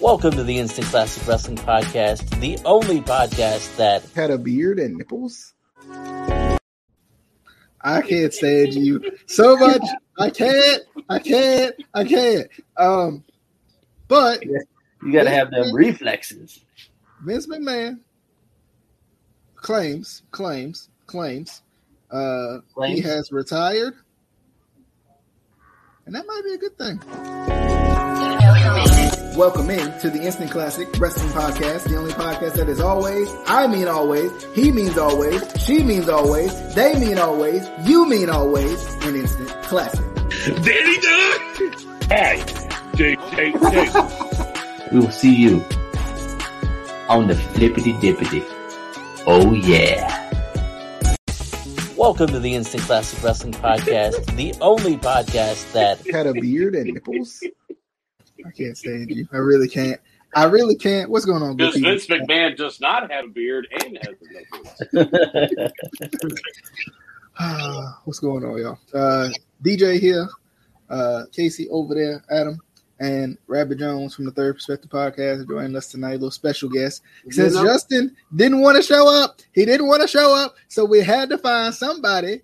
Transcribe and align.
Welcome 0.00 0.32
to 0.32 0.42
the 0.42 0.58
Instant 0.58 0.86
Classic 0.88 1.26
Wrestling 1.26 1.56
Podcast, 1.56 2.28
the 2.40 2.58
only 2.64 3.00
podcast 3.00 3.76
that 3.76 4.02
had 4.14 4.30
a 4.30 4.38
beard 4.38 4.78
and 4.78 4.96
nipples. 4.96 5.54
I 7.80 8.02
can't 8.02 8.32
stand 8.32 8.74
you 8.74 9.00
so 9.26 9.56
much. 9.56 9.82
I 10.18 10.30
can't. 10.30 10.82
I 11.08 11.18
can't. 11.18 11.74
I 11.94 12.04
can't. 12.04 12.48
Um, 12.76 13.24
but 14.08 14.44
you 14.44 15.12
got 15.12 15.24
to 15.24 15.30
have 15.30 15.50
them 15.50 15.74
reflexes. 15.74 16.64
Vince 17.24 17.46
McMahon 17.46 18.00
claims, 19.56 20.22
claims, 20.30 20.90
claims, 21.06 21.62
uh, 22.10 22.58
claims. 22.74 22.98
he 22.98 23.04
has 23.06 23.32
retired, 23.32 23.94
and 26.06 26.14
that 26.14 26.26
might 26.26 26.42
be 26.44 26.54
a 26.54 26.58
good 26.58 26.76
thing. 26.76 27.00
Welcome 29.36 29.70
in 29.70 29.98
to 30.00 30.10
the 30.10 30.20
Instant 30.20 30.50
Classic 30.50 30.86
Wrestling 30.98 31.30
Podcast, 31.30 31.84
the 31.84 31.96
only 31.96 32.12
podcast 32.12 32.52
that 32.54 32.68
is 32.68 32.80
always, 32.80 33.30
I 33.46 33.66
mean 33.66 33.88
always, 33.88 34.30
he 34.54 34.70
means 34.70 34.98
always, 34.98 35.42
she 35.58 35.82
means 35.82 36.08
always, 36.08 36.74
they 36.74 36.98
mean 36.98 37.16
always, 37.18 37.66
you 37.84 38.06
mean 38.06 38.28
always, 38.28 38.84
an 39.04 39.16
instant 39.16 39.48
classic. 39.62 40.04
Danny 40.62 40.98
Dog! 40.98 41.40
Hi, 42.10 42.44
Jake, 42.94 43.18
Jake, 43.30 43.54
Jake. 43.70 44.92
we 44.92 44.98
will 45.00 45.10
see 45.10 45.34
you 45.34 45.64
on 47.08 47.28
the 47.28 47.34
flippity 47.54 47.94
dippity. 47.94 48.44
Oh 49.26 49.54
yeah. 49.54 50.18
Welcome 51.96 52.26
to 52.28 52.40
the 52.40 52.54
Instant 52.54 52.82
Classic 52.82 53.22
Wrestling 53.22 53.52
Podcast, 53.54 54.36
the 54.36 54.54
only 54.60 54.96
podcast 54.98 55.72
that 55.72 56.06
had 56.06 56.26
a 56.26 56.34
beard 56.34 56.74
and 56.74 56.92
nipples. 56.92 57.42
I 58.46 58.50
can't 58.50 58.76
stand 58.76 59.10
you. 59.10 59.26
I 59.32 59.38
really 59.38 59.68
can't. 59.68 60.00
I 60.34 60.44
really 60.44 60.76
can't. 60.76 61.10
What's 61.10 61.24
going 61.24 61.42
on? 61.42 61.56
Because 61.56 61.76
Vince 61.76 62.06
McMahon 62.06 62.56
does 62.56 62.80
not 62.80 63.10
have 63.10 63.26
a 63.26 63.28
beard 63.28 63.68
and 63.70 63.98
has 63.98 64.14
a 64.94 65.72
What's 68.04 68.18
going 68.18 68.44
on, 68.44 68.58
y'all? 68.58 68.78
Uh, 68.94 69.28
DJ 69.62 70.00
here, 70.00 70.28
uh, 70.88 71.24
Casey 71.32 71.68
over 71.68 71.94
there, 71.94 72.24
Adam, 72.30 72.58
and 72.98 73.36
Rabbit 73.46 73.78
Jones 73.78 74.14
from 74.14 74.24
the 74.24 74.30
Third 74.30 74.54
Perspective 74.54 74.90
Podcast 74.90 75.46
joining 75.48 75.76
us 75.76 75.88
tonight. 75.88 76.10
A 76.10 76.14
little 76.14 76.30
special 76.30 76.70
guest. 76.70 77.02
Since 77.28 77.54
you 77.54 77.62
know? 77.62 77.66
Justin 77.66 78.16
didn't 78.34 78.60
want 78.60 78.76
to 78.76 78.82
show 78.82 79.12
up, 79.22 79.40
he 79.52 79.66
didn't 79.66 79.88
want 79.88 80.00
to 80.02 80.08
show 80.08 80.34
up, 80.34 80.54
so 80.68 80.84
we 80.84 81.00
had 81.00 81.28
to 81.30 81.38
find 81.38 81.74
somebody. 81.74 82.40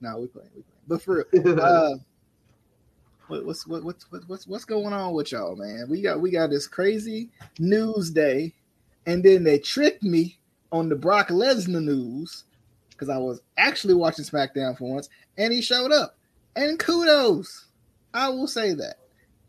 No, 0.00 0.18
we 0.18 0.26
playing, 0.26 0.50
we 0.56 0.62
playing. 0.62 0.78
But 0.88 1.02
for 1.02 1.26
real, 1.32 1.60
uh, 1.60 1.96
what, 3.28 3.44
what's 3.44 3.66
what, 3.66 3.84
what's 3.84 4.04
what's 4.10 4.46
what's 4.46 4.64
going 4.64 4.92
on 4.92 5.12
with 5.12 5.32
y'all, 5.32 5.56
man? 5.56 5.86
We 5.88 6.02
got 6.02 6.20
we 6.20 6.30
got 6.30 6.50
this 6.50 6.66
crazy 6.66 7.30
news 7.58 8.10
day, 8.10 8.52
and 9.06 9.22
then 9.22 9.44
they 9.44 9.58
tricked 9.58 10.02
me 10.02 10.38
on 10.72 10.88
the 10.88 10.96
Brock 10.96 11.28
Lesnar 11.28 11.82
news 11.82 12.44
because 12.90 13.08
I 13.08 13.18
was 13.18 13.40
actually 13.56 13.94
watching 13.94 14.24
SmackDown 14.24 14.76
for 14.76 14.92
once, 14.92 15.08
and 15.36 15.52
he 15.52 15.60
showed 15.60 15.92
up. 15.92 16.16
And 16.56 16.78
kudos, 16.78 17.66
I 18.12 18.28
will 18.28 18.48
say 18.48 18.74
that 18.74 18.96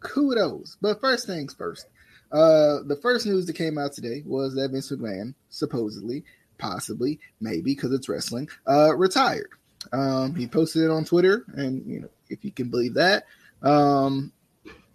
kudos. 0.01 0.77
But 0.81 1.01
first 1.01 1.25
things 1.25 1.53
first, 1.53 1.87
uh, 2.31 2.83
the 2.85 2.99
first 3.01 3.25
news 3.25 3.45
that 3.45 3.53
came 3.53 3.77
out 3.77 3.93
today 3.93 4.23
was 4.25 4.55
that 4.55 4.71
Vince 4.71 4.91
McMahon 4.91 5.33
supposedly, 5.49 6.23
possibly, 6.57 7.19
maybe 7.41 7.73
because 7.73 7.91
it's 7.91 8.09
wrestling, 8.09 8.49
uh, 8.67 8.95
retired. 8.95 9.49
Um, 9.93 10.35
he 10.35 10.45
posted 10.45 10.83
it 10.83 10.91
on 10.91 11.05
Twitter, 11.05 11.45
and 11.53 11.85
you 11.85 12.01
know 12.01 12.09
if 12.29 12.43
you 12.43 12.51
can 12.51 12.69
believe 12.69 12.93
that. 12.95 13.25
Um, 13.63 14.31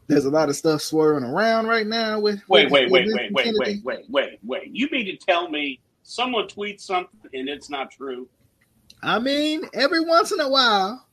there's 0.07 0.25
a 0.25 0.31
lot 0.31 0.49
of 0.49 0.57
stuff 0.57 0.83
swirling 0.83 1.25
around 1.25 1.67
right 1.67 1.87
now. 1.87 2.21
With 2.21 2.41
wait, 2.49 2.71
with, 2.71 2.91
wait, 2.91 2.91
wait, 2.91 3.09
wait, 3.13 3.33
wait, 3.33 3.55
wait, 3.59 3.85
wait, 3.85 4.05
wait, 4.09 4.39
wait. 4.43 4.71
You 4.71 4.89
mean 4.91 5.07
to 5.07 5.17
tell 5.17 5.49
me 5.49 5.81
someone 6.03 6.47
tweets 6.47 6.83
something 6.83 7.19
and 7.33 7.49
it's 7.49 7.71
not 7.71 7.91
true? 7.91 8.29
I 9.03 9.19
mean, 9.19 9.63
every 9.75 10.01
once 10.01 10.33
in 10.33 10.41
a 10.41 10.49
while, 10.49 11.07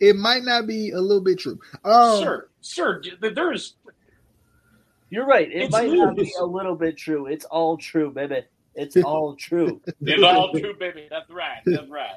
it 0.00 0.16
might 0.16 0.44
not 0.44 0.66
be 0.66 0.90
a 0.90 1.00
little 1.00 1.22
bit 1.22 1.38
true. 1.38 1.58
Um, 1.84 2.22
sir, 2.22 2.48
sir, 2.60 3.02
there's. 3.20 3.76
You're 5.10 5.26
right. 5.26 5.50
It 5.50 5.72
might 5.72 5.90
not 5.90 6.14
be 6.14 6.32
a 6.38 6.44
little 6.44 6.76
bit 6.76 6.96
true. 6.96 7.26
It's 7.26 7.44
all 7.46 7.76
true, 7.76 8.12
baby. 8.12 8.42
It's 8.74 8.96
all 9.04 9.34
true. 9.34 9.80
it's 10.00 10.22
all 10.22 10.52
true, 10.52 10.74
baby. 10.78 11.08
That's 11.10 11.28
right. 11.30 11.60
That's 11.66 11.88
right. 11.88 12.16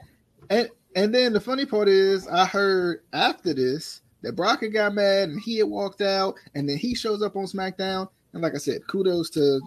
And 0.49 0.69
and 0.95 1.13
then 1.13 1.33
the 1.33 1.39
funny 1.39 1.65
part 1.65 1.87
is, 1.87 2.27
I 2.27 2.45
heard 2.45 3.03
after 3.13 3.53
this 3.53 4.02
that 4.23 4.35
Brock 4.35 4.61
had 4.61 4.73
got 4.73 4.95
mad 4.95 5.29
and 5.29 5.39
he 5.39 5.57
had 5.57 5.67
walked 5.67 6.01
out, 6.01 6.35
and 6.55 6.67
then 6.67 6.77
he 6.77 6.95
shows 6.95 7.21
up 7.21 7.35
on 7.35 7.45
SmackDown. 7.45 8.09
And 8.33 8.41
like 8.41 8.55
I 8.55 8.57
said, 8.57 8.87
kudos 8.87 9.29
to 9.31 9.61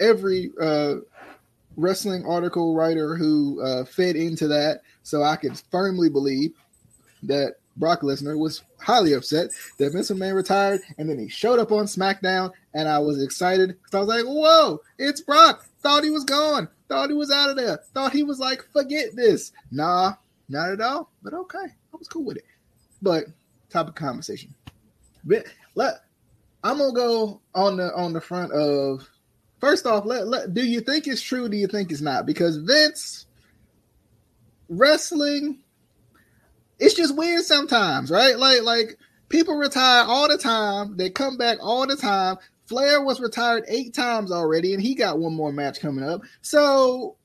every 0.00 0.50
uh, 0.60 0.96
wrestling 1.76 2.24
article 2.24 2.74
writer 2.74 3.16
who 3.16 3.60
uh, 3.60 3.84
fed 3.84 4.16
into 4.16 4.48
that, 4.48 4.80
so 5.02 5.22
I 5.22 5.36
could 5.36 5.60
firmly 5.70 6.08
believe 6.08 6.52
that 7.24 7.56
Brock 7.76 8.02
Lesnar 8.02 8.38
was 8.38 8.62
highly 8.80 9.14
upset 9.14 9.50
that 9.78 9.92
Vince 9.92 10.10
McMahon 10.10 10.34
retired, 10.34 10.80
and 10.98 11.08
then 11.08 11.18
he 11.18 11.28
showed 11.28 11.58
up 11.58 11.72
on 11.72 11.86
SmackDown, 11.86 12.50
and 12.74 12.88
I 12.88 12.98
was 12.98 13.22
excited 13.22 13.68
because 13.68 13.94
I 13.94 13.98
was 14.00 14.08
like, 14.08 14.24
"Whoa, 14.24 14.80
it's 14.98 15.20
Brock!" 15.20 15.66
Thought 15.80 16.04
he 16.04 16.10
was 16.10 16.24
gone, 16.24 16.68
thought 16.88 17.10
he 17.10 17.16
was 17.16 17.30
out 17.30 17.50
of 17.50 17.56
there, 17.56 17.80
thought 17.94 18.12
he 18.12 18.22
was 18.22 18.38
like, 18.38 18.64
"Forget 18.72 19.16
this." 19.16 19.52
Nah, 19.70 20.14
not 20.48 20.70
at 20.70 20.80
all. 20.80 21.10
But 21.22 21.34
okay, 21.34 21.58
I 21.92 21.96
was 21.96 22.08
cool 22.08 22.24
with 22.24 22.36
it. 22.36 22.44
But 23.00 23.24
topic 23.72 23.94
conversation. 23.94 24.54
But 25.24 25.46
Let 25.74 26.02
I'm 26.64 26.78
gonna 26.78 26.92
go 26.92 27.40
on 27.54 27.76
the 27.76 27.92
on 27.94 28.12
the 28.12 28.20
front 28.20 28.52
of 28.52 29.08
first 29.60 29.86
off. 29.86 30.04
Let, 30.04 30.28
let 30.28 30.54
do 30.54 30.64
you 30.64 30.80
think 30.80 31.06
it's 31.06 31.22
true? 31.22 31.48
Do 31.48 31.56
you 31.56 31.66
think 31.66 31.90
it's 31.90 32.00
not? 32.00 32.26
Because 32.26 32.56
Vince 32.56 33.26
wrestling, 34.68 35.58
it's 36.78 36.94
just 36.94 37.16
weird 37.16 37.44
sometimes, 37.44 38.10
right? 38.10 38.38
Like 38.38 38.62
like 38.62 38.98
people 39.28 39.56
retire 39.56 40.04
all 40.06 40.28
the 40.28 40.38
time. 40.38 40.96
They 40.96 41.10
come 41.10 41.36
back 41.36 41.58
all 41.60 41.86
the 41.86 41.96
time. 41.96 42.36
Flair 42.66 43.02
was 43.02 43.20
retired 43.20 43.64
eight 43.68 43.92
times 43.92 44.30
already, 44.30 44.72
and 44.72 44.82
he 44.82 44.94
got 44.94 45.18
one 45.18 45.34
more 45.34 45.52
match 45.52 45.80
coming 45.80 46.04
up. 46.04 46.22
So 46.42 47.16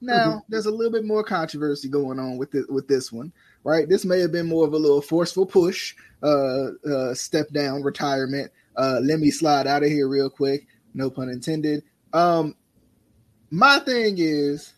now 0.00 0.26
mm-hmm. 0.26 0.38
there's 0.48 0.66
a 0.66 0.70
little 0.70 0.92
bit 0.92 1.04
more 1.04 1.22
controversy 1.22 1.88
going 1.88 2.18
on 2.18 2.38
with 2.38 2.50
this, 2.50 2.66
with 2.68 2.88
this 2.88 3.12
one 3.12 3.32
right? 3.64 3.88
This 3.88 4.04
may 4.04 4.20
have 4.20 4.30
been 4.30 4.46
more 4.46 4.66
of 4.66 4.74
a 4.74 4.78
little 4.78 5.00
forceful 5.00 5.46
push, 5.46 5.96
uh, 6.22 6.68
uh, 6.88 7.14
step 7.14 7.50
down, 7.50 7.82
retirement. 7.82 8.52
Uh, 8.76 9.00
let 9.02 9.18
me 9.18 9.30
slide 9.30 9.66
out 9.66 9.82
of 9.82 9.88
here 9.88 10.06
real 10.06 10.30
quick. 10.30 10.66
No 10.92 11.10
pun 11.10 11.28
intended. 11.28 11.82
Um, 12.12 12.54
my 13.50 13.78
thing 13.80 14.16
is, 14.18 14.72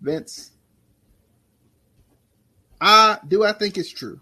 Vince. 0.00 0.50
I 2.80 3.18
do. 3.26 3.44
I 3.44 3.52
think 3.52 3.78
it's 3.78 3.90
true. 3.90 4.20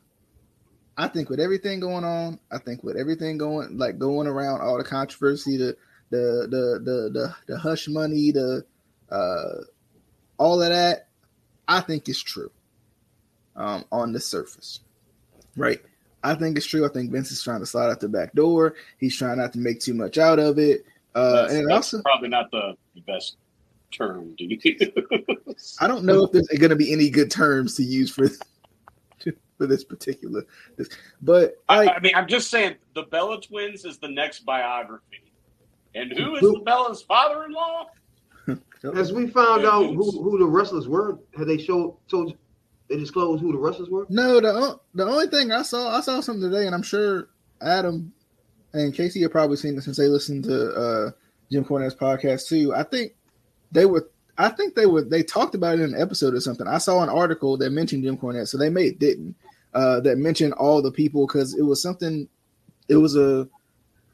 I 0.97 1.07
think 1.07 1.31
with 1.31 1.39
everything 1.39 1.79
going 1.79 2.05
on, 2.05 2.41
I 2.51 2.59
think 2.59 2.83
with 2.83 2.97
everything 2.97 3.39
going 3.39 3.79
like 3.79 3.99
going 3.99 4.27
around, 4.27 4.61
all 4.61 4.79
the 4.79 4.85
controversy, 4.85 5.57
the 5.57 5.77
the 6.11 6.49
the 6.51 6.81
the 6.85 7.11
the, 7.13 7.37
the 7.47 7.59
hush 7.59 7.87
money, 7.87 8.33
the 8.33 8.65
uh, 9.11 9.63
all 10.39 10.61
of 10.61 10.69
that, 10.69 11.09
I 11.69 11.81
think 11.81 12.09
it's 12.09 12.23
true 12.23 12.51
um, 13.59 13.85
on 13.93 14.13
the 14.13 14.21
surface, 14.21 14.81
right? 15.57 15.81
I 16.25 16.35
think 16.35 16.57
it's 16.57 16.67
true. 16.67 16.87
I 16.87 16.89
think 16.89 17.11
Vince 17.11 17.31
is 17.31 17.43
trying 17.43 17.61
to 17.61 17.67
slide 17.67 17.91
out 17.91 18.01
the 18.01 18.09
back 18.09 18.33
door. 18.33 18.75
He's 18.99 19.17
trying 19.17 19.39
not 19.39 19.53
to 19.53 19.59
make 19.59 19.81
too 19.81 19.95
much 19.95 20.17
out 20.19 20.39
of 20.39 20.59
it. 20.59 20.85
Uh, 21.15 21.43
that's, 21.43 21.53
and 21.53 21.69
that's 21.69 21.95
also 21.95 22.03
probably 22.03 22.29
not 22.29 22.51
the 22.51 22.77
best 23.07 23.37
term 23.93 24.35
to 24.39 24.45
use. 24.45 24.93
I 25.81 25.87
don't 25.87 26.05
know 26.05 26.25
if 26.25 26.33
there's 26.33 26.49
going 26.49 26.71
to 26.71 26.77
be 26.77 26.93
any 26.93 27.11
good 27.11 27.31
terms 27.31 27.75
to 27.77 27.83
use 27.83 28.11
for 28.11 28.29
for 29.59 29.67
this 29.67 29.85
particular. 29.85 30.45
This, 30.77 30.89
but 31.21 31.63
I, 31.69 31.89
I, 31.89 32.01
mean, 32.01 32.15
I'm 32.15 32.29
just 32.29 32.51
saying 32.51 32.77
the 32.95 33.03
Bella 33.03 33.41
twins 33.41 33.85
is 33.85 33.99
the 33.99 34.09
next 34.09 34.41
biography, 34.41 35.33
and 35.95 36.13
who 36.13 36.37
is 36.37 36.41
who, 36.41 36.55
the 36.55 36.61
Bella's 36.61 37.03
father-in-law? 37.03 37.87
As 38.95 39.13
we 39.13 39.27
found 39.27 39.67
out 39.67 39.87
who, 39.87 40.23
who 40.23 40.39
the 40.39 40.47
wrestlers 40.47 40.89
were, 40.89 41.19
had 41.37 41.49
they 41.49 41.59
showed 41.59 41.97
told 42.09 42.37
they 42.89 42.97
disclosed 42.97 43.43
who 43.43 43.53
the 43.53 43.59
wrestlers 43.59 43.91
were? 43.91 44.07
No, 44.09 44.41
the 44.41 44.79
the 44.95 45.07
only 45.07 45.27
thing 45.27 45.53
I 45.53 45.63
saw 45.63 45.97
I 45.97 46.01
saw 46.01 46.21
something 46.21 46.51
today, 46.51 46.67
and 46.67 46.75
I'm 46.75 46.83
sure 46.83 47.29
Adam 47.61 48.13
and 48.73 48.95
Casey 48.95 49.23
have 49.23 49.31
probably 49.31 49.57
seen 49.57 49.75
this 49.75 49.85
since 49.85 49.97
they 49.97 50.09
listened 50.09 50.45
to 50.45 50.71
uh, 50.73 51.11
Jim 51.51 51.65
Cornette's 51.65 51.95
podcast 51.95 52.49
too. 52.49 52.75
I 52.75 52.83
think 52.83 53.13
they 53.73 53.87
were. 53.87 54.09
I 54.37 54.51
think 54.51 54.75
they 54.75 54.87
were. 54.87 55.03
They 55.03 55.23
talked 55.23 55.55
about 55.55 55.79
it 55.79 55.83
in 55.83 55.95
an 55.95 56.01
episode 56.01 56.35
or 56.35 56.41
something. 56.41 56.67
I 56.67 56.79
saw 56.79 57.03
an 57.03 57.09
article 57.09 57.57
that 57.59 57.71
mentioned 57.71 58.05
Jim 58.05 58.17
Cornette, 58.17 58.49
so 58.49 58.57
they 58.59 58.71
may 58.71 58.87
it 58.87 58.99
didn't. 58.99 59.35
Uh, 59.75 60.01
that 60.01 60.17
mentioned 60.17 60.55
all 60.55 60.81
the 60.81 60.91
people 60.91 61.27
because 61.27 61.55
it 61.55 61.63
was 61.63 61.83
something. 61.83 62.29
It 62.89 62.97
was 62.97 63.17
a 63.17 63.49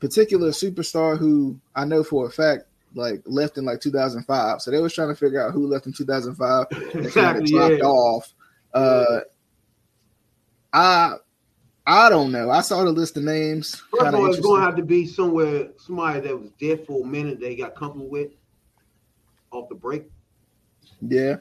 particular 0.00 0.50
superstar 0.50 1.16
who 1.16 1.58
I 1.76 1.84
know 1.84 2.02
for 2.02 2.26
a 2.26 2.30
fact 2.30 2.64
like 2.94 3.22
left 3.24 3.58
in 3.58 3.64
like 3.64 3.80
2005. 3.80 4.60
So 4.60 4.70
they 4.70 4.80
was 4.80 4.92
trying 4.92 5.08
to 5.08 5.14
figure 5.14 5.44
out 5.44 5.52
who 5.52 5.66
left 5.66 5.86
in 5.86 5.92
2005 5.92 6.66
and 6.94 7.12
kind 7.12 7.38
of 7.38 7.44
dropped 7.44 7.78
yeah. 7.78 7.84
off 7.84 8.32
uh, 8.74 9.20
I 10.72 11.14
I 11.86 12.08
don't 12.08 12.32
know. 12.32 12.50
I 12.50 12.60
saw 12.62 12.82
the 12.84 12.92
list 12.92 13.16
of 13.16 13.24
names. 13.24 13.76
First 13.90 14.06
of 14.06 14.14
all, 14.14 14.26
it's 14.26 14.40
going 14.40 14.60
to 14.60 14.66
have 14.66 14.76
to 14.76 14.82
be 14.82 15.06
somewhere 15.06 15.68
somebody 15.76 16.20
that 16.20 16.38
was 16.38 16.50
dead 16.58 16.86
for 16.86 17.04
a 17.04 17.06
minute. 17.06 17.40
They 17.40 17.56
got 17.56 17.74
comfortable 17.74 18.08
with 18.08 18.30
off 19.50 19.68
the 19.68 19.74
break. 19.74 20.04
Yeah. 21.00 21.36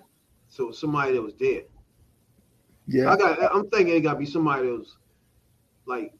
So 0.50 0.71
somebody 0.71 1.13
that 1.13 1.21
was 1.21 1.33
dead. 1.33 1.65
Yeah. 2.88 3.12
I 3.12 3.18
got. 3.18 3.56
I'm 3.56 3.69
thinking 3.69 3.95
it 3.95 4.01
got 4.01 4.13
to 4.13 4.19
be 4.19 4.25
somebody 4.25 4.68
that 4.68 4.74
was 4.74 4.97
like, 5.85 6.13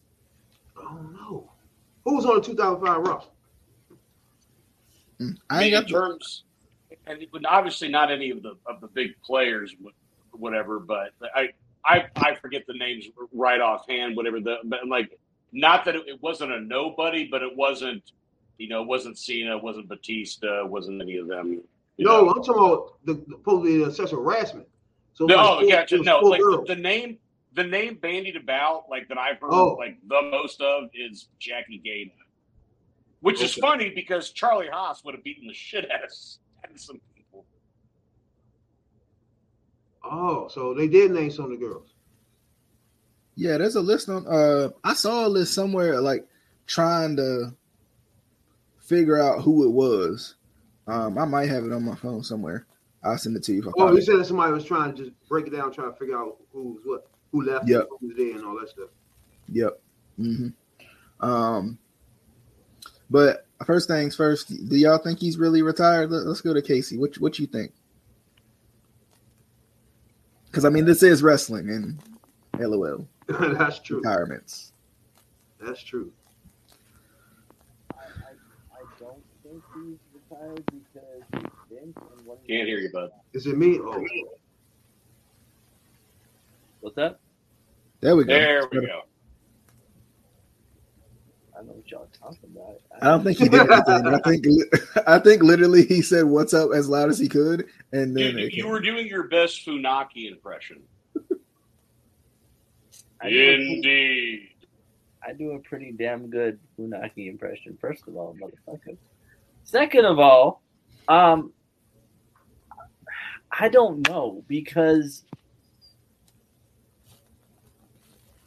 I 0.77 0.83
don't 0.83 1.13
know, 1.13 1.51
who 2.06 2.15
was 2.15 2.25
on 2.25 2.36
the 2.36 2.42
2005 2.42 3.01
roster. 3.01 3.30
Mm, 5.19 5.38
I 5.50 5.63
ain't 5.63 5.74
got 5.74 5.89
terms, 5.89 6.44
and 7.06 7.19
obviously 7.48 7.89
not 7.89 8.12
any 8.12 8.31
of 8.31 8.42
the 8.42 8.57
of 8.65 8.81
the 8.81 8.88
big 8.88 9.12
players, 9.24 9.75
whatever. 10.34 10.80
But 10.80 11.14
I 11.36 11.50
I 11.86 12.06
I 12.16 12.36
forget 12.36 12.64
the 12.68 12.74
names 12.74 13.06
right 13.34 13.62
offhand. 13.62 14.16
Whatever 14.16 14.40
the 14.40 14.58
but 14.66 14.88
like, 14.88 15.18
not 15.52 15.86
that 15.86 15.96
it, 15.96 16.04
it 16.08 16.22
wasn't 16.22 16.52
a 16.52 16.60
nobody, 16.60 17.28
but 17.30 17.42
it 17.42 17.56
wasn't. 17.56 18.12
You 18.60 18.70
know, 18.70 18.84
it 18.84 18.88
wasn't 18.88 19.18
Cena, 19.18 19.58
it 19.58 19.64
wasn't 19.64 19.90
Batista, 19.90 20.64
it 20.64 20.70
wasn't 20.70 21.02
any 21.02 21.18
of 21.18 21.28
them. 21.28 21.64
no, 21.98 22.26
know. 22.26 22.30
I'm 22.30 22.44
talking 22.44 22.64
about 22.64 22.94
the, 23.04 23.14
the 23.28 23.38
probably 23.38 23.84
the 23.84 23.92
sexual 23.92 24.24
harassment. 24.24 24.68
So 25.14 25.26
no, 25.26 25.62
yeah, 25.62 25.86
no, 25.92 26.20
like 26.20 26.40
the, 26.40 26.64
the, 26.68 26.76
name, 26.76 27.18
the 27.54 27.64
name 27.64 28.00
bandied 28.02 28.36
about, 28.36 28.86
like 28.90 29.08
that 29.10 29.18
I've 29.18 29.40
heard, 29.40 29.52
oh. 29.52 29.76
like 29.78 29.98
the 30.08 30.22
most 30.32 30.60
of 30.60 30.90
is 30.94 31.30
Jackie 31.40 31.82
Gayda, 31.86 32.12
which 33.22 33.38
okay. 33.38 33.46
is 33.46 33.54
funny 33.54 33.92
because 33.94 34.32
Charlie 34.32 34.70
Haas 34.72 35.04
would 35.04 35.14
have 35.14 35.24
beaten 35.24 35.48
the 35.48 35.54
shit 35.54 35.90
out 35.92 36.04
of 36.04 36.80
some 36.80 36.96
people. 36.96 37.12
Oh, 40.04 40.48
so 40.48 40.74
they 40.74 40.88
did 40.88 41.12
name 41.12 41.32
some 41.32 41.46
of 41.46 41.52
the 41.52 41.58
girls. 41.58 41.94
Yeah, 43.36 43.58
there's 43.58 43.76
a 43.76 43.82
list 43.82 44.10
on. 44.10 44.28
Uh, 44.28 44.70
I 44.84 44.94
saw 44.94 45.26
a 45.26 45.30
list 45.30 45.54
somewhere, 45.54 46.00
like 46.00 46.28
trying 46.68 47.16
to 47.16 47.54
figure 48.80 49.20
out 49.20 49.42
who 49.42 49.66
it 49.66 49.72
was. 49.72 50.36
Um, 50.88 51.18
I 51.18 51.26
might 51.26 51.50
have 51.50 51.64
it 51.64 51.72
on 51.72 51.84
my 51.84 51.96
phone 51.96 52.24
somewhere. 52.24 52.68
I'll 53.04 53.18
send 53.18 53.36
it 53.36 53.44
to 53.44 53.54
you. 53.54 53.74
oh, 53.78 53.94
you 53.94 54.02
said 54.02 54.20
that 54.20 54.26
somebody 54.26 54.54
was 54.54 54.66
trying 54.66 54.96
to 54.96 55.04
just 55.04 55.12
break 55.28 55.48
it 55.48 55.52
down, 55.52 55.72
trying 55.72 55.92
to 55.92 55.98
figure 55.98 56.18
out 56.18 56.38
who's 56.52 56.80
what, 56.86 57.08
who 57.32 57.44
left, 57.44 57.68
yep. 57.68 57.88
who 58.00 58.08
was 58.08 58.18
there, 58.18 58.36
and 58.36 58.46
all 58.46 58.58
that 58.60 58.70
stuff. 58.70 58.90
Yep. 59.50 59.82
Mm-hmm. 60.20 61.26
Um, 61.26 61.78
but 63.10 63.46
first 63.66 63.88
things 63.88 64.16
first, 64.16 64.50
do 64.70 64.76
y'all 64.78 64.98
think 64.98 65.20
he's 65.20 65.38
really 65.38 65.62
retired? 65.62 66.12
Let, 66.12 66.28
us 66.28 66.42
go 66.42 66.54
to 66.54 66.62
Casey. 66.62 66.98
What 66.98 67.16
what 67.20 67.40
you 67.40 67.48
think? 67.48 67.74
Because 70.54 70.66
I 70.66 70.70
mean, 70.70 70.86
this 70.86 71.02
is 71.02 71.24
wrestling, 71.24 71.68
and 71.72 72.00
LOL. 72.60 73.08
That's 73.28 73.80
true. 73.80 73.98
Retirements. 73.98 74.72
That's 75.60 75.84
true. 75.84 76.12
I, 77.92 77.96
I, 77.96 78.76
I 78.76 78.84
don't 79.00 79.24
think 79.42 79.64
he's 79.74 79.98
retired 80.14 80.64
because 80.68 81.44
can't 82.48 82.68
hear 82.68 82.78
you, 82.78 82.92
bud. 82.94 83.10
Is 83.34 83.48
it 83.48 83.58
me? 83.58 83.80
Oh. 83.82 84.06
What's 86.82 86.98
that? 86.98 87.18
There 88.02 88.16
we 88.16 88.24
go. 88.24 88.34
There 88.34 88.68
we 88.72 88.86
go. 88.86 89.02
I 91.63 91.65
know 91.65 91.74
what 91.74 91.89
y'all 91.92 92.10
talking 92.19 92.50
about. 92.54 92.81
I, 93.01 93.07
I 93.07 93.12
don't 93.12 93.24
think 93.24 93.38
he 93.38 93.48
did 93.48 93.62
anything. 93.71 94.07
I 94.07 94.19
think 94.25 94.45
I 95.07 95.19
think 95.19 95.44
literally 95.44 95.86
he 95.86 96.01
said 96.01 96.25
"What's 96.25 96.54
up" 96.54 96.71
as 96.74 96.89
loud 96.89 97.10
as 97.10 97.18
he 97.18 97.30
could, 97.30 97.68
and 97.92 98.15
then 98.15 98.36
Dude, 98.36 98.54
you 98.54 98.68
were 98.68 98.81
doing 98.81 99.07
your 99.07 99.24
best 99.27 99.65
Funaki 99.65 100.30
impression. 100.30 100.81
Indeed. 103.24 104.50
I 105.25 105.31
do 105.31 105.51
a 105.51 105.60
pretty 105.60 105.94
damn 105.94 106.30
good 106.30 106.60
Funaki 106.77 107.30
impression. 107.30 107.77
First 107.80 108.07
of 108.10 108.18
all, 108.18 108.36
motherfucker. 108.42 108.98
Second 109.63 110.04
of 110.04 110.19
all, 110.19 110.62
um, 111.07 111.54
I 113.57 113.69
don't 113.69 114.06
know 114.10 114.44
because 114.50 115.24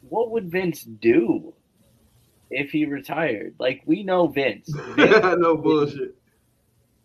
what 0.07 0.29
would 0.29 0.51
Vince 0.51 0.83
do 0.83 1.55
if 2.49 2.71
he 2.71 2.85
retired? 2.85 3.55
Like 3.59 3.81
we 3.85 4.03
know 4.03 4.27
Vince. 4.27 4.69
Vince 4.95 5.37
no 5.37 5.57
bullshit. 5.57 6.15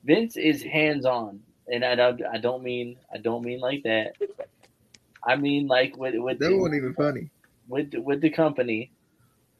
Vince 0.04 0.36
is 0.36 0.62
hands 0.62 1.04
on, 1.04 1.40
and 1.72 1.84
I 1.84 1.94
don't. 1.94 2.22
I 2.24 2.38
don't 2.38 2.62
mean. 2.62 2.96
I 3.12 3.18
don't 3.18 3.44
mean 3.44 3.60
like 3.60 3.82
that. 3.84 4.16
I 5.24 5.36
mean 5.36 5.66
like 5.66 5.96
with 5.96 6.14
with. 6.16 6.38
That 6.38 6.50
the, 6.50 6.56
wasn't 6.56 6.76
even 6.76 6.94
funny. 6.94 7.30
With 7.68 7.94
with 7.94 8.20
the 8.20 8.30
company, 8.30 8.92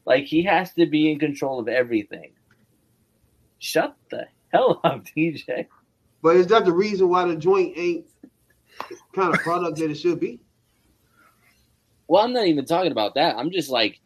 like 0.05 0.25
he 0.25 0.43
has 0.43 0.73
to 0.73 0.85
be 0.85 1.11
in 1.11 1.19
control 1.19 1.59
of 1.59 1.67
everything. 1.67 2.31
Shut 3.59 3.95
the 4.09 4.27
hell 4.51 4.81
up, 4.83 5.05
DJ. 5.05 5.67
But 6.21 6.37
is 6.37 6.47
that 6.47 6.65
the 6.65 6.71
reason 6.71 7.09
why 7.09 7.25
the 7.25 7.35
joint 7.35 7.77
ain't 7.77 8.05
kind 9.13 9.33
of 9.33 9.39
product 9.41 9.77
that 9.77 9.89
it 9.89 9.95
should 9.95 10.19
be. 10.19 10.39
Well, 12.07 12.23
I'm 12.23 12.33
not 12.33 12.47
even 12.47 12.65
talking 12.65 12.91
about 12.91 13.15
that. 13.15 13.37
I'm 13.37 13.51
just 13.51 13.69
like 13.69 13.99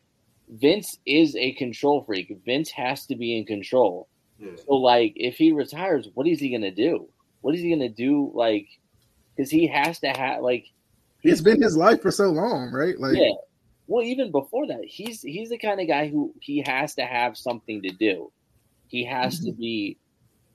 Vince 0.49 0.97
is 1.05 1.35
a 1.35 1.53
control 1.53 2.03
freak. 2.03 2.35
Vince 2.45 2.69
has 2.71 3.05
to 3.07 3.15
be 3.15 3.37
in 3.37 3.45
control. 3.45 4.07
Yeah. 4.39 4.51
So 4.65 4.75
like 4.75 5.13
if 5.15 5.35
he 5.35 5.51
retires, 5.51 6.09
what 6.13 6.27
is 6.27 6.39
he 6.39 6.51
gonna 6.51 6.71
do? 6.71 7.07
What 7.41 7.55
is 7.55 7.61
he 7.61 7.69
gonna 7.69 7.89
do? 7.89 8.31
Like, 8.33 8.67
because 9.35 9.49
he 9.49 9.67
has 9.67 9.99
to 9.99 10.09
have 10.09 10.41
like 10.41 10.65
it's 11.23 11.41
been 11.41 11.61
his 11.61 11.75
life 11.75 12.01
for 12.01 12.11
so 12.11 12.29
long, 12.29 12.71
right? 12.71 12.97
Like 12.99 13.17
yeah. 13.17 13.33
Well, 13.87 14.03
even 14.03 14.31
before 14.31 14.67
that, 14.67 14.83
he's 14.85 15.21
he's 15.21 15.49
the 15.49 15.57
kind 15.57 15.79
of 15.79 15.87
guy 15.87 16.07
who 16.07 16.33
he 16.39 16.63
has 16.67 16.95
to 16.95 17.05
have 17.05 17.37
something 17.37 17.81
to 17.81 17.89
do. 17.89 18.31
He 18.87 19.03
has 19.05 19.39
to 19.39 19.51
mm-hmm. 19.51 19.61
be 19.61 19.97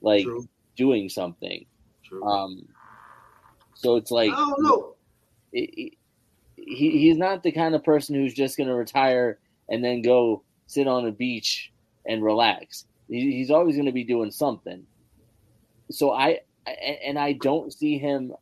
like 0.01 0.25
True. 0.25 0.47
doing 0.77 1.09
something. 1.09 1.65
True. 2.05 2.25
Um, 2.25 2.69
so 3.75 3.97
it's 3.97 4.11
like 4.11 4.33
I 4.33 4.37
don't 4.37 4.63
know. 4.63 4.95
he 5.53 5.97
he's 6.57 7.17
not 7.17 7.43
the 7.43 7.53
kind 7.53 7.75
of 7.75 7.83
person 7.85 8.15
who's 8.15 8.35
just 8.35 8.57
going 8.57 8.69
to 8.69 8.75
retire 8.75 9.39
and 9.73 9.83
then 9.83 10.03
go 10.03 10.43
sit 10.67 10.87
on 10.87 11.07
a 11.07 11.11
beach 11.11 11.73
and 12.07 12.23
relax. 12.23 12.85
He, 13.09 13.33
he's 13.33 13.51
always 13.51 13.75
going 13.75 13.87
to 13.87 13.93
be 13.93 14.05
doing 14.05 14.31
something. 14.31 14.87
So 15.91 16.13
I 16.13 16.41
and 17.05 17.19
I 17.19 17.33
don't 17.33 17.73
see 17.73 17.99
him 17.99 18.33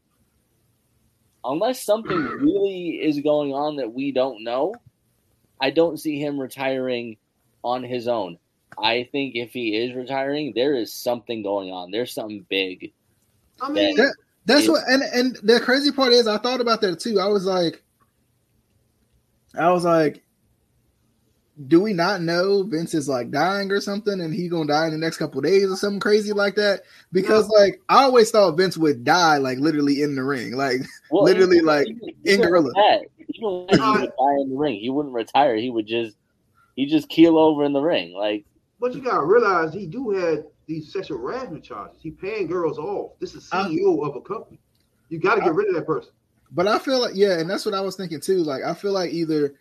unless 1.45 1.83
something 1.83 2.19
really 2.41 3.01
is 3.03 3.21
going 3.21 3.55
on 3.55 3.77
that 3.77 3.95
we 3.95 4.13
don't 4.13 4.45
know. 4.45 4.75
I 5.61 5.71
don't 5.71 5.99
see 5.99 6.21
him 6.21 6.39
retiring 6.39 7.17
on 7.63 7.83
his 7.83 8.09
own. 8.09 8.39
I 8.83 9.09
think 9.13 9.37
if 9.37 9.53
he 9.53 9.77
is 9.77 9.95
retiring, 9.95 10.53
there 10.55 10.75
is 10.75 10.93
something 10.93 11.43
going 11.43 11.71
on. 11.71 11.91
There's 11.91 12.13
something 12.13 12.45
big. 12.49 12.93
I 13.61 13.71
mean, 13.71 13.97
that, 13.97 14.15
that's 14.47 14.69
what, 14.69 14.83
and 14.89 15.03
and 15.03 15.37
the 15.43 15.61
crazy 15.61 15.93
part 15.93 16.13
is, 16.13 16.27
I 16.27 16.39
thought 16.39 16.61
about 16.61 16.81
that 16.81 16.99
too. 16.99 17.21
I 17.21 17.27
was 17.27 17.45
like, 17.45 17.83
I 19.59 19.71
was 19.71 19.85
like, 19.85 20.23
do 21.67 21.81
we 21.81 21.93
not 21.93 22.23
know 22.23 22.63
Vince 22.63 22.95
is 22.95 23.09
like 23.09 23.31
dying 23.31 23.71
or 23.71 23.81
something, 23.81 24.21
and 24.21 24.33
he 24.33 24.49
gonna 24.49 24.67
die 24.67 24.87
in 24.87 24.93
the 24.93 24.99
next 24.99 25.19
couple 25.19 25.41
days 25.41 25.71
or 25.71 25.77
something 25.77 26.01
crazy 26.01 26.33
like 26.33 26.55
that? 26.57 26.83
Because 27.13 27.49
no. 27.49 27.59
like 27.59 27.81
I 27.89 28.05
always 28.05 28.31
thought 28.31 28.57
Vince 28.57 28.77
would 28.79 29.05
die 29.05 29.37
like 29.37 29.59
literally 29.59 30.03
in 30.03 30.15
the 30.15 30.23
ring, 30.23 30.57
like 30.57 30.81
well, 31.11 31.25
literally 31.25 31.59
uh, 31.59 31.63
even, 31.63 31.67
like 31.67 31.89
even, 31.89 32.15
in 32.25 32.41
gorilla. 32.41 32.73
he 33.29 33.45
would 33.45 33.69
die 33.69 34.05
in 34.41 34.51
the 34.51 34.57
ring. 34.57 34.81
He 34.81 34.91
wouldn't 34.91 35.15
retire. 35.15 35.57
He 35.57 35.71
would 35.71 35.87
just 35.87 36.17
he 36.77 36.87
just 36.87 37.09
keel 37.09 37.39
over 37.39 37.65
in 37.65 37.73
the 37.73 37.83
ring, 37.83 38.15
like. 38.15 38.45
But 38.81 38.95
you 38.95 39.03
gotta 39.03 39.25
realize 39.25 39.75
he 39.75 39.87
do 39.87 40.11
have 40.11 40.45
these 40.67 40.91
sexual 40.91 41.19
harassment 41.19 41.63
charges. 41.63 42.01
He 42.01 42.11
paying 42.11 42.47
girls 42.47 42.79
off. 42.79 43.13
This 43.19 43.35
is 43.35 43.49
uh, 43.53 43.67
CEO 43.67 44.09
of 44.09 44.17
a 44.17 44.21
company. 44.23 44.59
You 45.11 45.19
got 45.19 45.35
to 45.35 45.41
get 45.41 45.51
uh, 45.51 45.55
rid 45.55 45.69
of 45.69 45.75
that 45.75 45.87
person. 45.87 46.13
But 46.53 46.67
I 46.67 46.79
feel 46.79 47.01
like 47.01 47.13
yeah, 47.15 47.39
and 47.39 47.51
that's 47.51 47.67
what 47.67 47.75
I 47.75 47.81
was 47.81 47.97
thinking 47.97 48.21
too. 48.21 48.39
Like 48.39 48.63
I 48.63 48.73
feel 48.73 48.93
like 48.93 49.11
either 49.11 49.55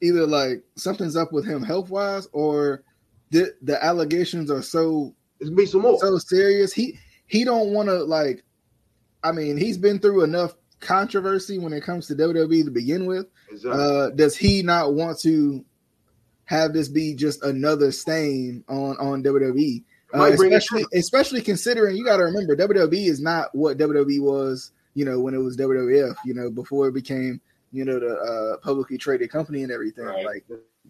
either 0.00 0.26
like 0.26 0.62
something's 0.76 1.16
up 1.16 1.32
with 1.32 1.46
him 1.46 1.62
health 1.62 1.90
wise, 1.90 2.28
or 2.32 2.82
the 3.30 3.54
the 3.62 3.82
allegations 3.82 4.50
are 4.50 4.62
so 4.62 5.14
it's 5.40 5.50
be 5.50 5.66
some 5.66 5.82
more 5.82 5.98
so 5.98 6.18
serious. 6.18 6.72
He 6.72 6.98
he 7.26 7.44
don't 7.44 7.72
want 7.72 7.88
to 7.88 8.04
like. 8.04 8.44
I 9.22 9.32
mean, 9.32 9.56
he's 9.56 9.78
been 9.78 9.98
through 9.98 10.22
enough 10.22 10.54
controversy 10.80 11.58
when 11.58 11.72
it 11.72 11.82
comes 11.82 12.06
to 12.06 12.14
WWE 12.14 12.64
to 12.64 12.70
begin 12.70 13.06
with. 13.06 13.26
Exactly. 13.50 13.82
Uh, 13.82 14.10
does 14.10 14.36
he 14.36 14.62
not 14.62 14.94
want 14.94 15.18
to 15.20 15.64
have 16.44 16.72
this 16.72 16.88
be 16.88 17.14
just 17.14 17.42
another 17.42 17.90
stain 17.92 18.64
on 18.68 18.96
on 18.98 19.22
WWE? 19.22 19.84
Uh, 20.14 20.30
especially, 20.32 20.84
especially 20.94 21.42
considering 21.42 21.96
you 21.96 22.04
got 22.04 22.18
to 22.18 22.24
remember 22.24 22.56
WWE 22.56 23.08
is 23.08 23.20
not 23.20 23.52
what 23.54 23.76
WWE 23.76 24.20
was, 24.20 24.70
you 24.94 25.04
know, 25.04 25.20
when 25.20 25.34
it 25.34 25.38
was 25.38 25.56
WWF, 25.56 26.14
you 26.24 26.32
know, 26.32 26.48
before 26.48 26.88
it 26.88 26.94
became, 26.94 27.40
you 27.76 27.84
know, 27.84 28.00
the 28.00 28.14
uh, 28.14 28.56
publicly 28.58 28.98
traded 28.98 29.30
company 29.30 29.62
and 29.62 29.70
everything. 29.70 30.04
Right. 30.04 30.24
Like, 30.24 30.44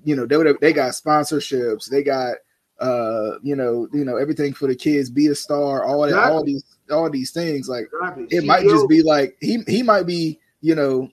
you 0.05 0.15
know, 0.15 0.27
WWE, 0.27 0.61
they 0.61 0.73
got 0.73 0.93
sponsorships, 0.93 1.89
they 1.89 2.03
got, 2.03 2.37
uh, 2.79 3.39
you 3.43 3.57
know, 3.57 3.89
you 3.93 4.05
know, 4.05 4.17
everything 4.17 4.53
for 4.53 4.69
the 4.69 4.77
kids, 4.77 5.11
be 5.11 5.27
a 5.27 5.35
star, 5.35 5.85
all 5.85 6.03
that, 6.03 6.09
exactly. 6.09 6.33
all 6.33 6.45
these, 6.45 6.65
all 6.91 7.11
these 7.11 7.31
things. 7.31 7.69
Like, 7.69 7.89
exactly. 7.93 8.27
it 8.31 8.45
might 8.45 8.63
just 8.65 8.89
be 8.89 9.03
like 9.03 9.37
he 9.41 9.63
he 9.67 9.83
might 9.83 10.07
be, 10.07 10.39
you 10.61 10.75
know, 10.75 11.11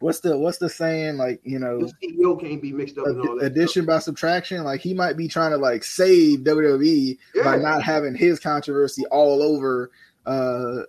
what's 0.00 0.20
the 0.20 0.36
what's 0.36 0.58
the 0.58 0.68
saying? 0.68 1.16
Like 1.16 1.40
you 1.44 1.58
know, 1.58 1.80
the 1.80 1.92
CEO 2.02 2.40
can't 2.40 2.60
be 2.60 2.72
mixed 2.72 2.98
up 2.98 3.06
in 3.06 3.20
all 3.20 3.36
that. 3.36 3.46
Addition 3.46 3.84
stuff. 3.84 3.86
by 3.86 3.98
subtraction. 4.00 4.64
Like 4.64 4.80
he 4.80 4.94
might 4.94 5.16
be 5.16 5.28
trying 5.28 5.52
to 5.52 5.56
like 5.58 5.84
save 5.84 6.40
WWE 6.40 7.18
Yeah. 7.34 7.44
by 7.44 7.56
not 7.56 7.82
having 7.82 8.14
his 8.14 8.40
controversy 8.40 9.04
all 9.06 9.42
over 9.42 9.90
uh 10.24 10.82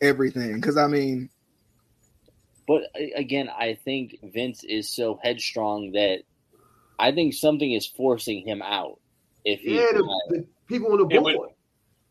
everything. 0.00 0.54
Because 0.60 0.76
I 0.76 0.86
mean, 0.86 1.30
But 2.68 2.82
again, 3.16 3.48
I 3.48 3.78
think 3.82 4.18
Vince 4.22 4.62
is 4.62 4.90
so 4.90 5.18
headstrong 5.22 5.92
that 5.92 6.20
I 6.98 7.10
think 7.12 7.32
something 7.32 7.72
is 7.72 7.86
forcing 7.86 8.46
him 8.46 8.60
out. 8.62 9.00
If 9.44 9.60
he, 9.60 9.76
Yeah, 9.76 9.86
the, 9.94 10.02
the 10.28 10.46
people 10.68 10.92
on 10.92 11.08
the 11.08 11.14
It 11.16 11.22
would- 11.22 11.38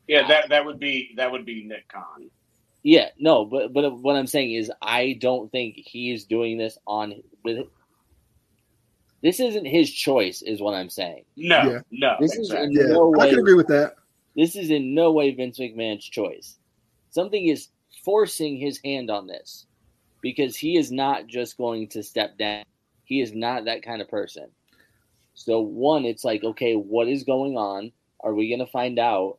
Yeah, 0.08 0.28
that 0.28 0.50
that 0.50 0.66
would 0.66 0.80
be 0.80 1.14
that 1.18 1.32
would 1.32 1.46
be 1.46 1.64
Nick 1.66 1.88
Khan. 1.90 2.32
yeah, 2.82 3.10
no, 3.20 3.46
but 3.46 3.72
but 3.74 3.92
what 4.02 4.16
I'm 4.16 4.26
saying 4.26 4.54
is, 4.54 4.72
I 4.82 5.18
don't 5.20 5.52
think 5.52 5.76
he 5.78 6.12
is 6.12 6.26
doing 6.26 6.58
this 6.58 6.78
on 6.88 7.22
with. 7.44 7.68
This 9.22 9.40
isn't 9.40 9.66
his 9.66 9.92
choice, 9.92 10.42
is 10.42 10.62
what 10.62 10.74
I'm 10.76 10.90
saying. 10.90 11.26
No, 11.36 11.58
Yeah. 11.72 11.80
no, 11.92 12.16
This 12.20 12.34
is 12.36 12.50
exactly. 12.52 12.76
yeah, 12.78 12.94
No 12.94 13.14
I 13.20 13.30
can 13.30 13.40
agree 13.40 13.56
with 13.56 13.68
that. 13.68 13.96
This 14.36 14.56
is 14.56 14.70
in 14.70 14.94
no 14.94 15.12
way 15.12 15.32
Vince 15.32 15.58
McMahon's 15.60 16.06
choice. 16.06 16.58
Something 17.10 17.48
is 17.48 17.70
forcing 18.06 18.58
his 18.58 18.80
hand 18.86 19.10
on 19.10 19.26
this 19.28 19.66
because 20.22 20.56
he 20.56 20.78
is 20.78 20.92
not 20.92 21.28
just 21.28 21.58
going 21.58 21.88
to 21.90 22.04
step 22.04 22.38
down. 22.38 22.64
He 23.04 23.22
is 23.22 23.34
not 23.34 23.66
that 23.66 23.84
kind 23.84 24.02
of 24.02 24.10
person. 24.10 24.48
So, 25.34 25.62
one, 25.62 26.06
it's 26.06 26.24
like, 26.24 26.44
okay, 26.44 26.74
what 26.74 27.08
is 27.08 27.24
going 27.24 27.58
on? 27.58 27.92
Are 28.22 28.34
we 28.34 28.50
going 28.50 28.66
to 28.66 28.72
find 28.72 28.98
out? 29.00 29.38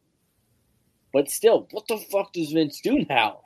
But 1.12 1.30
still, 1.30 1.66
what 1.72 1.88
the 1.88 1.98
fuck 1.98 2.32
does 2.32 2.52
Vince 2.52 2.80
do 2.80 3.04
now? 3.08 3.40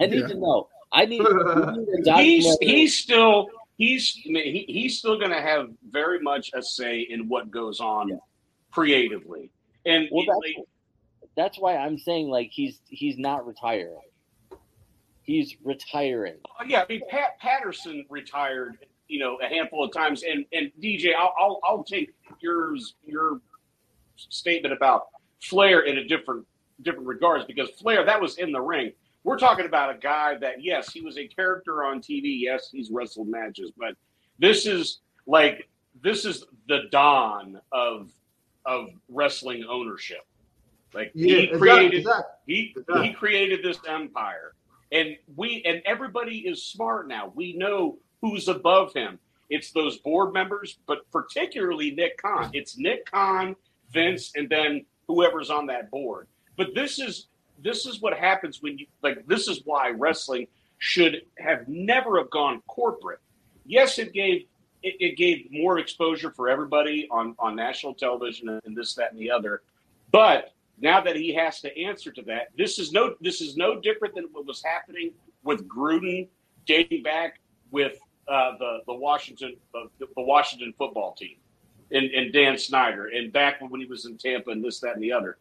I 0.00 0.06
need 0.06 0.20
Yeah. 0.20 0.28
to 0.28 0.34
know. 0.34 0.68
I 0.92 1.06
need, 1.06 1.22
we 1.22 1.74
need 1.74 2.06
He's 2.16 2.58
he's 2.60 2.98
still 2.98 3.48
he's 3.78 4.16
I 4.26 4.30
mean, 4.30 4.44
he, 4.54 4.64
he's 4.68 4.98
still 4.98 5.18
going 5.18 5.30
to 5.30 5.40
have 5.40 5.70
very 5.90 6.20
much 6.20 6.50
a 6.54 6.62
say 6.62 7.00
in 7.00 7.28
what 7.28 7.50
goes 7.50 7.80
on 7.80 8.08
Yeah. 8.10 8.16
creatively. 8.70 9.50
And 9.86 10.08
Well, 10.12 10.24
that's, 10.26 10.38
like, 10.56 10.66
that's 11.36 11.58
why 11.58 11.76
I'm 11.76 11.98
saying 11.98 12.28
like 12.28 12.50
he's 12.52 12.80
he's 12.88 13.18
not 13.18 13.46
retiring. 13.46 13.98
He's 15.24 15.56
retiring. 15.64 16.36
Oh, 16.60 16.64
yeah, 16.66 16.82
I 16.82 16.86
mean 16.88 17.00
Pat 17.08 17.38
Patterson 17.40 18.04
retired, 18.10 18.76
you 19.08 19.18
know, 19.18 19.38
a 19.42 19.46
handful 19.46 19.82
of 19.84 19.92
times, 19.92 20.22
and 20.22 20.44
and 20.52 20.70
DJ, 20.82 21.14
I'll 21.18 21.34
I'll, 21.38 21.60
I'll 21.64 21.84
take 21.84 22.14
yours 22.40 22.94
your 23.04 23.40
statement 24.16 24.74
about 24.74 25.06
Flair 25.42 25.80
in 25.80 25.98
a 25.98 26.04
different 26.04 26.46
different 26.82 27.06
regards 27.06 27.44
because 27.46 27.70
Flair 27.70 28.04
that 28.04 28.20
was 28.20 28.38
in 28.38 28.52
the 28.52 28.60
ring. 28.60 28.92
We're 29.24 29.38
talking 29.38 29.64
about 29.64 29.94
a 29.94 29.98
guy 29.98 30.36
that 30.38 30.62
yes, 30.62 30.92
he 30.92 31.00
was 31.00 31.16
a 31.16 31.26
character 31.26 31.84
on 31.84 32.00
TV. 32.00 32.38
Yes, 32.40 32.68
he's 32.70 32.90
wrestled 32.90 33.28
matches, 33.28 33.72
but 33.76 33.94
this 34.38 34.66
is 34.66 35.00
like 35.26 35.68
this 36.02 36.26
is 36.26 36.44
the 36.68 36.82
dawn 36.90 37.58
of 37.72 38.10
of 38.66 38.88
wrestling 39.08 39.64
ownership. 39.68 40.26
Like 40.92 41.12
Yeah, 41.14 41.36
he 41.36 41.42
exactly, 41.44 41.58
created 41.58 41.94
exactly. 42.00 42.24
he 42.46 42.74
Exactly. 42.76 43.06
he 43.08 43.12
created 43.14 43.60
this 43.64 43.78
empire, 43.88 44.54
and 44.94 45.16
we 45.36 45.62
and 45.66 45.82
everybody 45.84 46.38
is 46.38 46.62
smart 46.62 47.08
now. 47.08 47.32
We 47.34 47.52
know 47.54 47.98
who's 48.22 48.48
above 48.48 48.94
him. 48.94 49.18
It's 49.50 49.72
those 49.72 49.98
board 49.98 50.32
members, 50.32 50.78
but 50.86 51.10
particularly 51.10 51.90
Nick 51.90 52.22
Khan. 52.22 52.50
It's 52.54 52.78
Nick 52.78 53.10
Khan, 53.10 53.56
Vince, 53.92 54.32
and 54.36 54.48
then 54.48 54.86
whoever's 55.06 55.50
on 55.50 55.66
that 55.66 55.90
board. 55.90 56.28
But 56.56 56.74
this 56.74 56.98
is 56.98 57.26
this 57.62 57.84
is 57.86 58.00
what 58.00 58.16
happens 58.16 58.62
when 58.62 58.78
you 58.78 58.86
like. 59.02 59.26
This 59.26 59.48
is 59.48 59.60
why 59.64 59.90
wrestling 59.90 60.46
should 60.78 61.22
have 61.38 61.68
never 61.68 62.16
have 62.18 62.30
gone 62.30 62.62
corporate. 62.66 63.20
Yes, 63.66 63.98
it 63.98 64.12
gave 64.12 64.46
it, 64.82 64.94
it 65.00 65.16
gave 65.16 65.48
more 65.50 65.78
exposure 65.78 66.30
for 66.30 66.48
everybody 66.48 67.08
on 67.10 67.34
on 67.38 67.56
national 67.56 67.94
television 67.94 68.60
and 68.64 68.76
this, 68.76 68.94
that, 68.94 69.10
and 69.10 69.20
the 69.20 69.30
other. 69.30 69.62
But 70.12 70.52
now 70.80 71.00
that 71.00 71.16
he 71.16 71.34
has 71.34 71.60
to 71.60 71.78
answer 71.78 72.10
to 72.12 72.22
that, 72.22 72.48
this 72.56 72.78
is 72.78 72.92
no 72.92 73.14
this 73.20 73.40
is 73.40 73.56
no 73.56 73.80
different 73.80 74.14
than 74.14 74.24
what 74.32 74.46
was 74.46 74.62
happening 74.62 75.12
with 75.42 75.66
Gruden 75.68 76.28
dating 76.66 77.02
back 77.02 77.40
with 77.70 77.98
uh, 78.28 78.52
the 78.58 78.78
the 78.86 78.94
Washington 78.94 79.56
uh, 79.74 79.86
the, 79.98 80.06
Washington 80.16 80.74
football 80.76 81.14
team 81.14 81.36
and, 81.90 82.10
and 82.10 82.32
Dan 82.32 82.58
Snyder 82.58 83.08
and 83.08 83.32
back 83.32 83.60
when 83.60 83.80
he 83.80 83.86
was 83.86 84.06
in 84.06 84.16
Tampa 84.16 84.50
and 84.50 84.64
this 84.64 84.80
that 84.80 84.94
and 84.94 85.02
the 85.02 85.12
other. 85.12 85.38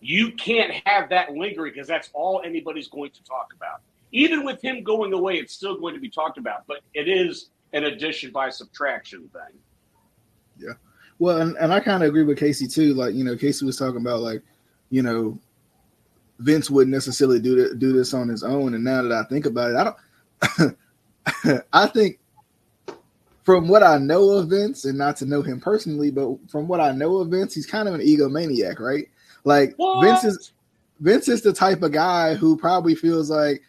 You 0.00 0.32
can't 0.32 0.72
have 0.84 1.08
that 1.08 1.32
lingering 1.32 1.72
because 1.72 1.88
that's 1.88 2.10
all 2.12 2.42
anybody's 2.44 2.88
going 2.88 3.10
to 3.12 3.24
talk 3.24 3.52
about. 3.56 3.80
Even 4.12 4.44
with 4.44 4.62
him 4.62 4.84
going 4.84 5.12
away, 5.12 5.36
it's 5.36 5.54
still 5.54 5.80
going 5.80 5.94
to 5.94 6.00
be 6.00 6.10
talked 6.10 6.38
about, 6.38 6.66
but 6.66 6.80
it 6.94 7.08
is 7.08 7.48
an 7.72 7.84
addition 7.84 8.30
by 8.30 8.50
subtraction 8.50 9.28
thing. 9.32 9.58
Yeah. 10.58 10.74
Well, 11.18 11.40
and, 11.40 11.56
and 11.56 11.72
I 11.72 11.80
kind 11.80 12.02
of 12.02 12.08
agree 12.10 12.24
with 12.24 12.38
Casey 12.38 12.68
too. 12.68 12.94
Like, 12.94 13.14
you 13.14 13.24
know, 13.24 13.36
Casey 13.36 13.64
was 13.64 13.78
talking 13.78 14.00
about 14.00 14.20
like, 14.20 14.42
you 14.90 15.02
know, 15.02 15.38
Vince 16.38 16.70
wouldn't 16.70 16.94
necessarily 16.94 17.40
do 17.40 17.56
th- 17.56 17.78
do 17.78 17.92
this 17.92 18.14
on 18.14 18.28
his 18.28 18.42
own. 18.42 18.74
And 18.74 18.84
now 18.84 19.02
that 19.02 19.12
I 19.12 19.24
think 19.24 19.46
about 19.46 19.70
it, 19.70 19.76
I 19.76 19.84
don't. 20.64 20.76
I 21.72 21.86
think 21.86 22.18
from 23.42 23.68
what 23.68 23.82
I 23.82 23.98
know 23.98 24.30
of 24.30 24.48
Vince, 24.50 24.84
and 24.84 24.98
not 24.98 25.16
to 25.18 25.24
know 25.24 25.40
him 25.40 25.60
personally, 25.60 26.10
but 26.10 26.36
from 26.50 26.66
what 26.68 26.80
I 26.80 26.92
know 26.92 27.16
of 27.18 27.28
Vince, 27.28 27.54
he's 27.54 27.66
kind 27.66 27.88
of 27.88 27.94
an 27.94 28.00
egomaniac, 28.00 28.80
right? 28.80 29.08
Like 29.44 29.74
What? 29.76 30.02
Vince 30.02 30.24
is 30.24 30.52
Vince 31.00 31.28
is 31.28 31.42
the 31.42 31.52
type 31.52 31.82
of 31.82 31.92
guy 31.92 32.34
who 32.34 32.56
probably 32.56 32.94
feels 32.94 33.30
like, 33.30 33.62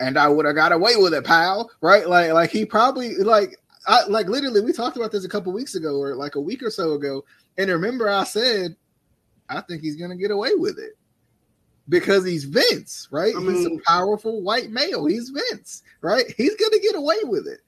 and 0.00 0.18
I 0.18 0.28
would 0.28 0.46
have 0.46 0.56
got 0.56 0.72
away 0.72 0.96
with 0.96 1.14
it, 1.14 1.24
pal. 1.24 1.70
Right? 1.80 2.08
Like, 2.08 2.32
like 2.32 2.50
he 2.50 2.64
probably 2.64 3.14
like 3.16 3.56
I 3.86 4.04
like 4.06 4.26
literally 4.26 4.60
we 4.60 4.72
talked 4.72 4.96
about 4.96 5.12
this 5.12 5.24
a 5.24 5.28
couple 5.28 5.52
weeks 5.52 5.74
ago 5.74 5.96
or 5.96 6.14
like 6.14 6.34
a 6.34 6.40
week 6.40 6.62
or 6.62 6.70
so 6.70 6.92
ago. 6.92 7.24
And 7.56 7.70
remember 7.70 8.08
I 8.08 8.24
said 8.24 8.76
I 9.48 9.60
think 9.60 9.82
he's 9.82 9.96
gonna 9.96 10.16
get 10.16 10.30
away 10.30 10.54
with 10.54 10.78
it. 10.78 10.96
Because 11.88 12.24
he's 12.24 12.44
Vince, 12.44 13.08
right? 13.10 13.34
I 13.36 13.40
he's 13.40 13.66
a 13.66 13.78
powerful 13.86 14.40
white 14.42 14.70
male. 14.70 15.04
He's 15.04 15.28
Vince, 15.28 15.82
right? 16.00 16.24
He's 16.36 16.54
gonna 16.56 16.78
get 16.78 16.94
away 16.94 17.18
with 17.24 17.46
it. 17.46 17.60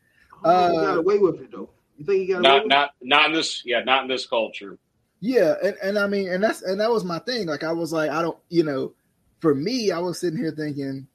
I 0.44 0.70
he 0.70 0.76
Uh, 0.78 0.80
got 0.80 0.98
away 0.98 1.18
with 1.18 1.40
it 1.40 1.50
though. 1.52 1.68
You 1.98 2.04
think 2.06 2.20
he 2.20 2.26
got 2.26 2.38
away 2.38 2.42
Not 2.48 2.62
with 2.62 2.70
not 2.70 2.90
not 3.02 3.26
in 3.26 3.32
this 3.32 3.62
yeah, 3.64 3.82
not 3.84 4.02
in 4.02 4.08
this 4.08 4.26
culture. 4.26 4.78
Yeah, 5.20 5.54
and, 5.62 5.74
and 5.82 5.98
I 5.98 6.06
mean, 6.06 6.28
and 6.28 6.42
that's 6.42 6.62
and 6.62 6.80
that 6.80 6.90
was 6.90 7.04
my 7.04 7.18
thing. 7.20 7.46
Like 7.46 7.64
I 7.64 7.72
was 7.72 7.92
like, 7.92 8.10
I 8.10 8.20
don't, 8.22 8.38
you 8.48 8.62
know, 8.62 8.92
for 9.40 9.54
me, 9.54 9.90
I 9.90 9.98
was 9.98 10.20
sitting 10.20 10.38
here 10.38 10.50
thinking, 10.52 11.06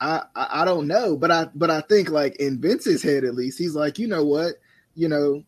I, 0.00 0.22
I 0.34 0.62
I 0.62 0.64
don't 0.64 0.86
know, 0.86 1.16
but 1.16 1.30
I 1.30 1.48
but 1.54 1.70
I 1.70 1.82
think 1.82 2.10
like 2.10 2.36
in 2.36 2.60
Vince's 2.60 3.02
head 3.02 3.24
at 3.24 3.34
least, 3.34 3.58
he's 3.58 3.74
like, 3.74 3.98
you 3.98 4.08
know 4.08 4.24
what, 4.24 4.54
you 4.94 5.08
know, 5.08 5.44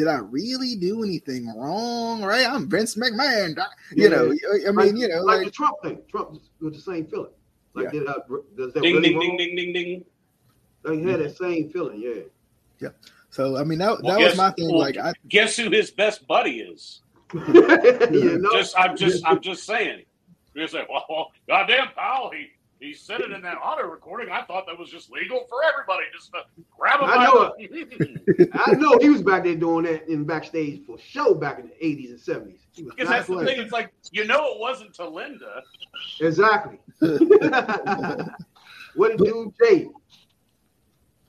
did 0.00 0.08
I 0.08 0.16
really 0.18 0.76
do 0.76 1.04
anything 1.04 1.46
wrong? 1.54 2.22
Right? 2.22 2.46
I'm 2.48 2.68
Vince 2.70 2.94
McMahon. 2.96 3.54
You 3.94 4.04
Yeah. 4.04 4.08
know, 4.08 4.30
I 4.32 4.68
it? 4.68 4.74
mean, 4.74 4.96
you 4.96 5.08
know, 5.08 5.22
like, 5.22 5.36
like 5.38 5.46
the 5.46 5.50
Trump 5.52 5.76
thing. 5.82 5.98
Trump 6.10 6.40
with 6.60 6.74
the 6.74 6.80
same 6.80 7.06
feeling. 7.06 7.30
Like, 7.74 7.84
Yeah. 7.92 8.00
did 8.00 8.08
I, 8.08 8.14
does 8.56 8.72
that 8.72 8.82
Ding 8.82 8.94
really 8.96 9.08
ding 9.10 9.18
wrong? 9.18 9.36
ding 9.36 9.56
ding 9.56 9.56
ding 9.56 9.72
ding. 9.74 10.04
Like, 10.84 10.98
he 11.00 11.04
had 11.10 11.20
that 11.20 11.36
same 11.36 11.68
feeling, 11.68 12.00
yeah. 12.00 12.22
Yeah. 12.80 12.88
So. 13.28 13.58
I 13.58 13.64
mean, 13.64 13.78
that 13.80 13.98
that 13.98 14.02
Well, 14.04 14.18
was 14.18 14.28
guess- 14.28 14.36
my 14.38 14.50
thing. 14.52 14.70
well, 14.70 14.78
Like 14.78 14.96
I, 14.96 15.12
Guess 15.28 15.56
who 15.58 15.68
his 15.70 15.90
best 15.90 16.26
buddy 16.26 16.60
is? 16.60 17.02
you 17.34 18.38
know? 18.38 18.48
Just 18.54 18.74
I'm 18.78 18.96
just 18.96 19.24
I'm 19.26 19.40
just 19.40 19.64
saying. 19.64 20.04
You 20.54 20.66
say, 20.66 20.84
well, 20.90 21.04
well, 21.08 21.30
goddamn 21.46 21.88
pal, 21.94 22.30
he 22.34 22.48
he 22.80 22.94
said 22.94 23.20
it 23.20 23.30
in 23.30 23.42
that 23.42 23.58
auto 23.58 23.86
recording. 23.86 24.30
I 24.30 24.42
thought 24.42 24.66
that 24.66 24.78
was 24.78 24.90
just 24.90 25.10
legal 25.10 25.44
for 25.50 25.58
everybody, 25.62 26.04
just 26.14 26.32
to 26.32 26.40
grab 26.76 27.00
him. 27.00 27.10
I 27.10 27.24
know 27.24 27.52
I 28.54 28.72
know 28.72 28.98
he 28.98 29.10
was 29.10 29.22
back 29.22 29.44
there 29.44 29.54
doing 29.54 29.84
that 29.84 30.08
in 30.08 30.24
backstage 30.24 30.86
for 30.86 30.98
show 30.98 31.34
back 31.34 31.58
in 31.58 31.68
the 31.68 31.74
80s 31.74 32.10
and 32.10 32.18
70s. 32.18 32.58
Because 32.74 32.94
not 32.98 33.08
that's 33.08 33.28
the 33.28 33.44
thing. 33.44 33.60
It's 33.60 33.72
like 33.72 33.92
you 34.12 34.24
know 34.24 34.54
it 34.54 34.58
wasn't 34.58 34.94
to 34.94 35.06
Linda. 35.06 35.62
Exactly. 36.20 36.80
what 38.94 39.16
did 39.16 39.18
do, 39.18 39.52
Jay? 39.62 39.88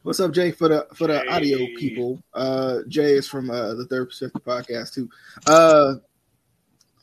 What's 0.04 0.22
up, 0.22 0.32
Jay? 0.32 0.52
For 0.52 0.70
the 0.70 0.88
for 0.96 1.08
the 1.08 1.20
Jay. 1.20 1.28
audio 1.28 1.58
people, 1.78 2.24
uh, 2.34 2.80
Jay 2.88 3.12
is 3.16 3.28
from 3.28 3.52
uh, 3.52 3.74
the 3.74 3.86
Third 3.88 4.08
Perspective 4.08 4.42
podcast 4.46 4.94
too. 4.94 5.10
Uh, 5.46 5.96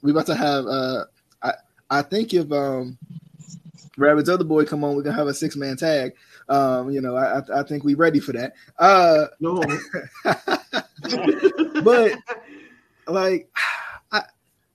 we 0.03 0.11
about 0.11 0.27
to 0.27 0.35
have. 0.35 0.65
Uh, 0.65 1.05
I 1.43 1.53
I 1.91 2.03
think 2.03 2.33
if 2.33 2.51
um, 2.51 2.99
Rabbit's 3.99 4.29
other 4.29 4.45
boy 4.45 4.65
come 4.65 4.85
on, 4.85 4.95
we're 4.97 5.03
gonna 5.03 5.17
have 5.17 5.27
a 5.29 5.35
six 5.35 5.57
man 5.57 5.77
tag. 5.77 6.13
Um, 6.49 6.91
you 6.91 7.01
know, 7.01 7.17
I 7.17 7.39
I- 7.41 7.61
I 7.61 7.63
think 7.65 7.85
we 7.85 7.95
ready 7.95 8.21
for 8.21 8.33
that. 8.33 8.55
Uh, 8.79 9.27
No. 9.41 9.63
but 11.83 12.13
like, 13.07 13.49
I 14.13 14.23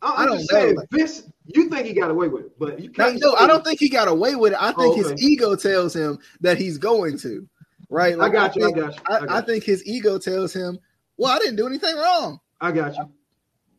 I'm 0.02 0.28
don't 0.28 0.38
just 0.40 0.52
know, 0.52 0.60
saying, 0.60 0.76
like- 0.76 0.90
Vince, 0.92 1.24
you 1.48 1.70
think 1.70 1.88
he 1.88 1.94
got 1.94 2.12
away 2.12 2.28
with 2.28 2.46
it, 2.46 2.60
but 2.60 2.78
you 2.80 2.90
no, 2.90 2.94
can't. 2.94 3.22
no, 3.22 3.32
say- 3.32 3.38
I 3.44 3.48
don't 3.48 3.64
think 3.64 3.80
he 3.80 3.88
got 3.90 4.08
away 4.10 4.36
with 4.36 4.52
it. 4.54 4.58
I 4.62 4.68
think 4.74 4.78
Oh, 4.80 4.96
his 4.96 5.24
ego 5.24 5.56
tells 5.56 5.96
him 5.96 6.20
that 6.42 6.58
he's 6.58 6.78
going 6.78 7.18
to. 7.20 7.48
Right? 7.90 8.20
I 8.20 8.28
got 8.30 8.56
you. 8.56 8.64
I 8.64 8.66
think- 8.66 8.78
got 8.78 8.96
you. 8.96 9.02
I, 9.08 9.14
I, 9.14 9.18
I 9.18 9.26
got 9.26 9.48
you. 9.48 9.54
think 9.54 9.64
his 9.64 9.86
ego 9.88 10.18
tells 10.18 10.52
him, 10.54 10.78
"Well, 11.18 11.32
I 11.32 11.40
didn't 11.40 11.56
do 11.56 11.68
anything 11.68 11.96
wrong." 11.96 12.40
I 12.60 12.72
got 12.72 12.96
you. 12.98 13.10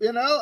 You 0.00 0.12
know, 0.12 0.40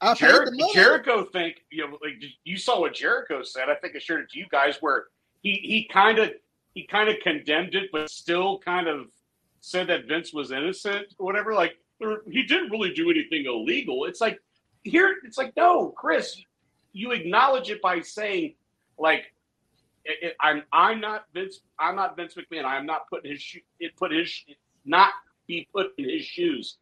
I, 0.00 0.14
Jer-. 0.14 0.50
Jericho 0.72 1.24
think 1.24 1.64
you 1.70 1.86
know 1.86 1.98
like 2.02 2.22
you 2.44 2.56
saw 2.56 2.80
what 2.80 2.94
Jericho 2.94 3.42
said. 3.42 3.68
I 3.68 3.74
think 3.76 3.96
I 3.96 3.98
shared 3.98 4.22
it 4.22 4.30
to 4.30 4.38
you 4.38 4.46
guys 4.50 4.76
where 4.80 5.06
he 5.42 5.54
he 5.54 5.88
kind 5.90 6.18
of 6.18 6.30
he 6.74 6.86
kind 6.86 7.08
of 7.08 7.16
condemned 7.22 7.74
it, 7.74 7.90
but 7.92 8.10
still 8.10 8.58
kind 8.58 8.88
of 8.88 9.06
said 9.60 9.86
that 9.86 10.06
Vince 10.06 10.32
was 10.32 10.50
innocent 10.50 11.14
or 11.18 11.26
whatever. 11.26 11.54
Like 11.54 11.78
he 12.28 12.42
didn't 12.42 12.70
really 12.70 12.92
do 12.92 13.10
anything 13.10 13.46
illegal. 13.46 14.04
It's 14.04 14.20
like 14.20 14.40
here, 14.82 15.16
it's 15.24 15.38
like 15.38 15.56
no, 15.56 15.90
Chris, 15.90 16.42
you 16.92 17.12
acknowledge 17.12 17.70
it 17.70 17.80
by 17.80 18.00
saying 18.00 18.54
like 18.98 19.32
it, 20.04 20.16
it, 20.22 20.36
I'm 20.40 20.62
I'm 20.72 21.00
not 21.00 21.26
Vince 21.32 21.60
I'm 21.78 21.96
not 21.96 22.16
Vince 22.16 22.34
McMahon. 22.34 22.64
I'm 22.64 22.86
not 22.86 23.08
putting 23.08 23.30
his 23.30 23.40
shoe 23.40 23.60
it 23.80 23.96
put 23.96 24.12
his 24.12 24.30
not 24.84 25.10
be 25.46 25.68
put 25.72 25.92
in 25.98 26.08
his 26.08 26.24
shoes. 26.24 26.78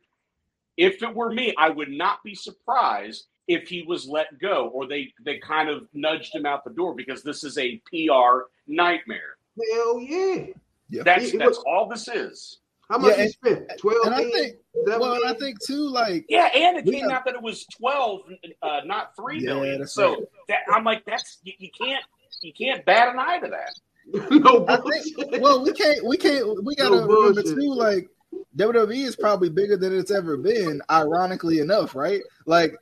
If 0.77 1.03
it 1.03 1.15
were 1.15 1.33
me, 1.33 1.55
I 1.59 1.71
would 1.71 1.91
not 1.91 2.23
be 2.25 2.35
surprised 2.35 3.27
if 3.49 3.69
he 3.69 3.83
was 3.83 4.07
let 4.07 4.39
go 4.39 4.69
or 4.69 4.87
they 4.87 5.13
they 5.25 5.39
kind 5.39 5.69
of 5.69 5.87
nudged 5.93 6.35
him 6.35 6.47
out 6.47 6.65
the 6.65 6.71
door 6.71 6.95
because 6.95 7.23
this 7.23 7.45
is 7.45 7.59
a 7.59 7.81
PR 7.91 8.47
nightmare. 8.67 9.37
Hell 9.73 10.01
yeah. 10.01 10.47
yeah. 10.89 11.03
That's 11.03 11.27
it, 11.27 11.35
it 11.35 11.39
that's 11.39 11.59
was, 11.59 11.65
all 11.67 11.89
this 11.89 12.09
is. 12.09 12.59
How 12.91 12.99
much 12.99 13.17
yeah, 13.17 13.25
he 13.25 13.29
spent? 13.31 13.71
Twelve. 13.79 14.07
And 14.07 14.15
I 14.15 14.31
think, 14.31 14.57
well, 14.75 15.15
and 15.15 15.25
I 15.27 15.35
think 15.35 15.59
too, 15.65 15.89
like 15.89 16.27
yeah, 16.29 16.51
and 16.55 16.77
it 16.77 16.91
came 16.91 17.09
out 17.11 17.25
that 17.25 17.35
it 17.35 17.43
was 17.43 17.65
twelve, 17.67 18.21
uh, 18.63 18.81
not 18.85 19.17
three 19.17 19.41
yeah, 19.41 19.55
million. 19.55 19.87
So 19.87 20.11
right. 20.11 20.19
that, 20.49 20.59
I'm 20.71 20.85
like, 20.85 21.05
that's 21.07 21.39
you, 21.43 21.55
you, 21.59 21.71
can't 21.71 22.05
you 22.43 22.53
can't 22.53 22.85
bat 22.85 23.09
an 23.09 23.19
eye 23.19 23.39
to 23.39 23.49
that. 23.49 23.75
no, 24.31 24.67
I 24.69 24.77
think, 24.79 25.41
well, 25.43 25.63
we 25.65 25.73
can't 25.73 26.05
we 26.05 26.17
can't 26.19 26.63
we 26.65 26.75
gotta 26.75 26.97
no 26.97 27.07
remember 27.07 27.43
too, 27.43 27.73
like 27.73 28.09
WWE 28.57 29.05
is 29.05 29.17
probably 29.17 29.49
bigger 29.49 29.77
than 29.77 29.97
it's 29.99 30.11
ever 30.11 30.37
been. 30.37 30.83
Ironically 30.91 31.59
enough, 31.59 31.95
right? 31.95 32.21
Like 32.47 32.75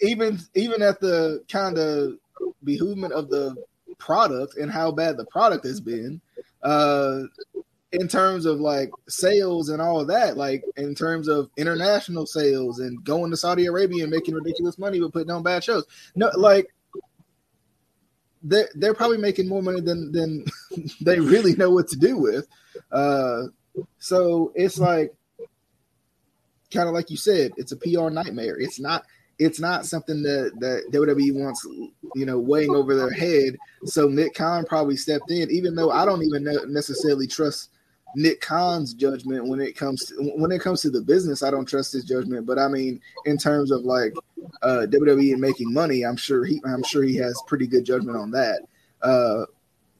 even 0.00 0.38
even 0.54 0.82
at 0.82 1.00
the 1.00 1.44
kind 1.50 1.78
of 1.78 2.14
behoovement 2.64 3.12
of 3.12 3.30
the 3.30 3.56
product 3.98 4.56
and 4.56 4.70
how 4.70 4.90
bad 4.90 5.16
the 5.16 5.24
product 5.26 5.64
has 5.64 5.80
been, 5.80 6.20
uh, 6.62 7.22
in 7.92 8.08
terms 8.08 8.46
of 8.46 8.60
like 8.60 8.90
sales 9.08 9.68
and 9.68 9.80
all 9.80 10.04
that, 10.04 10.36
like 10.36 10.64
in 10.76 10.94
terms 10.94 11.28
of 11.28 11.50
international 11.56 12.26
sales 12.26 12.80
and 12.80 13.02
going 13.04 13.30
to 13.30 13.36
Saudi 13.36 13.66
Arabia 13.66 14.04
and 14.04 14.12
making 14.12 14.34
ridiculous 14.34 14.78
money 14.78 15.00
but 15.00 15.12
putting 15.12 15.30
on 15.30 15.42
bad 15.42 15.62
shows. 15.62 15.84
No, 16.14 16.30
like 16.36 16.74
they're 18.42 18.68
they're 18.74 18.94
probably 18.94 19.18
making 19.18 19.48
more 19.48 19.62
money 19.62 19.80
than 19.80 20.12
than 20.12 20.44
they 21.00 21.20
really 21.20 21.54
know 21.54 21.70
what 21.70 21.88
to 21.88 21.96
do 21.96 22.18
with. 22.18 22.46
Uh, 22.92 23.44
so 23.98 24.52
it's 24.54 24.78
like 24.78 25.14
kind 26.72 26.88
of 26.88 26.94
like 26.94 27.10
you 27.10 27.16
said, 27.16 27.52
it's 27.56 27.72
a 27.72 27.76
PR 27.76 28.10
nightmare. 28.10 28.58
It's 28.58 28.80
not 28.80 29.04
it's 29.38 29.60
not 29.60 29.86
something 29.86 30.22
that 30.22 30.52
that 30.60 30.90
WWE 30.92 31.34
wants, 31.34 31.66
you 32.14 32.26
know, 32.26 32.38
weighing 32.38 32.70
over 32.70 32.94
their 32.94 33.10
head. 33.10 33.56
So 33.84 34.08
Nick 34.08 34.34
Khan 34.34 34.64
probably 34.64 34.96
stepped 34.96 35.30
in, 35.30 35.50
even 35.50 35.74
though 35.74 35.90
I 35.90 36.04
don't 36.04 36.22
even 36.22 36.44
necessarily 36.72 37.26
trust 37.26 37.70
Nick 38.14 38.40
Khan's 38.40 38.94
judgment 38.94 39.46
when 39.46 39.60
it 39.60 39.76
comes 39.76 40.06
to 40.06 40.14
when 40.36 40.50
it 40.50 40.60
comes 40.60 40.80
to 40.82 40.90
the 40.90 41.02
business. 41.02 41.42
I 41.42 41.50
don't 41.50 41.68
trust 41.68 41.92
his 41.92 42.04
judgment, 42.04 42.46
but 42.46 42.58
I 42.58 42.68
mean, 42.68 43.00
in 43.26 43.36
terms 43.36 43.70
of 43.70 43.82
like 43.82 44.14
uh, 44.62 44.86
WWE 44.88 45.32
and 45.32 45.40
making 45.40 45.72
money, 45.72 46.02
I'm 46.04 46.16
sure 46.16 46.44
he 46.44 46.60
I'm 46.64 46.82
sure 46.82 47.02
he 47.02 47.16
has 47.16 47.40
pretty 47.46 47.66
good 47.66 47.84
judgment 47.84 48.16
on 48.16 48.30
that. 48.30 48.60
Uh, 49.02 49.44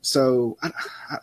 so 0.00 0.56
I, 0.62 0.70
I, 1.10 1.18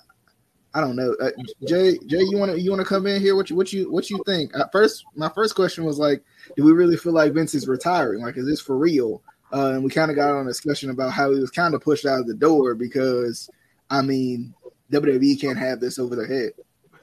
I 0.76 0.82
don't 0.82 0.96
know. 0.96 1.16
Uh, 1.22 1.30
Jay, 1.68 1.98
Jay, 2.08 2.22
you 2.22 2.38
want 2.38 2.52
to 2.52 2.60
you 2.60 2.72
want 2.72 2.82
to 2.82 2.88
come 2.88 3.06
in 3.06 3.22
here? 3.22 3.36
What 3.36 3.50
you 3.50 3.56
what 3.56 3.72
you 3.72 3.92
what 3.92 4.10
you 4.10 4.22
think? 4.26 4.56
Uh, 4.58 4.68
first, 4.72 5.06
my 5.16 5.30
first 5.30 5.56
question 5.56 5.84
was 5.84 6.00
like, 6.00 6.24
do 6.58 6.64
we 6.64 6.72
really 6.72 6.98
feel 6.98 7.14
like 7.14 7.34
Vince 7.34 7.54
is 7.54 7.68
retiring? 7.68 8.22
Like, 8.22 8.38
is 8.38 8.48
this 8.48 8.60
for 8.62 8.78
real? 8.78 9.22
Uh, 9.54 9.74
and 9.74 9.84
we 9.84 9.92
kind 9.92 10.10
of 10.10 10.18
got 10.18 10.32
on 10.32 10.46
a 10.46 10.50
discussion 10.50 10.90
about 10.90 11.12
how 11.12 11.32
he 11.32 11.40
was 11.40 11.52
kind 11.52 11.76
of 11.76 11.82
pushed 11.82 12.08
out 12.08 12.20
of 12.20 12.28
the 12.28 12.34
door 12.34 12.74
because, 12.74 13.52
I 13.92 14.02
mean, 14.02 14.52
WWE 14.92 15.40
can't 15.40 15.60
have 15.60 15.80
this 15.80 16.00
over 16.00 16.16
their 16.16 16.26
head. 16.26 16.54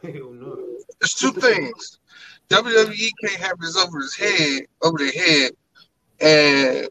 Hell 0.03 0.33
no. 0.33 0.59
There's 1.01 1.15
two 1.15 1.31
things. 1.31 2.01
WWE 2.49 3.11
can't 3.25 3.41
have 3.41 3.59
this 3.61 3.77
over 3.77 4.01
his 4.01 4.17
head, 4.17 4.63
over 4.83 4.99
their 4.99 5.13
head, 5.13 5.53
and 6.21 6.89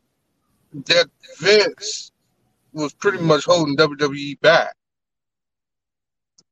that 0.85 1.09
Vince 1.39 2.11
was 2.71 2.93
pretty 2.93 3.17
much 3.17 3.43
holding 3.43 3.75
WWE 3.75 4.39
back. 4.39 4.75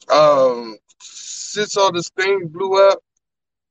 Um, 0.10 0.78
since 1.02 1.76
all 1.76 1.91
this 1.91 2.10
thing 2.10 2.48
blew 2.48 2.89
up 2.89 3.00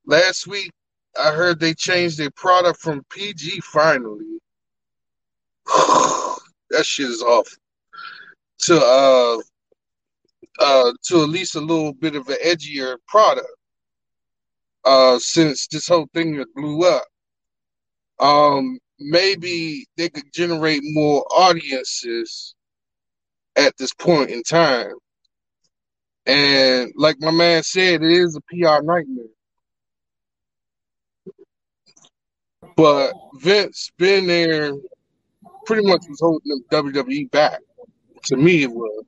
last 0.05 0.47
week, 0.47 0.71
I 1.19 1.31
heard 1.31 1.59
they 1.59 1.73
changed 1.73 2.17
their 2.17 2.31
product 2.31 2.79
from 2.79 3.03
PG 3.09 3.61
finally. 3.61 4.39
that 5.65 6.83
shit 6.83 7.09
is 7.09 7.21
awful. 7.21 7.57
To 8.59 8.79
uh 8.79 9.37
uh 10.59 10.93
to 11.07 11.23
at 11.23 11.29
least 11.29 11.55
a 11.55 11.59
little 11.59 11.93
bit 11.93 12.15
of 12.15 12.27
an 12.29 12.37
edgier 12.45 12.97
product. 13.07 13.47
Uh 14.85 15.19
since 15.19 15.67
this 15.67 15.87
whole 15.87 16.07
thing 16.13 16.43
blew 16.55 16.83
up. 16.83 17.05
Um 18.19 18.79
maybe 18.99 19.85
they 19.97 20.09
could 20.09 20.31
generate 20.33 20.81
more 20.83 21.25
audiences 21.31 22.55
at 23.55 23.75
this 23.77 23.93
point 23.93 24.29
in 24.29 24.43
time. 24.43 24.93
And 26.27 26.91
like 26.97 27.15
my 27.21 27.31
man 27.31 27.63
said, 27.63 28.03
it 28.03 28.11
is 28.11 28.35
a 28.35 28.41
PR 28.41 28.83
nightmare. 28.83 29.25
But 32.75 33.13
Vince 33.35 33.91
been 33.97 34.27
there 34.27 34.73
pretty 35.65 35.87
much 35.87 36.03
was 36.09 36.19
holding 36.19 36.61
the 36.69 36.75
WWE 36.75 37.31
back. 37.31 37.59
To 38.25 38.35
me, 38.35 38.63
it 38.63 38.71
was. 38.71 39.05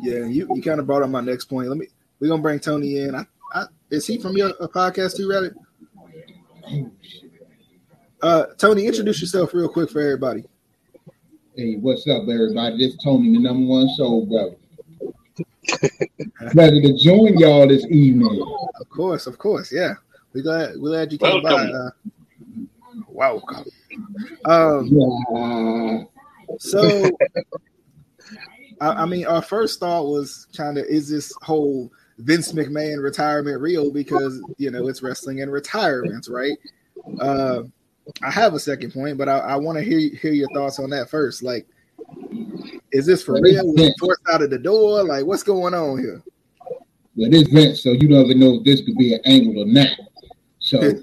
Yeah, 0.00 0.24
you, 0.24 0.48
you 0.54 0.62
kind 0.62 0.80
of 0.80 0.86
brought 0.86 1.02
up 1.02 1.10
my 1.10 1.20
next 1.20 1.44
point. 1.44 1.68
Let 1.68 1.76
me 1.76 1.86
we're 2.18 2.28
gonna 2.28 2.40
bring 2.40 2.58
Tony 2.58 2.98
in. 3.00 3.14
I, 3.14 3.26
I, 3.52 3.64
is 3.90 4.06
he 4.06 4.16
from 4.16 4.36
your 4.36 4.52
podcast 4.54 5.16
too, 5.16 5.28
Rabbit? 5.28 5.54
Uh, 8.22 8.46
Tony, 8.56 8.86
introduce 8.86 9.20
yourself 9.20 9.52
real 9.52 9.68
quick 9.68 9.90
for 9.90 10.00
everybody. 10.00 10.44
Hey, 11.54 11.74
what's 11.74 12.08
up, 12.08 12.22
everybody? 12.22 12.78
This 12.78 12.94
is 12.94 13.00
Tony, 13.04 13.32
the 13.32 13.40
number 13.40 13.66
one 13.66 13.88
soul 13.90 14.24
brother. 14.24 14.56
Glad 16.52 16.70
to 16.70 16.98
join 16.98 17.38
y'all 17.38 17.68
this 17.68 17.86
evening. 17.86 18.44
Of 18.80 18.88
course, 18.88 19.26
of 19.26 19.38
course, 19.38 19.72
yeah. 19.72 19.94
We 20.32 20.42
glad 20.42 20.72
we 20.74 20.90
glad 20.90 21.12
you 21.12 21.18
came 21.18 21.42
welcome. 21.42 21.72
by. 21.72 21.78
Uh, 21.78 21.90
welcome. 23.08 23.64
Um, 24.44 24.88
yeah. 24.90 26.02
so, 26.58 27.10
I, 28.80 28.88
I, 28.88 29.06
mean, 29.06 29.26
our 29.26 29.42
first 29.42 29.78
thought 29.78 30.06
was 30.06 30.46
kind 30.56 30.78
of 30.78 30.86
is 30.86 31.08
this 31.08 31.32
whole 31.42 31.92
Vince 32.18 32.52
McMahon 32.52 33.02
retirement 33.02 33.60
real? 33.60 33.92
Because 33.92 34.42
you 34.58 34.70
know 34.70 34.88
it's 34.88 35.02
wrestling 35.02 35.42
and 35.42 35.52
retirements, 35.52 36.28
right? 36.28 36.56
Uh, 37.20 37.62
I 38.22 38.30
have 38.30 38.54
a 38.54 38.60
second 38.60 38.92
point, 38.92 39.16
but 39.16 39.28
I, 39.28 39.38
I 39.38 39.56
want 39.56 39.78
to 39.78 39.84
hear 39.84 39.98
hear 40.16 40.32
your 40.32 40.48
thoughts 40.54 40.78
on 40.78 40.90
that 40.90 41.08
first. 41.08 41.42
Like, 41.42 41.66
is 42.92 43.06
this 43.06 43.22
for 43.22 43.40
real? 43.40 43.66
Was 43.66 43.94
forced 43.98 44.22
out 44.32 44.42
of 44.42 44.50
the 44.50 44.58
door? 44.58 45.02
Like, 45.02 45.24
what's 45.24 45.42
going 45.42 45.74
on 45.74 45.98
here? 45.98 46.22
Well, 47.16 47.30
this 47.30 47.48
Vince, 47.48 47.82
so 47.82 47.92
you 47.92 48.08
don't 48.08 48.26
even 48.26 48.40
know 48.40 48.54
if 48.56 48.64
this 48.64 48.82
could 48.82 48.96
be 48.96 49.14
an 49.14 49.20
angle 49.24 49.62
or 49.62 49.66
not. 49.66 49.90
So, 50.58 50.78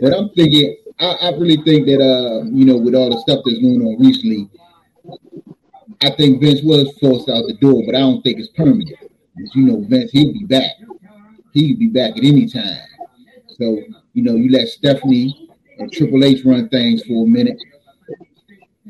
but 0.00 0.12
I'm 0.12 0.30
thinking, 0.30 0.76
I, 1.00 1.06
I, 1.06 1.30
really 1.32 1.56
think 1.64 1.86
that, 1.86 2.00
uh, 2.00 2.44
you 2.44 2.64
know, 2.64 2.76
with 2.76 2.94
all 2.94 3.10
the 3.10 3.20
stuff 3.20 3.40
that's 3.44 3.58
going 3.58 3.82
on 3.82 4.00
recently, 4.00 4.48
I 6.02 6.10
think 6.10 6.40
Vince 6.40 6.60
was 6.62 6.96
forced 7.00 7.28
out 7.28 7.44
the 7.46 7.56
door, 7.60 7.82
but 7.86 7.94
I 7.94 8.00
don't 8.00 8.22
think 8.22 8.38
it's 8.38 8.50
permanent. 8.50 8.90
As 9.00 9.54
you 9.54 9.62
know, 9.62 9.84
Vince, 9.88 10.12
he'll 10.12 10.32
be 10.32 10.44
back. 10.44 10.70
He'll 11.52 11.76
be 11.76 11.88
back 11.88 12.16
at 12.16 12.24
any 12.24 12.48
time. 12.48 12.78
So, 13.58 13.80
you 14.12 14.22
know, 14.22 14.36
you 14.36 14.50
let 14.50 14.68
Stephanie 14.68 15.48
and 15.78 15.92
Triple 15.92 16.24
H 16.24 16.44
run 16.44 16.68
things 16.68 17.02
for 17.04 17.24
a 17.24 17.28
minute. 17.28 17.58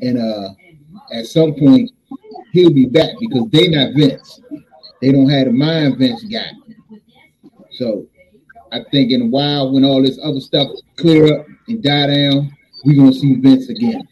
And 0.01 0.17
uh 0.17 0.49
at 1.11 1.25
some 1.25 1.53
point, 1.55 1.91
he'll 2.51 2.73
be 2.73 2.85
back 2.85 3.11
because 3.19 3.49
they 3.51 3.67
not 3.67 3.93
Vince. 3.95 4.41
They 5.01 5.11
don't 5.11 5.29
have 5.29 5.45
the 5.45 5.53
mind 5.53 5.97
Vince 5.97 6.23
got. 6.23 6.53
So 7.71 8.07
I 8.71 8.81
think 8.91 9.11
in 9.11 9.21
a 9.21 9.25
while, 9.25 9.71
when 9.71 9.85
all 9.85 10.01
this 10.01 10.19
other 10.21 10.39
stuff 10.39 10.67
clear 10.97 11.39
up 11.39 11.45
and 11.67 11.81
die 11.81 12.07
down, 12.07 12.51
we're 12.83 12.97
gonna 12.97 13.13
see 13.13 13.35
Vince 13.35 13.69
again. 13.69 14.07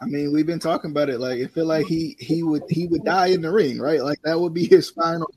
I 0.00 0.04
mean, 0.04 0.32
we've 0.32 0.46
been 0.46 0.58
talking 0.58 0.90
about 0.90 1.08
it. 1.08 1.20
Like, 1.20 1.38
it 1.38 1.52
feel 1.52 1.66
like 1.66 1.86
he 1.86 2.16
he 2.18 2.42
would 2.42 2.62
he 2.68 2.86
would 2.88 3.04
die 3.04 3.28
in 3.28 3.40
the 3.40 3.52
ring, 3.52 3.78
right? 3.78 4.02
Like 4.02 4.20
that 4.22 4.38
would 4.38 4.52
be 4.52 4.66
his 4.70 4.90
final 4.90 5.30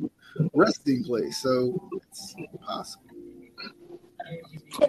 resting 0.53 1.03
place. 1.03 1.37
So 1.37 1.89
it's 1.93 2.35
possible. 2.61 3.03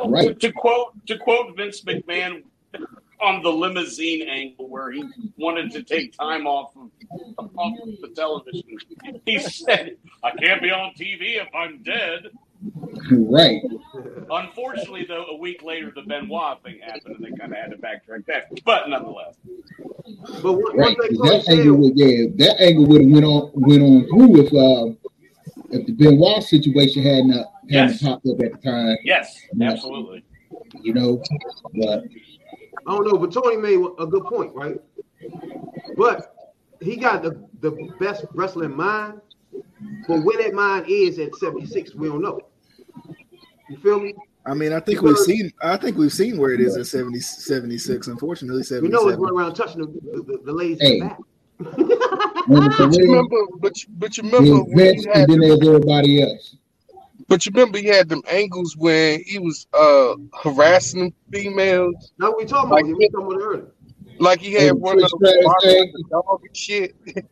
Right. 0.07 0.29
To, 0.29 0.35
to 0.35 0.53
quote 0.53 1.07
to 1.07 1.19
quote 1.19 1.57
Vince 1.57 1.83
McMahon 1.83 2.43
on 3.21 3.43
the 3.43 3.51
limousine 3.51 4.29
angle 4.29 4.69
where 4.69 4.91
he 4.93 5.05
wanted 5.37 5.71
to 5.73 5.83
take 5.83 6.17
time 6.17 6.47
off 6.47 6.73
of, 6.77 6.91
off 7.57 7.73
of 7.83 8.01
the 8.01 8.09
television. 8.15 8.63
He 9.25 9.39
said, 9.39 9.97
"I 10.23 10.31
can't 10.33 10.63
be 10.63 10.71
on 10.71 10.93
TV 10.95 11.37
if 11.41 11.49
I'm 11.55 11.83
dead." 11.83 12.29
Right. 13.11 13.61
Unfortunately, 14.31 15.05
though, 15.07 15.27
a 15.27 15.37
week 15.37 15.63
later, 15.63 15.93
the 15.95 16.03
Benoit 16.03 16.63
thing 16.63 16.79
happened, 16.83 17.17
and 17.17 17.25
they 17.25 17.37
kind 17.39 17.53
of 17.53 17.59
had 17.59 17.71
to 17.71 17.77
backtrack 17.77 18.25
that. 18.27 18.45
But 18.65 18.89
nonetheless, 18.89 19.37
But 20.43 20.53
one, 20.55 20.77
Right. 20.77 20.97
one 20.97 21.09
thing 21.09 21.17
'cause 21.19 21.45
Tony 21.47 21.57
That 21.57 21.61
angle 21.61 21.77
would 21.79 21.99
yeah, 21.99 22.27
that 22.37 22.61
angle 22.61 22.87
would 22.87 23.03
have 23.03 23.11
went 23.11 23.25
on 23.25 23.51
went 23.55 23.83
on 23.83 24.05
through 24.09 24.41
if 24.41 24.53
uh 24.53 24.95
if 25.71 25.87
the 25.87 25.93
Benoit 25.93 26.43
situation 26.43 27.03
hadn't 27.03 27.33
uh, 27.33 27.45
hadn't 27.71 27.91
Yes. 27.93 28.03
popped 28.03 28.27
up 28.27 28.41
at 28.41 28.53
the 28.53 28.59
time, 28.59 28.97
yes, 29.05 29.41
absolutely. 29.61 30.23
you 30.83 30.95
know. 30.95 31.23
But 31.75 32.05
I 32.87 32.93
don't 32.93 33.07
know, 33.07 33.19
but 33.19 33.33
Tony 33.33 33.57
made 33.57 33.85
a 33.99 34.07
good 34.07 34.25
point, 34.25 34.55
right? 34.55 34.81
But 35.97 36.35
he 36.81 36.97
got 36.97 37.23
the, 37.23 37.43
the 37.61 37.73
best 37.99 38.27
wrestling 38.35 38.77
mind, 38.77 39.21
but 40.07 40.23
where 40.23 40.43
that 40.43 40.55
mind 40.55 40.87
is 40.89 41.19
at 41.19 41.35
76, 41.37 41.95
we 41.95 42.09
don't 42.09 42.23
know. 42.23 42.41
You 43.69 43.77
feel 43.79 44.01
me? 44.01 44.15
I 44.47 44.55
mean, 44.55 44.73
I 44.73 44.79
think 44.79 45.03
we've 45.03 45.19
seen. 45.19 45.51
I 45.61 45.77
think 45.77 45.97
we've 45.97 46.13
seen 46.13 46.39
where 46.39 46.53
it 46.53 46.61
is 46.61 46.77
at 46.77 46.87
70, 46.87 47.19
76. 47.19 48.07
Unfortunately, 48.07 48.61
We 48.61 48.65
seventy 48.65 48.89
know 48.91 49.09
it's 49.09 49.17
going 49.19 49.35
around 49.35 49.55
touching 49.55 49.81
the, 49.81 49.87
the, 49.87 50.39
the 50.45 50.53
ladies 50.53 50.81
Hey. 50.81 51.01
back. 51.01 51.19
when 51.59 52.63
it's 52.63 52.79
a 52.79 52.87
But 52.87 52.97
you 52.97 53.05
remember, 53.07 53.37
but 53.59 53.83
you, 53.83 53.89
but 53.99 54.17
you 54.17 54.23
remember 54.23 54.51
there's 54.51 54.67
when 54.69 54.77
Vince 54.77 55.05
you 55.05 55.13
had, 55.13 55.23
and 55.23 55.33
then 55.33 55.41
there's 55.41 55.67
everybody 55.67 56.23
else. 56.23 56.57
But 57.29 57.45
you 57.47 57.53
remember 57.55 57.79
he 57.79 57.87
had 57.87 58.09
them 58.09 58.23
angles 58.31 58.77
where 58.77 59.19
he 59.25 59.39
was 59.39 59.67
uh 59.75 60.15
harassing 60.43 61.13
females, 61.33 62.13
Now 62.19 62.35
we 62.37 62.45
talking 62.45 62.71
Like 62.71 62.85
about, 62.85 62.99
we 62.99 63.09
talking 63.11 63.27
about 63.27 63.43
earlier. 63.43 63.67
like 64.19 64.41
he 64.41 64.53
had 64.55 64.75
one 64.75 64.97
of 64.97 65.01
those 65.03 65.11
Stratus 65.19 65.45
barking 65.45 65.71
thing. 65.71 65.93
like 65.95 66.07
a 66.07 66.11
dog 66.11 66.41
and 66.47 66.57
shit. 66.57 66.95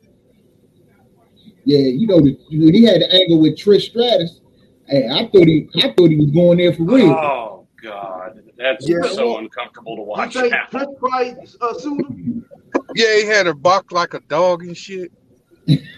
Yeah, 1.67 1.79
you 1.79 2.07
know, 2.07 2.21
the, 2.21 2.37
when 2.51 2.75
he 2.75 2.85
had 2.85 3.01
the 3.01 3.11
angle 3.11 3.41
with 3.41 3.57
Trish 3.57 3.89
Stratus, 3.89 4.41
hey, 4.87 5.09
I 5.09 5.23
thought 5.29 5.47
he, 5.49 5.67
I 5.77 5.95
thought 5.97 6.11
he 6.11 6.17
was 6.17 6.31
going 6.31 6.59
there 6.59 6.75
for 6.75 6.83
real. 6.83 7.13
Oh 7.13 7.67
God, 7.83 8.39
that's 8.59 8.87
Yeah, 8.87 9.01
so 9.09 9.31
well, 9.31 9.39
uncomfortable 9.39 9.97
to 9.97 10.03
You 10.03 10.07
watch 10.09 10.35
think 10.35 10.53
now. 10.53 10.67
Chris 10.71 10.87
probably 10.99 11.37
uh. 11.63 12.85
Yeah, 12.95 13.15
he 13.17 13.25
had 13.25 13.47
her 13.47 13.55
bark 13.55 13.93
like 13.93 14.13
a 14.13 14.21
dog 14.29 14.63
and 14.63 14.77
shit. 14.77 15.11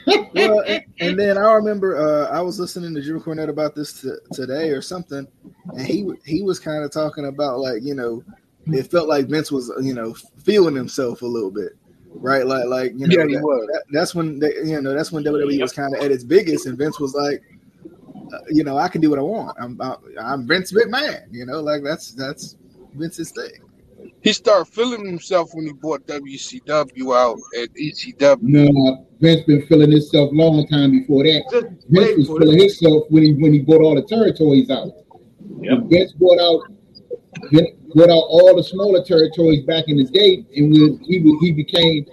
Well, 0.07 0.61
and, 0.67 0.85
and 1.01 1.19
then 1.19 1.37
I 1.39 1.53
remember 1.55 1.97
uh, 1.97 2.29
I 2.31 2.41
was 2.41 2.61
listening 2.61 2.95
to 2.95 3.03
Drew 3.03 3.21
Cornette 3.21 3.49
about 3.49 3.75
this 3.75 4.01
t- 4.03 4.11
today 4.33 4.71
or 4.71 4.81
something, 4.83 5.27
and 5.75 5.87
he 5.87 6.09
he 6.25 6.43
was 6.43 6.59
kind 6.61 6.85
of 6.85 6.91
talking 6.93 7.27
about 7.27 7.59
like 7.61 7.83
you 7.83 7.95
know 7.95 8.23
it 8.67 8.91
felt 8.91 9.09
like 9.09 9.27
Vince 9.27 9.51
was 9.51 9.73
you 9.83 9.95
know 9.95 10.15
feeling 10.39 10.75
himself 10.77 11.23
a 11.23 11.27
little 11.27 11.51
bit, 11.51 11.73
right? 12.15 12.47
Like 12.47 12.67
like 12.67 12.93
you 12.97 13.07
know 13.09 13.17
Yeah, 13.17 13.25
that- 13.41 13.43
that- 13.73 13.85
that's 13.91 14.15
when 14.15 14.39
they, 14.39 14.55
you 14.65 14.81
know 14.81 14.95
that's 14.95 15.11
when 15.13 15.25
WWE 15.25 15.61
was 15.61 15.73
kind 15.73 15.95
of 15.95 16.03
at 16.03 16.11
its 16.13 16.25
biggest, 16.25 16.67
and 16.67 16.79
Vince 16.79 17.01
was 17.01 17.15
like, 17.15 17.43
uh, 18.33 18.39
you 18.49 18.63
know 18.65 18.77
I 18.79 18.89
can 18.89 19.01
do 19.01 19.11
what 19.11 19.19
I 19.19 19.23
want. 19.23 19.57
I'm 19.61 19.81
I'm, 19.81 19.97
I'm 20.21 20.47
Vince 20.47 20.73
McMahon, 20.73 21.25
you 21.33 21.45
know 21.47 21.61
like 21.61 21.83
that's 21.83 22.13
that's 22.13 22.57
Vince's 22.95 23.33
thing. 23.33 23.51
He 24.23 24.33
started 24.33 24.67
feeling 24.73 25.07
himself 25.07 25.51
when 25.55 25.67
he 25.67 25.73
bought 25.73 26.05
WCW 26.07 27.17
out 27.17 27.39
at 27.63 27.69
ECW. 27.75 28.39
No, 28.43 29.07
Vince 29.21 29.43
been 29.45 29.65
feeling 29.67 29.93
himself 29.93 30.31
long 30.33 30.67
time 30.67 30.91
before 30.91 31.23
that. 31.25 31.45
Just 31.51 31.67
Vince 31.89 32.17
was 32.19 32.27
for 32.27 32.41
feeling 32.41 32.57
it. 32.59 32.63
himself 32.63 33.05
when 33.11 33.23
he 33.23 33.35
when 33.35 33.53
he 33.53 33.61
bought 33.61 33.83
all 33.83 33.95
the 33.95 34.03
territories 34.03 34.69
out. 34.71 34.89
Yep. 35.61 35.79
When 35.81 35.89
Vince 35.89 36.13
bought 36.13 36.41
out 36.41 36.63
Vince 37.53 37.69
bought 37.95 38.11
out 38.11 38.25
all 38.29 38.57
the 38.57 38.65
smaller 38.65 39.05
territories 39.05 39.63
back 39.65 39.85
in 39.89 39.97
the 39.99 40.05
day, 40.05 40.45
and 40.57 40.73
when 40.73 40.99
he 41.05 41.19
was 41.21 41.39
he 41.41 41.53
became, 41.53 42.07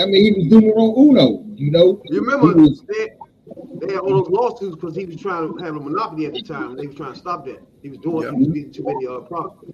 I 0.00 0.06
mean, 0.06 0.22
he 0.34 0.40
was 0.40 0.48
doing 0.50 0.66
numero 0.68 0.94
uno. 0.96 1.44
You 1.56 1.70
know, 1.72 2.00
You 2.06 2.20
remember 2.20 2.62
was- 2.62 2.82
they, 2.82 3.10
they 3.80 3.92
had 3.94 4.00
all 4.00 4.22
those 4.22 4.30
lawsuits 4.30 4.76
because 4.76 4.94
he 4.96 5.04
was 5.04 5.16
trying 5.16 5.56
to 5.56 5.64
have 5.64 5.74
a 5.76 5.80
monopoly 5.80 6.26
at 6.26 6.32
the 6.34 6.42
time. 6.42 6.70
and 6.70 6.78
They 6.78 6.86
were 6.86 6.92
trying 6.94 7.12
to 7.14 7.18
stop 7.18 7.44
that. 7.46 7.60
He 7.84 7.90
was 7.90 7.98
doing 7.98 8.22
Yeah. 8.22 8.30
he 8.30 8.36
was 8.38 8.48
getting 8.48 8.72
too 8.72 8.82
many 8.84 9.06
uh, 9.06 9.18
profits. 9.20 9.72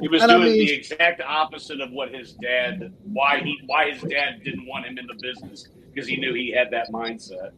He 0.00 0.08
was 0.08 0.22
And 0.22 0.32
I 0.32 0.36
doing 0.38 0.52
mean- 0.52 0.66
the 0.66 0.72
exact 0.72 1.22
opposite 1.24 1.80
of 1.80 1.92
what 1.92 2.12
his 2.12 2.32
dad 2.32 2.92
why 3.04 3.38
he 3.38 3.58
why 3.66 3.92
his 3.92 4.02
dad 4.02 4.42
didn't 4.44 4.66
want 4.66 4.86
him 4.86 4.98
in 4.98 5.06
the 5.06 5.14
business 5.22 5.68
because 5.92 6.08
he 6.08 6.16
knew 6.16 6.34
he 6.34 6.50
had 6.50 6.68
that 6.72 6.90
mindset. 6.90 7.52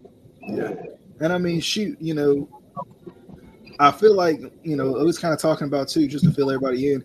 Yeah. 0.46 0.74
And 1.20 1.32
I 1.32 1.38
mean, 1.38 1.60
shoot, 1.60 1.96
you 1.98 2.12
know, 2.12 2.46
I 3.80 3.90
feel 3.90 4.14
like, 4.14 4.38
you 4.62 4.76
know, 4.76 4.96
it 4.98 5.04
was 5.04 5.18
kind 5.18 5.32
of 5.32 5.40
talking 5.40 5.66
about 5.66 5.88
too, 5.88 6.06
just 6.06 6.24
to 6.24 6.30
fill 6.30 6.50
everybody 6.50 6.92
in. 6.92 7.02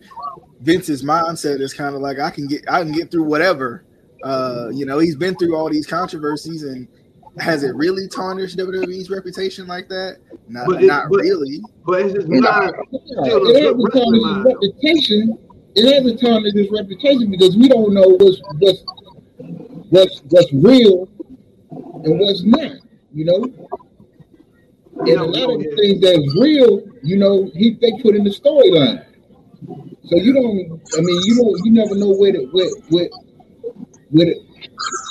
Vince's 0.60 1.02
mindset 1.02 1.60
is 1.60 1.72
kind 1.72 1.94
of 1.94 2.02
like 2.02 2.18
I 2.18 2.30
can 2.30 2.46
get 2.46 2.62
I 2.70 2.82
can 2.82 2.92
get 2.92 3.10
through 3.10 3.24
whatever. 3.24 3.84
Uh, 4.22 4.68
you 4.70 4.84
know, 4.84 4.98
he's 4.98 5.16
been 5.16 5.34
through 5.36 5.56
all 5.56 5.70
these 5.70 5.86
controversies 5.86 6.62
and 6.62 6.86
has 7.38 7.62
it 7.64 7.74
really 7.74 8.08
tarnished 8.08 8.58
WWE's 8.58 9.08
reputation 9.10 9.66
like 9.66 9.88
that? 9.88 10.18
Not 10.48 10.66
But 10.66 10.82
it- 10.82 10.86
not 10.86 11.08
but- 11.10 11.20
really. 11.20 11.60
But 11.86 12.04
his 12.04 12.14
Yeah, 12.28 12.40
mind, 12.40 12.74
yeah, 12.92 13.36
it 13.36 13.62
hasn't 13.62 13.92
tarnished 13.92 14.26
his 14.26 14.44
reputation. 14.44 15.38
It 15.74 15.92
hasn't 15.94 16.20
tarnished 16.20 16.56
his 16.56 16.70
reputation 16.70 17.30
because 17.30 17.56
we 17.56 17.68
don't 17.68 17.94
know 17.94 18.08
what's 18.20 18.40
what's 18.58 18.84
what's 19.90 20.22
what's 20.28 20.52
real 20.52 21.08
and 22.04 22.18
what's 22.20 22.42
not. 22.44 22.72
You 23.14 23.24
know, 23.26 23.42
and 24.98 25.06
Yeah, 25.08 25.22
a 25.22 25.24
lot 25.24 25.54
of 25.54 25.60
the 25.62 25.74
things 25.76 26.00
that's 26.00 26.36
real, 26.40 26.82
you 27.02 27.16
know, 27.16 27.50
he 27.54 27.70
they 27.80 27.92
put 28.02 28.14
in 28.14 28.24
the 28.24 28.30
storyline. 28.30 29.04
So 30.04 30.16
you 30.16 30.32
don't. 30.34 30.80
I 30.98 31.00
mean, 31.00 31.20
you 31.24 31.36
don't. 31.36 31.64
You 31.64 31.72
never 31.72 31.94
know 31.94 32.10
where 32.12 32.32
the 32.32 32.44
where 32.52 32.68
where 32.90 33.08
where 34.10 34.26
the, 34.26 34.40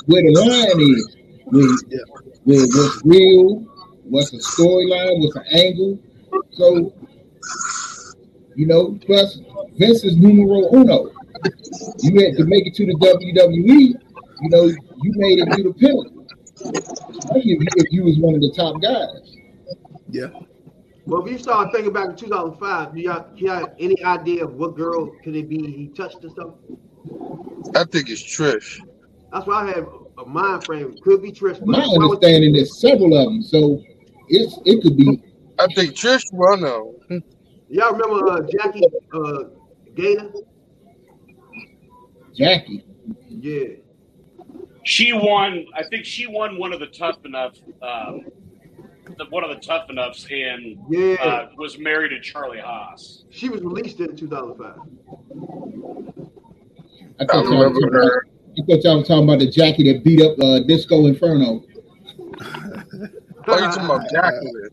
where 0.06 0.22
the 0.22 0.32
line 0.32 0.80
is. 0.82 1.16
Where, 1.52 1.68
Yeah. 1.90 2.00
where 2.44 2.66
what's 2.66 3.02
real, 3.06 3.60
what's 4.04 4.34
a 4.34 4.38
storyline, 4.38 5.20
what's 5.22 5.36
an 5.36 5.46
angle. 5.52 6.00
So 6.52 6.94
you 8.56 8.68
know, 8.68 8.98
plus 9.06 9.40
Vince 9.78 10.04
is 10.04 10.18
numero 10.18 10.70
uno. 10.74 11.12
You 12.00 12.20
had 12.26 12.38
to 12.38 12.46
make 12.46 12.68
it 12.68 12.76
to 12.76 12.86
the 12.86 12.94
WWE. 12.94 13.96
You 14.42 14.50
know, 14.50 14.66
you 14.66 15.12
made 15.16 15.40
it 15.40 15.52
to 15.56 15.64
the 15.64 15.74
pinnacle. 15.74 16.26
If 17.36 17.46
you, 17.46 17.58
if 17.76 17.92
you 17.92 18.04
was 18.04 18.18
one 18.20 18.36
of 18.36 18.42
the 18.42 18.52
top 18.56 18.82
guys. 18.82 19.36
Yeah. 20.10 20.28
well, 21.06 21.26
if 21.26 21.32
you 21.32 21.38
start 21.40 21.72
thinking 21.72 21.94
back 21.94 22.10
in 22.10 22.16
2005, 22.16 22.94
do 22.94 23.02
y'all, 23.02 23.26
you 23.36 23.48
got 23.48 23.74
any 23.80 24.04
idea 24.04 24.44
of 24.44 24.56
what 24.56 24.76
girl 24.76 25.10
could 25.24 25.36
it 25.36 25.48
be 25.50 25.58
he 25.72 25.88
touched 25.88 26.22
and 26.24 26.32
stuff? 26.32 26.54
I 27.76 27.84
think 27.86 28.10
it's 28.10 28.22
Trish. 28.24 28.80
That's 29.32 29.48
why 29.48 29.64
I 29.64 29.68
have 29.72 29.88
a 30.18 30.26
mind 30.26 30.64
frame. 30.64 30.96
Could 31.04 31.22
be 31.22 31.32
Trish. 31.32 31.64
My 31.66 31.82
understanding 31.84 32.56
is 32.56 32.80
several 32.80 33.18
of 33.18 33.26
them, 33.26 33.42
so 33.42 33.82
it's 34.28 34.60
it 34.66 34.82
could 34.82 34.98
be 34.98 35.22
I 35.60 35.68
think 35.76 35.94
Trish 35.94 36.24
won 36.34 36.62
though. 36.62 36.96
Y'all 37.70 37.94
remember 37.94 38.28
uh, 38.30 38.42
Jackie 38.52 38.84
uh, 39.14 39.44
Gayda? 39.96 40.34
Jackie. 42.36 42.84
Yeah. 43.30 43.76
She 44.84 45.14
won. 45.14 45.66
I 45.76 45.84
think 45.84 46.06
she 46.06 46.28
won 46.28 46.58
one 46.58 46.74
of 46.74 46.80
the 46.80 46.88
tough 46.88 47.18
enough. 47.26 47.56
Um, 47.82 48.26
the, 49.18 49.26
one 49.30 49.44
of 49.44 49.50
the 49.50 49.58
tough 49.58 49.90
enoughs, 49.90 50.26
and 50.32 50.78
Yeah. 50.90 51.16
uh, 51.22 51.50
was 51.58 51.78
married 51.78 52.10
to 52.10 52.20
Charlie 52.20 52.60
Haas. 52.60 53.26
she 53.30 53.50
was 53.50 53.62
released 53.62 54.00
in 54.00 54.16
2005. 54.16 54.80
I 57.20 57.24
I 57.24 57.26
thought 57.26 57.46
y'all 57.46 57.64
remember 57.64 57.92
her. 57.94 58.26
I 58.58 58.64
thought 58.64 58.84
y'all 58.84 58.98
was 58.98 59.08
talking 59.08 59.24
about 59.24 59.40
the 59.40 59.50
Jackie 59.50 59.92
that 59.92 60.04
beat 60.04 60.22
up 60.22 60.38
uh, 60.40 60.60
Disco 60.68 61.06
Inferno. 61.06 61.64
Oh, 63.48 63.58
you 63.58 63.72
talking 63.72 63.86
about 63.86 64.10
Jacqueline? 64.12 64.70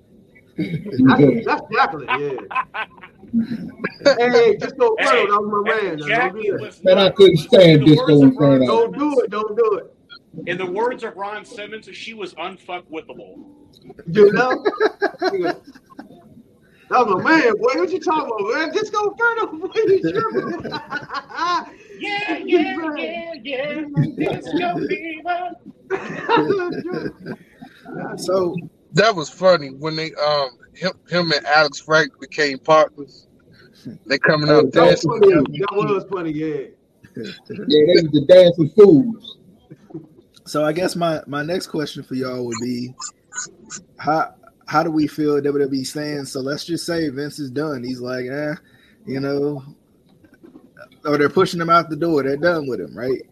That's, 0.57 1.47
that's 1.47 1.63
Jacqueline, 1.73 2.09
yeah. 2.21 2.85
hey, 4.19 4.57
just 4.57 4.77
go 4.79 4.97
Hey, 4.99 5.27
that 5.27 5.29
was 5.29 5.65
my 5.65 5.75
man. 5.75 5.87
and 5.93 6.01
now. 6.01 6.07
Don't 6.07 6.09
Jackie 6.09 6.43
do 6.43 6.59
that. 6.59 6.85
Man, 6.85 6.99
I 6.99 7.11
couldn't 7.11 7.37
stand 7.37 7.71
in 7.71 7.81
the 7.81 7.87
Disco 7.87 8.19
words 8.19 8.35
of 8.35 8.41
Ron 8.41 8.53
Inferno. 8.53 8.67
Don't 8.67 8.99
do 8.99 9.21
it. 9.21 9.31
Don't 9.31 9.57
do 9.57 9.75
it. 9.75 9.95
In 10.51 10.59
the 10.59 10.67
words 10.67 11.05
of 11.05 11.17
Ron 11.17 11.45
Simmons, 11.45 11.89
she 11.93 12.15
was 12.15 12.35
unfuckwithable. 12.35 13.45
You 14.11 14.33
know? 14.33 14.65
that 16.91 17.07
was 17.07 17.23
my 17.23 17.31
man, 17.39 17.53
boy. 17.59 17.73
What 17.75 17.91
you 17.91 18.01
talking 18.01 18.27
about, 18.27 18.55
man? 18.55 18.73
Just 18.75 18.93
go 18.93 19.11
Inferno, 19.11 19.47
boy. 19.59 19.69
You 19.75 20.01
tripping. 20.13 20.73
Yeah, 22.01 22.39
yeah, 22.45 22.95
yeah, 22.97 23.33
yeah. 23.43 23.83
Disco 24.17 24.69
fever. 24.87 25.51
So 28.17 28.57
That 28.93 29.15
was 29.17 29.29
funny 29.31 29.69
when 29.71 29.97
they 29.97 30.13
um 30.15 30.51
him, 30.75 30.93
him 31.09 31.33
and 31.33 31.45
Alex 31.47 31.81
Frank 31.81 32.13
became 32.21 32.59
partners. 32.59 33.27
They 34.07 34.19
coming 34.19 34.49
out 34.51 34.71
That 34.73 34.83
was 34.83 34.91
dancing. 35.03 35.11
funny. 35.11 35.59
That 35.59 35.73
was 35.73 36.05
funny, 36.11 36.31
yeah. 36.33 36.67
Yeah, 37.17 37.33
they 37.67 38.03
was 38.03 38.11
the 38.13 38.25
dancing 38.29 38.69
fools. 38.71 39.39
so 40.45 40.65
I 40.65 40.73
guess 40.73 40.95
my 40.95 41.21
my 41.27 41.43
next 41.43 41.67
question 41.69 42.03
for 42.05 42.15
y'all 42.15 42.45
would 42.47 42.59
be 42.63 42.95
how 43.97 44.35
how 44.69 44.83
do 44.83 44.91
we 44.91 45.07
feel 45.07 45.41
WWE 45.41 45.87
stands? 45.87 46.33
So 46.33 46.41
let's 46.41 46.65
just 46.65 46.87
say 46.87 47.09
Vince 47.09 47.39
is 47.39 47.51
done. 47.51 47.83
He's 47.83 48.01
like, 48.01 48.27
eh, 48.27 48.55
you 49.07 49.19
know, 49.19 49.65
or 51.05 51.19
they're 51.19 51.29
pushing 51.29 51.61
him 51.61 51.71
out 51.71 51.91
the 51.91 51.97
door. 51.97 52.23
They're 52.23 52.37
done 52.37 52.69
with 52.69 52.81
him, 52.81 52.97
right? 52.97 53.23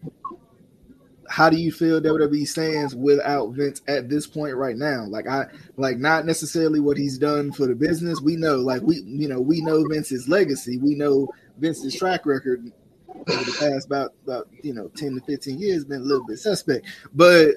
how 1.29 1.49
do 1.49 1.57
you 1.57 1.71
feel 1.71 2.01
WWE 2.01 2.47
stands 2.47 2.95
without 2.95 3.51
Vince 3.51 3.81
at 3.87 4.09
this 4.09 4.25
point 4.25 4.55
right 4.55 4.75
now? 4.75 5.05
Like 5.05 5.27
I 5.27 5.45
like 5.75 5.97
not 5.97 6.25
necessarily 6.25 6.79
what 6.79 6.97
he's 6.97 7.17
done 7.17 7.51
for 7.51 7.67
the 7.67 7.75
business. 7.75 8.21
We 8.21 8.35
know, 8.35 8.57
like 8.57 8.81
we 8.81 9.01
you 9.05 9.27
know, 9.27 9.41
we 9.41 9.61
know 9.61 9.83
Vince's 9.87 10.27
legacy. 10.27 10.77
We 10.77 10.95
know 10.95 11.29
Vince's 11.57 11.95
track 11.95 12.25
record 12.25 12.71
over 13.09 13.43
the 13.43 13.57
past 13.59 13.87
about 13.87 14.13
about 14.23 14.47
you 14.63 14.73
know 14.73 14.89
10 14.95 15.15
to 15.15 15.21
15 15.21 15.59
years 15.59 15.85
been 15.85 16.01
a 16.01 16.05
little 16.05 16.25
bit 16.25 16.39
suspect. 16.39 16.85
But 17.13 17.55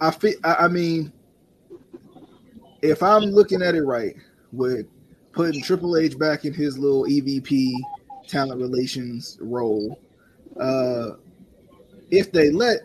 I 0.00 0.10
feel 0.10 0.34
I 0.42 0.68
mean 0.68 1.12
if 2.82 3.02
I'm 3.02 3.24
looking 3.24 3.62
at 3.62 3.74
it 3.74 3.82
right 3.82 4.16
with 4.52 4.86
putting 5.32 5.62
Triple 5.62 5.96
H 5.96 6.18
back 6.18 6.44
in 6.44 6.52
his 6.52 6.78
little 6.78 7.04
EVP 7.04 7.72
talent 8.28 8.60
relations 8.60 9.38
role, 9.40 10.00
uh 10.60 11.12
if 12.10 12.32
they 12.32 12.50
let 12.50 12.80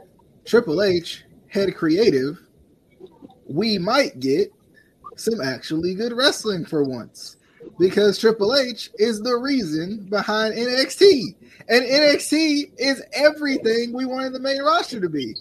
Triple 0.46 0.84
H 0.84 1.24
head 1.48 1.76
creative, 1.76 2.40
we 3.48 3.78
might 3.78 4.20
get 4.20 4.52
some 5.16 5.42
actually 5.42 5.96
good 5.96 6.14
wrestling 6.14 6.66
for 6.66 6.84
once. 6.84 7.38
Because 7.80 8.20
Triple 8.20 8.56
H 8.56 8.92
is 9.00 9.22
the 9.22 9.36
reason 9.36 10.06
behind 10.10 10.54
NXT. 10.54 11.36
And 11.68 11.84
NXT 11.84 12.74
is 12.78 13.02
everything 13.14 13.92
we 13.92 14.06
wanted 14.06 14.34
the 14.34 14.40
main 14.40 14.62
roster 14.62 15.02
to 15.02 15.10
be. 15.10 15.36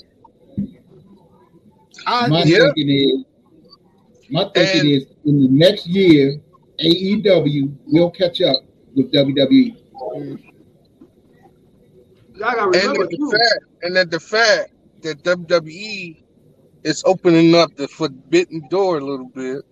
I, 2.07 2.29
my 2.29 2.43
yeah. 2.45 2.59
thinking 2.75 2.89
is 2.89 3.25
my 4.31 4.51
thinking 4.55 4.81
and, 4.81 4.91
is 4.91 5.07
in 5.25 5.43
the 5.43 5.49
next 5.49 5.87
year, 5.87 6.41
AEW 6.81 7.77
will 7.87 8.11
catch 8.11 8.41
up 8.41 8.59
with 8.95 9.13
WWE. 9.13 9.77
And 10.17 10.39
the 12.37 13.29
fact, 13.33 13.65
and 13.83 13.97
that 13.97 14.11
the 14.11 14.21
fact 14.21 14.73
that 15.03 15.23
WWE 15.23 16.23
is 16.83 17.03
opening 17.07 17.55
up 17.55 17.75
the 17.77 17.89
forbidden 17.89 18.67
door 18.69 18.99
a 18.99 19.01
little 19.01 19.29
bit 19.29 19.63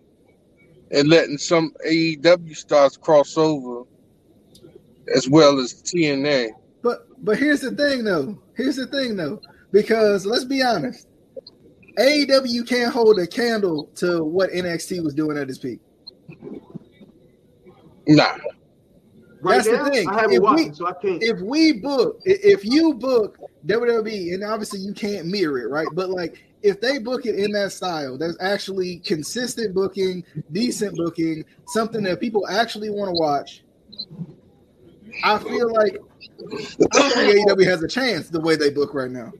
and 0.90 1.08
letting 1.08 1.38
some 1.38 1.72
AEW 1.86 2.56
stars 2.56 2.96
cross 2.96 3.36
over 3.36 3.84
as 5.14 5.28
well 5.28 5.58
as 5.58 5.74
TNA. 5.82 6.50
But 6.82 7.06
but 7.24 7.38
here's 7.38 7.60
the 7.60 7.72
thing 7.72 8.04
though. 8.04 8.40
Here's 8.56 8.76
the 8.76 8.86
thing 8.86 9.16
though. 9.16 9.40
Because 9.72 10.26
let's 10.26 10.44
be 10.44 10.62
honest, 10.62 11.06
AEW 11.98 12.66
can't 12.66 12.92
hold 12.92 13.18
a 13.18 13.26
candle 13.26 13.90
to 13.96 14.24
what 14.24 14.50
NXT 14.50 15.02
was 15.02 15.14
doing 15.14 15.36
at 15.36 15.48
its 15.48 15.58
peak. 15.58 15.80
Nah. 18.06 18.36
Right 19.40 19.56
That's 19.56 19.68
now, 19.68 19.84
the 19.84 19.90
thing. 19.90 20.08
I 20.08 20.26
if 20.30 20.40
watched 20.40 20.68
we, 20.68 20.72
so 20.72 20.86
I 20.86 20.92
can't. 20.92 21.22
If 21.22 21.40
we 21.40 21.72
book, 21.72 22.20
if 22.24 22.64
you 22.64 22.94
book 22.94 23.38
WWE, 23.66 24.34
and 24.34 24.44
obviously 24.44 24.78
you 24.78 24.94
can't 24.94 25.26
mirror 25.26 25.58
it, 25.58 25.68
right? 25.68 25.88
But 25.94 26.10
like, 26.10 26.44
if 26.62 26.80
they 26.80 26.98
book 26.98 27.26
it 27.26 27.34
in 27.34 27.50
that 27.52 27.72
style, 27.72 28.16
there's 28.16 28.36
actually 28.40 28.98
consistent 28.98 29.74
booking, 29.74 30.24
decent 30.52 30.96
booking, 30.96 31.44
something 31.66 32.04
that 32.04 32.20
people 32.20 32.46
actually 32.48 32.90
want 32.90 33.08
to 33.08 33.14
watch. 33.20 33.64
I 35.24 35.38
feel 35.38 35.72
like 35.72 35.98
I 36.92 36.98
don't 36.98 37.12
think 37.12 37.48
AEW 37.48 37.64
has 37.64 37.82
a 37.82 37.88
chance 37.88 38.28
the 38.28 38.40
way 38.40 38.54
they 38.54 38.70
book 38.70 38.94
right 38.94 39.10
now. 39.10 39.32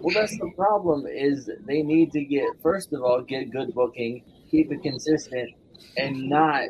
Well, 0.00 0.14
that's 0.14 0.38
the 0.38 0.50
problem. 0.56 1.06
Is 1.06 1.50
they 1.66 1.82
need 1.82 2.12
to 2.12 2.24
get 2.24 2.48
first 2.62 2.92
of 2.92 3.02
all 3.02 3.20
get 3.22 3.50
good 3.50 3.74
booking, 3.74 4.22
keep 4.50 4.72
it 4.72 4.82
consistent, 4.82 5.50
and 5.96 6.28
not 6.28 6.64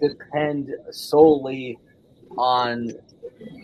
depend 0.00 0.74
solely 0.90 1.78
on 2.36 2.92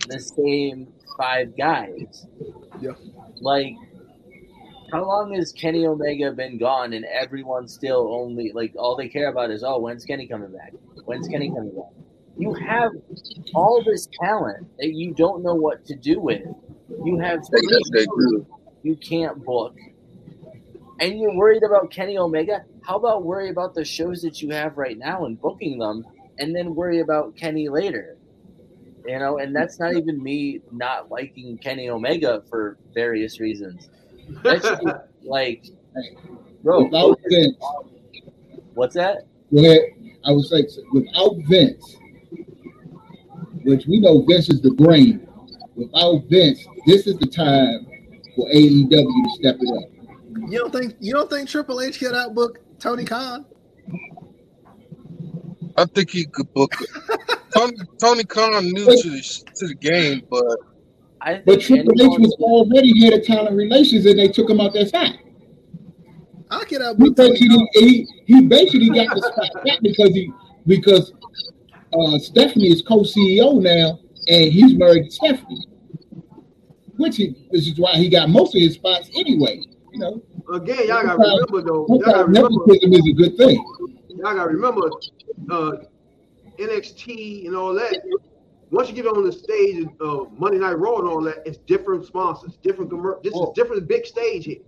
the 0.09 0.21
same 0.21 0.89
five 1.17 1.57
guys. 1.57 2.27
Yeah. 2.81 2.93
Like, 3.41 3.75
how 4.93 5.05
long 5.05 5.35
has 5.35 5.53
Kenny 5.53 5.87
Omega 5.87 6.33
been 6.33 6.59
gone 6.59 6.93
and 6.93 7.05
everyone 7.05 7.67
still 7.69 8.09
only 8.13 8.53
like 8.53 8.73
all 8.77 8.97
they 8.97 9.09
care 9.09 9.29
about 9.29 9.51
is 9.51 9.65
oh 9.65 9.79
when's 9.79 10.05
Kenny 10.05 10.27
coming 10.27 10.53
back? 10.53 10.73
When's 11.05 11.29
Kenny 11.29 11.49
coming 11.51 11.75
back? 11.75 11.93
You 12.39 12.53
have 12.55 12.93
all 13.55 13.83
this 13.85 14.09
talent 14.21 14.69
that 14.79 14.93
you 14.93 15.15
don't 15.15 15.43
know 15.43 15.55
what 15.55 15.85
to 15.87 15.95
do 15.97 16.21
with. 16.21 16.47
You 16.89 17.19
have 17.19 17.41
you 18.83 18.97
can't 18.97 19.45
book. 19.45 19.77
And 21.01 21.21
you're 21.21 21.35
worried 21.35 21.63
about 21.63 21.91
Kenny 21.91 22.17
Omega? 22.17 22.65
How 22.83 22.97
about 22.97 23.25
worry 23.25 23.51
about 23.51 23.75
the 23.75 23.85
shows 23.85 24.23
that 24.23 24.41
you 24.41 24.51
have 24.51 24.79
right 24.79 24.97
now 24.97 25.27
and 25.27 25.39
booking 25.41 25.79
them 25.79 26.05
and 26.39 26.55
then 26.55 26.75
worry 26.75 27.01
about 27.01 27.37
Kenny 27.37 27.69
later. 27.69 28.17
You 29.07 29.19
know, 29.19 29.39
and 29.39 29.55
that's 29.55 29.79
not 29.79 29.95
even 29.95 30.21
me 30.23 30.61
not 30.73 31.11
liking 31.11 31.59
Kenny 31.59 31.89
Omega 31.89 32.43
for 32.51 32.77
various 32.93 33.39
reasons. 33.39 33.89
That's 34.43 34.67
like, 35.23 35.65
bro. 36.63 36.85
Without 36.85 37.19
Vince, 37.29 37.57
what's 38.75 38.95
that? 38.95 39.27
Well, 39.51 39.79
I 40.25 40.33
was 40.33 40.51
like, 40.51 40.67
without 40.93 41.37
Vince, 41.49 41.97
which 43.63 43.87
we 43.87 44.01
know 44.01 44.25
Vince 44.29 44.49
is 44.49 44.61
the 44.61 44.73
brain. 44.73 45.26
Without 45.77 46.23
Vince, 46.31 46.67
this 46.87 47.07
is 47.07 47.19
the 47.19 47.27
time 47.27 47.87
for 48.35 48.49
AEW 48.49 48.91
to 48.91 49.31
step 49.35 49.57
it 49.61 49.77
up. 49.77 50.51
You 50.51 50.59
don't 50.59 50.73
think 50.73 50.97
you 51.01 51.13
don't 51.13 51.31
think 51.31 51.49
Triple 51.49 51.81
H 51.81 51.99
can 51.99 52.15
outbook 52.15 52.59
Tony 52.79 53.05
Khan? 53.05 53.45
I 55.77 55.85
think 55.85 56.11
he 56.11 56.25
could 56.25 56.53
book 56.55 56.75
it. 56.81 57.39
Tony, 57.55 57.77
Tony 57.99 58.25
Khan 58.25 58.65
new 58.73 58.85
to 58.85 59.11
the 59.11 59.45
to 59.57 59.69
the 59.69 59.75
game, 59.75 60.23
but 60.31 60.59
I 61.21 61.43
but 61.45 61.61
Triple 61.61 61.93
H 61.93 62.19
was 62.19 62.35
already 62.41 62.99
head 63.05 63.13
of 63.13 63.25
talent 63.25 63.57
relations, 63.57 64.07
and 64.07 64.19
they 64.19 64.29
took 64.29 64.49
him 64.49 64.61
out 64.61 64.73
that 64.73 64.89
side. 64.89 65.19
I 66.51 66.65
can 66.65 66.81
have. 66.81 66.97
He 66.97 67.11
basically 67.11 67.69
he, 67.75 68.09
he 68.27 68.43
basically 68.43 68.89
got 68.89 69.15
the 69.15 69.23
spot 69.23 69.65
back 69.65 69.79
because 69.83 70.11
he 70.11 70.33
because 70.67 71.13
uh, 71.93 72.19
Stephanie 72.19 72.71
is 72.71 72.83
co-CEO 72.83 73.61
now, 73.61 73.99
and 74.29 74.53
he's 74.53 74.75
married 74.75 75.05
to 75.05 75.11
Stephanie, 75.11 75.67
which 76.97 77.21
is, 77.21 77.35
which 77.49 77.69
is 77.69 77.79
why 77.79 77.93
he 77.95 78.09
got 78.09 78.29
most 78.29 78.55
of 78.55 78.61
his 78.61 78.75
spots 78.75 79.11
anyway. 79.15 79.63
You 79.93 79.99
know. 79.99 80.23
Again, 80.53 80.89
y'all 80.89 81.03
gotta 81.03 81.19
remember 81.19 81.63
though. 81.63 81.87
Y'all 81.89 81.99
gotta 81.99 82.25
remember. 82.25 82.51
Nepotism 82.51 82.93
is 82.93 83.09
a 83.09 83.13
good 83.13 83.37
thing. 83.37 83.65
Y'all 84.09 84.35
gotta 84.35 84.51
remember 84.51 84.91
uh, 85.51 85.73
NXT 86.59 87.47
and 87.47 87.57
all 87.57 87.75
that, 87.75 88.01
once 88.71 88.89
you 88.89 88.95
get 88.95 89.07
on 89.07 89.25
the 89.25 89.33
stage 89.33 89.87
of 90.01 90.27
uh, 90.27 90.31
Monday 90.39 90.59
Night 90.59 90.79
Raw 90.79 90.99
and 90.99 91.09
all 91.09 91.23
that, 91.23 91.43
it's 91.47 91.59
different 91.59 92.05
sponsors, 92.05 92.57
different 92.63 92.91
commercial. 92.91 93.21
This 93.23 93.35
is 93.35 93.49
different 93.55 93.87
big 93.87 94.07
stage 94.07 94.45
here. 94.45 94.59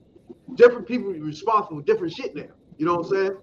Different 0.54 0.86
people 0.86 1.12
responsible 1.12 1.78
for 1.78 1.82
different 1.84 2.12
shit 2.14 2.34
now. 2.34 2.44
You 2.76 2.86
know 2.86 2.96
what 2.96 3.06
I'm 3.06 3.12
saying? 3.12 3.36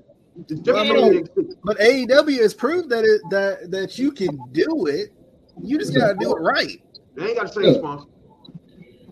It's 0.49 0.61
different. 0.61 1.57
but 1.63 1.77
AEW 1.79 2.39
has 2.41 2.53
proved 2.53 2.89
that 2.89 3.03
it 3.03 3.21
that 3.29 3.71
that 3.71 3.97
you 3.97 4.11
can 4.11 4.37
do 4.51 4.87
it. 4.87 5.11
You 5.61 5.77
just 5.77 5.95
gotta 5.95 6.15
do 6.19 6.35
it 6.35 6.39
right. 6.39 6.81
They 7.15 7.27
ain't 7.27 7.37
got 7.37 7.53
the 7.53 7.63
same 7.63 7.75
sponsor. 7.75 8.07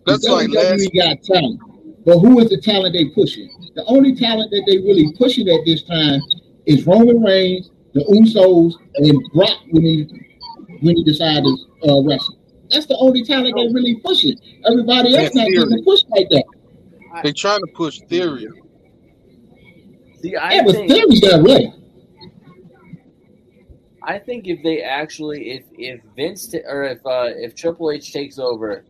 That's 0.06 0.24
like 0.26 0.50
last 0.50 0.90
got 0.96 1.22
talent. 1.24 1.62
But 2.06 2.20
who 2.20 2.40
is 2.40 2.50
the 2.50 2.60
talent 2.60 2.94
they 2.94 3.06
pushing? 3.10 3.50
The 3.76 3.86
only 3.86 4.14
talent 4.14 4.52
that 4.52 4.64
they 4.68 4.78
really 4.80 5.14
pushing 5.18 5.48
at 5.48 5.66
this 5.66 5.84
time 5.84 6.20
is 6.66 6.86
Roman 6.86 7.24
Reigns 7.24 7.72
the 7.94 8.02
Usos, 8.06 8.74
and 8.96 9.20
Brock 9.34 9.60
when 9.70 9.84
he 9.84 10.04
when 10.82 10.96
he 10.98 11.04
decided 11.04 11.46
to 11.46 11.90
uh, 11.90 12.02
wrestle. 12.04 12.38
That's 12.70 12.88
the 12.88 12.98
only 12.98 13.24
talent 13.24 13.56
they 13.56 13.68
really 13.72 13.96
pushing. 14.04 14.38
Everybody 14.68 15.16
else 15.16 15.36
not 15.36 15.48
getting 15.48 15.84
pushed 15.84 16.08
like 16.10 16.28
that. 16.30 16.44
They 17.24 17.32
trying 17.32 17.60
to 17.60 17.68
push 17.74 18.00
theory. 18.10 18.48
See, 20.22 20.36
I 20.36 20.54
yeah, 20.54 20.64
think, 20.64 20.90
theory's 20.90 21.22
that 21.22 21.44
way. 21.44 21.72
I 24.04 24.20
think 24.20 24.48
if 24.48 24.62
they 24.64 24.82
actually, 24.82 25.52
if 25.52 25.64
if 25.74 26.02
Vince 26.16 26.48
t- 26.48 26.62
or 26.68 26.84
if 26.84 27.06
uh, 27.06 27.30
if 27.36 27.56
Triple 27.56 27.92
H 27.92 28.12
takes 28.12 28.38
over, 28.40 28.86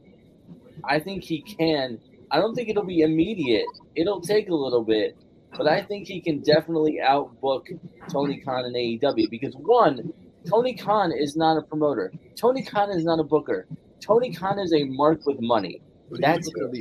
I 0.83 0.99
think 0.99 1.23
he 1.23 1.41
can. 1.41 1.99
I 2.31 2.39
don't 2.39 2.55
think 2.55 2.69
it'll 2.69 2.85
be 2.85 3.01
immediate. 3.01 3.65
It'll 3.95 4.21
take 4.21 4.49
a 4.49 4.55
little 4.55 4.83
bit, 4.83 5.15
but 5.55 5.67
I 5.67 5.83
think 5.83 6.07
he 6.07 6.19
can 6.19 6.41
definitely 6.41 6.99
outbook 6.99 7.67
Tony 8.09 8.39
Khan 8.39 8.65
in 8.65 8.73
AEW 8.73 9.29
because 9.29 9.53
one, 9.55 10.11
Tony 10.49 10.73
Khan 10.75 11.11
is 11.11 11.35
not 11.35 11.57
a 11.57 11.61
promoter. 11.61 12.11
Tony 12.35 12.63
Khan 12.63 12.89
is 12.89 13.05
not 13.05 13.19
a 13.19 13.23
booker. 13.23 13.67
Tony 14.01 14.33
Khan 14.33 14.59
is 14.59 14.73
a 14.73 14.83
mark 14.85 15.25
with 15.25 15.39
money. 15.39 15.81
That's 16.11 16.47
it. 16.47 16.71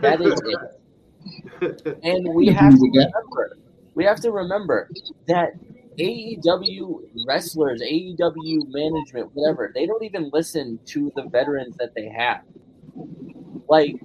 That 0.00 0.20
is 0.20 0.40
it. 0.44 0.58
And 2.02 2.34
we 2.34 2.46
have 2.46 2.72
to 2.72 2.90
remember, 2.94 3.56
we 3.94 4.04
have 4.04 4.20
to 4.20 4.32
remember 4.32 4.88
that 5.28 5.52
AEW 5.98 7.26
wrestlers, 7.26 7.82
AEW 7.82 8.68
management, 8.68 9.34
whatever, 9.34 9.70
they 9.74 9.86
don't 9.86 10.02
even 10.02 10.30
listen 10.32 10.78
to 10.86 11.12
the 11.16 11.24
veterans 11.24 11.76
that 11.76 11.94
they 11.94 12.08
have. 12.08 12.42
Like 13.68 13.96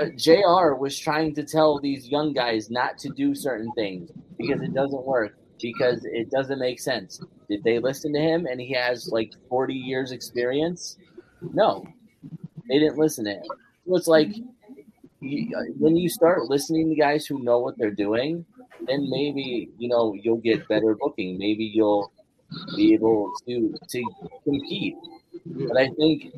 uh, 0.00 0.06
Jr. 0.16 0.74
was 0.74 0.98
trying 0.98 1.34
to 1.34 1.44
tell 1.44 1.78
these 1.78 2.08
young 2.08 2.32
guys 2.32 2.70
not 2.70 2.98
to 2.98 3.10
do 3.10 3.34
certain 3.34 3.70
things 3.72 4.10
because 4.38 4.62
it 4.62 4.74
doesn't 4.74 5.04
work 5.04 5.36
because 5.60 6.04
it 6.04 6.30
doesn't 6.30 6.58
make 6.58 6.80
sense. 6.80 7.20
Did 7.48 7.62
they 7.62 7.78
listen 7.78 8.12
to 8.14 8.18
him 8.18 8.46
and 8.46 8.60
he 8.60 8.72
has 8.72 9.08
like 9.08 9.32
40 9.48 9.74
years 9.74 10.10
experience? 10.10 10.96
No, 11.40 11.84
they 12.68 12.78
didn't 12.78 12.98
listen 12.98 13.24
to 13.26 13.32
him. 13.32 13.44
So 13.86 13.96
it's 13.96 14.08
like 14.08 14.30
you, 15.20 15.74
when 15.78 15.96
you 15.96 16.08
start 16.08 16.44
listening 16.48 16.88
to 16.88 16.96
guys 16.96 17.26
who 17.26 17.42
know 17.42 17.58
what 17.58 17.78
they're 17.78 17.90
doing, 17.90 18.44
then 18.86 19.08
maybe 19.10 19.70
you 19.78 19.88
know 19.88 20.14
you'll 20.22 20.38
get 20.50 20.66
better 20.68 20.96
booking. 21.00 21.38
Maybe 21.38 21.64
you'll 21.74 22.12
be 22.76 22.94
able 22.94 23.30
to 23.48 23.74
to 23.90 24.04
compete. 24.44 24.96
But 25.46 25.76
I 25.78 25.88
think 25.98 26.32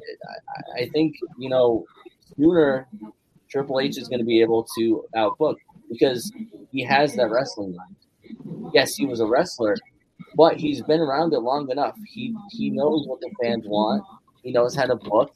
I 0.76 0.88
think 0.92 1.16
you 1.38 1.48
know 1.48 1.84
sooner 2.36 2.88
Triple 3.50 3.80
H 3.80 3.98
is 3.98 4.08
going 4.08 4.20
to 4.20 4.24
be 4.26 4.40
able 4.42 4.66
to 4.78 5.04
outbook 5.16 5.58
because 5.90 6.32
he 6.72 6.84
has 6.84 7.14
that 7.16 7.30
wrestling 7.30 7.76
mind. 7.76 7.96
Yes, 8.74 8.94
he 8.96 9.06
was 9.06 9.20
a 9.20 9.26
wrestler, 9.26 9.76
but 10.36 10.56
he's 10.56 10.82
been 10.82 11.00
around 11.00 11.32
it 11.32 11.40
long 11.40 11.70
enough. 11.70 11.96
He 12.06 12.34
he 12.50 12.70
knows 12.70 13.06
what 13.06 13.20
the 13.20 13.30
fans 13.42 13.64
want. 13.66 14.04
He 14.42 14.52
knows 14.52 14.74
how 14.74 14.86
to 14.86 14.96
book. 14.96 15.34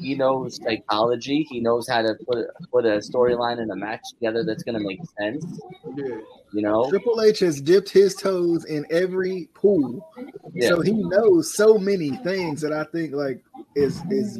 He 0.00 0.14
knows 0.14 0.56
psychology. 0.62 1.46
He 1.50 1.60
knows 1.60 1.88
how 1.88 2.02
to 2.02 2.14
put 2.26 2.46
put 2.70 2.84
a 2.84 2.98
storyline 2.98 3.58
and 3.60 3.70
a 3.70 3.76
match 3.76 4.02
together 4.14 4.44
that's 4.44 4.62
going 4.62 4.78
to 4.78 4.86
make 4.86 5.00
sense. 5.18 5.60
Yeah. 5.96 6.18
You 6.52 6.62
know, 6.62 6.88
Triple 6.90 7.20
H 7.22 7.38
has 7.40 7.60
dipped 7.60 7.88
his 7.90 8.14
toes 8.14 8.64
in 8.66 8.84
every 8.90 9.48
pool, 9.54 10.06
Yeah. 10.54 10.68
so 10.68 10.80
he 10.80 10.92
knows 10.92 11.54
so 11.54 11.78
many 11.78 12.10
things 12.18 12.60
that 12.60 12.72
I 12.72 12.84
think 12.84 13.14
like 13.14 13.42
is 13.76 14.00
is 14.10 14.38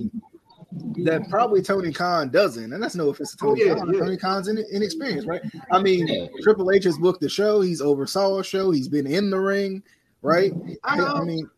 that 1.04 1.28
probably 1.30 1.62
Tony 1.62 1.92
Khan 1.92 2.28
doesn't, 2.30 2.72
and 2.72 2.82
that's 2.82 2.94
no 2.94 3.08
offense 3.08 3.34
to 3.36 3.46
Oh, 3.46 3.48
Tony 3.54 3.66
yeah, 3.66 3.74
Khan. 3.74 3.92
yeah. 3.94 4.00
Tony 4.00 4.16
Khan's 4.18 4.48
in, 4.48 4.58
inexperienced, 4.70 5.26
right? 5.26 5.40
I 5.72 5.80
mean, 5.80 6.06
Yeah. 6.06 6.26
Triple 6.42 6.70
H 6.70 6.84
has 6.84 6.98
booked 6.98 7.20
the 7.22 7.28
show. 7.28 7.62
He's 7.62 7.80
oversaw 7.80 8.38
a 8.38 8.44
show. 8.44 8.70
He's 8.70 8.88
been 8.88 9.06
in 9.06 9.30
the 9.30 9.40
ring, 9.40 9.82
right? 10.22 10.52
I 10.84 10.98
I 11.00 11.24
mean, 11.24 11.48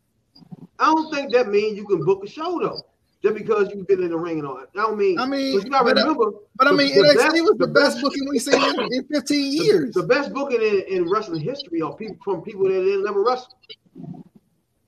I 0.78 0.86
don't 0.86 1.12
think 1.12 1.32
that 1.32 1.48
means 1.48 1.76
you 1.76 1.86
can 1.86 2.04
book 2.04 2.22
a 2.24 2.28
show 2.28 2.58
though. 2.60 2.82
Just 3.22 3.34
because 3.34 3.70
you've 3.74 3.86
been 3.86 4.02
in 4.02 4.10
the 4.10 4.16
ring 4.16 4.38
and 4.38 4.46
all 4.48 4.56
that. 4.56 4.68
I 4.74 4.82
don't 4.82 4.96
mean. 4.96 5.18
I 5.18 5.26
mean, 5.26 5.52
you 5.52 5.60
gotta 5.68 5.84
but, 5.84 5.98
uh, 5.98 6.00
remember. 6.02 6.30
but 6.56 6.66
I 6.66 6.70
the- 6.70 6.76
mean, 6.76 6.94
the 6.94 7.02
NXT 7.02 7.16
best- 7.16 7.32
was 7.42 7.50
the, 7.58 7.66
the 7.66 7.72
best, 7.72 7.90
best- 7.96 8.02
booking 8.02 8.28
we've 8.30 8.40
seen 8.40 8.80
in, 8.80 8.92
in 8.94 9.04
15 9.08 9.52
years. 9.62 9.94
The, 9.94 10.02
best 10.04 10.32
booking 10.32 10.62
in, 10.62 10.80
in 10.88 11.10
wrestling 11.10 11.42
history 11.42 11.82
are 11.82 11.94
people 11.94 12.16
from 12.24 12.40
people 12.42 12.64
that 12.64 12.70
didn't 12.70 13.04
never 13.04 13.22
wrestle 13.22 13.52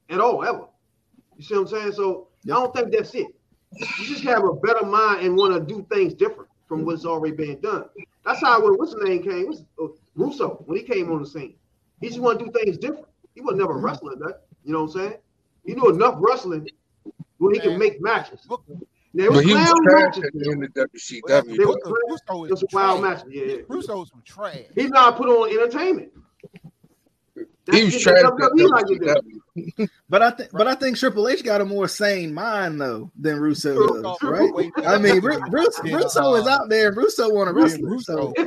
at 0.09 0.21
all 0.21 0.42
ever. 0.45 0.64
You 1.37 1.45
see 1.45 1.55
what 1.55 1.61
I'm 1.62 1.68
saying? 1.68 1.92
So 1.92 2.29
Yep. 2.45 2.57
I 2.57 2.61
don't 2.61 2.75
think 2.75 2.92
that's 2.92 3.14
it. 3.14 3.27
You 3.77 4.07
just 4.07 4.25
have 4.25 4.45
a 4.45 4.53
better 4.55 4.85
mind 4.85 5.25
and 5.25 5.37
want 5.37 5.55
to 5.55 5.61
do 5.61 5.87
things 5.92 6.12
different 6.14 6.49
from 6.66 6.85
what's 6.85 7.05
already 7.05 7.37
been 7.37 7.61
done. 7.61 7.85
That's 8.25 8.40
how 8.40 8.62
when 8.64 8.75
what's 8.75 8.95
the 8.95 9.05
name 9.05 9.23
came? 9.23 9.47
What's, 9.47 9.62
uh, 9.81 9.87
Russo 10.16 10.62
when 10.66 10.79
he 10.79 10.83
came 10.85 11.11
on 11.12 11.23
the 11.23 11.27
scene. 11.29 11.55
He 12.01 12.09
just 12.09 12.18
want 12.21 12.38
to 12.40 12.47
do 12.47 12.51
things 12.51 12.79
different. 12.79 13.07
He 13.35 13.40
was 13.42 13.55
never 13.57 13.75
Mm-hmm. 13.75 13.85
wrestling 13.85 14.18
that. 14.21 14.40
You 14.64 14.73
know 14.73 14.83
what 14.85 14.95
I'm 14.97 15.01
saying? 15.03 15.14
He 15.64 15.75
knew 15.75 15.88
enough 15.90 16.16
wrestling 16.18 16.66
where 17.42 17.55
he 17.55 17.61
can 17.61 17.78
make 17.78 18.00
matches. 18.00 18.40
Book- 18.48 18.64
Now, 19.14 19.24
it 19.24 19.31
was 19.31 19.38
But 19.40 19.44
he 19.46 19.52
was 19.55 19.62
clown 19.64 19.83
trash 19.85 20.02
matches. 20.16 20.24
at 20.24 20.33
the 20.33 20.50
end 20.50 20.64
of 20.64 20.70
Well, 20.74 20.87
WCW. 20.87 21.50
They 21.50 21.57
though. 21.57 21.66
were- 21.68 21.74
Russo- 21.74 21.96
Russo 22.09 22.37
was 22.55 22.62
a 22.62 22.66
wild 22.72 23.00
trash. 23.00 23.24
match. 23.24 23.26
Yeah, 23.31 23.44
yeah. 23.44 23.57
Russo's 23.68 24.09
some 24.11 24.22
trash. 24.24 24.59
He's 24.74 24.88
not 24.90 25.16
put 25.18 25.28
on 25.28 25.50
entertainment. 25.50 26.12
He 27.70 27.85
was 27.85 28.00
trash 28.02 28.24
what 28.24 28.42
at 28.42 28.50
WWE 28.52 28.68
like 28.70 28.87
to 28.87 28.98
do. 28.98 29.05
WCW. 29.07 29.88
But 30.09 30.22
I 30.22 30.31
think, 30.31 30.50
but 30.52 30.66
I 30.66 30.74
think 30.74 30.96
Triple 30.98 31.28
H 31.28 31.44
got 31.44 31.61
a 31.61 31.64
more 31.64 31.87
sane 31.88 32.33
mind 32.35 32.81
though 32.81 33.11
than 33.18 33.38
Russo 33.38 33.74
True, 33.74 34.02
does, 34.02 34.18
true. 34.18 34.31
right? 34.57 34.72
I 34.87 34.98
mean, 34.98 35.20
Ru- 35.20 35.40
Bruce, 35.50 35.78
Russo 35.85 36.35
is 36.37 36.46
out 36.46 36.68
there. 36.68 36.92
Russo 36.92 37.33
want 37.33 37.48
to 37.48 37.55
wrestle. 37.55 37.83
Russo. 37.83 38.33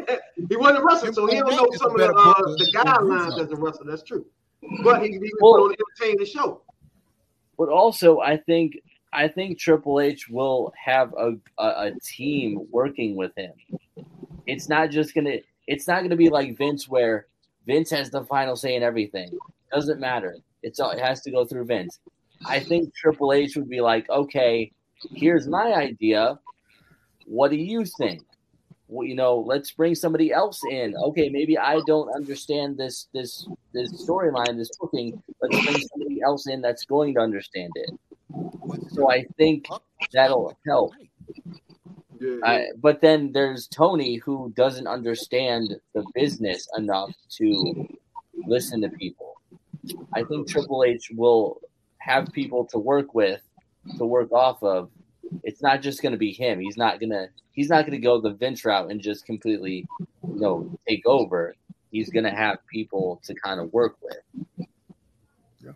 He 0.49 0.57
wasn't 0.57 0.79
a 0.79 0.85
wrestler, 0.85 1.13
so 1.13 1.25
he 1.27 1.39
don't 1.39 1.49
know 1.55 1.65
some 1.77 1.91
of 1.91 1.97
the, 1.97 2.13
uh, 2.13 2.33
the 2.57 2.71
guidelines 2.75 3.39
as 3.41 3.49
a 3.51 3.55
wrestler. 3.55 3.85
That's 3.89 4.03
true. 4.03 4.25
But 4.83 5.01
he, 5.01 5.11
he 5.11 5.17
was 5.19 5.31
Well- 5.39 5.53
put 5.53 5.63
on 5.71 5.75
entertain 5.99 6.19
the 6.19 6.25
show. 6.25 6.61
But 7.57 7.69
also 7.69 8.19
I 8.19 8.37
think 8.37 8.77
I 9.13 9.27
think 9.27 9.57
Triple 9.57 10.01
H 10.01 10.27
will 10.29 10.73
have 10.83 11.13
a, 11.17 11.33
a, 11.57 11.67
a 11.87 11.91
team 12.03 12.67
working 12.69 13.15
with 13.15 13.31
him. 13.37 13.53
It's 14.45 14.67
not 14.69 14.89
just 14.89 15.13
gonna 15.13 15.37
it's 15.67 15.87
not 15.87 16.01
gonna 16.03 16.15
be 16.15 16.29
like 16.29 16.57
Vince 16.57 16.87
where 16.87 17.27
Vince 17.65 17.89
has 17.91 18.09
the 18.09 18.23
final 18.25 18.55
say 18.55 18.75
in 18.75 18.83
everything. 18.83 19.37
Doesn't 19.73 19.99
matter. 19.99 20.37
It's 20.63 20.79
all, 20.79 20.91
it 20.91 20.99
has 20.99 21.21
to 21.21 21.31
go 21.31 21.45
through 21.45 21.65
Vince. 21.65 21.99
I 22.45 22.59
think 22.59 22.93
Triple 22.93 23.33
H 23.33 23.55
would 23.55 23.69
be 23.69 23.81
like, 23.81 24.09
okay, 24.09 24.71
here's 25.11 25.47
my 25.47 25.73
idea. 25.73 26.39
What 27.25 27.51
do 27.51 27.57
you 27.57 27.85
think? 27.85 28.23
Well, 28.87 29.07
you 29.07 29.15
know, 29.15 29.39
let's 29.39 29.71
bring 29.71 29.95
somebody 29.95 30.31
else 30.31 30.61
in. 30.69 30.95
Okay, 30.95 31.29
maybe 31.29 31.57
I 31.57 31.79
don't 31.87 32.13
understand 32.13 32.77
this 32.77 33.07
this 33.13 33.47
this 33.73 33.91
storyline, 34.05 34.57
this 34.57 34.69
booking. 34.79 35.21
Let's 35.41 35.65
bring 35.65 35.81
somebody 35.87 36.21
else 36.21 36.47
in 36.47 36.61
that's 36.61 36.85
going 36.85 37.15
to 37.15 37.19
understand 37.19 37.71
it. 37.75 37.89
So 38.89 39.09
I 39.09 39.25
think 39.37 39.67
that'll 40.13 40.57
help. 40.65 40.93
Yeah. 42.19 42.37
I, 42.43 42.67
but 42.81 43.01
then 43.01 43.31
there's 43.33 43.67
Tony 43.67 44.15
who 44.15 44.53
doesn't 44.55 44.87
understand 44.87 45.75
the 45.93 46.05
business 46.13 46.67
enough 46.77 47.11
to 47.37 47.87
listen 48.47 48.81
to 48.81 48.89
people. 48.89 49.33
I 50.13 50.23
think 50.23 50.47
Triple 50.47 50.83
H 50.83 51.11
will 51.13 51.59
have 51.97 52.31
people 52.31 52.65
to 52.65 52.77
work 52.77 53.13
with, 53.13 53.41
to 53.97 54.05
work 54.05 54.31
off 54.31 54.61
of. 54.63 54.89
It's 55.43 55.61
not 55.61 55.81
just 55.81 56.01
going 56.01 56.11
to 56.11 56.17
be 56.17 56.31
him. 56.31 56.59
He's 56.59 56.77
not 56.77 56.99
gonna. 56.99 57.27
He's 57.51 57.69
not 57.69 57.85
gonna 57.85 57.99
go 57.99 58.19
the 58.19 58.33
Vince 58.33 58.65
route 58.65 58.91
and 58.91 58.99
just 58.99 59.25
completely, 59.25 59.87
you 59.99 60.39
know, 60.39 60.77
take 60.87 61.05
over. 61.05 61.55
He's 61.91 62.09
gonna 62.09 62.35
have 62.35 62.57
people 62.67 63.21
to 63.23 63.33
kind 63.35 63.59
of 63.59 63.71
work 63.71 63.95
with. 64.01 64.67
Yeah. 65.63 65.71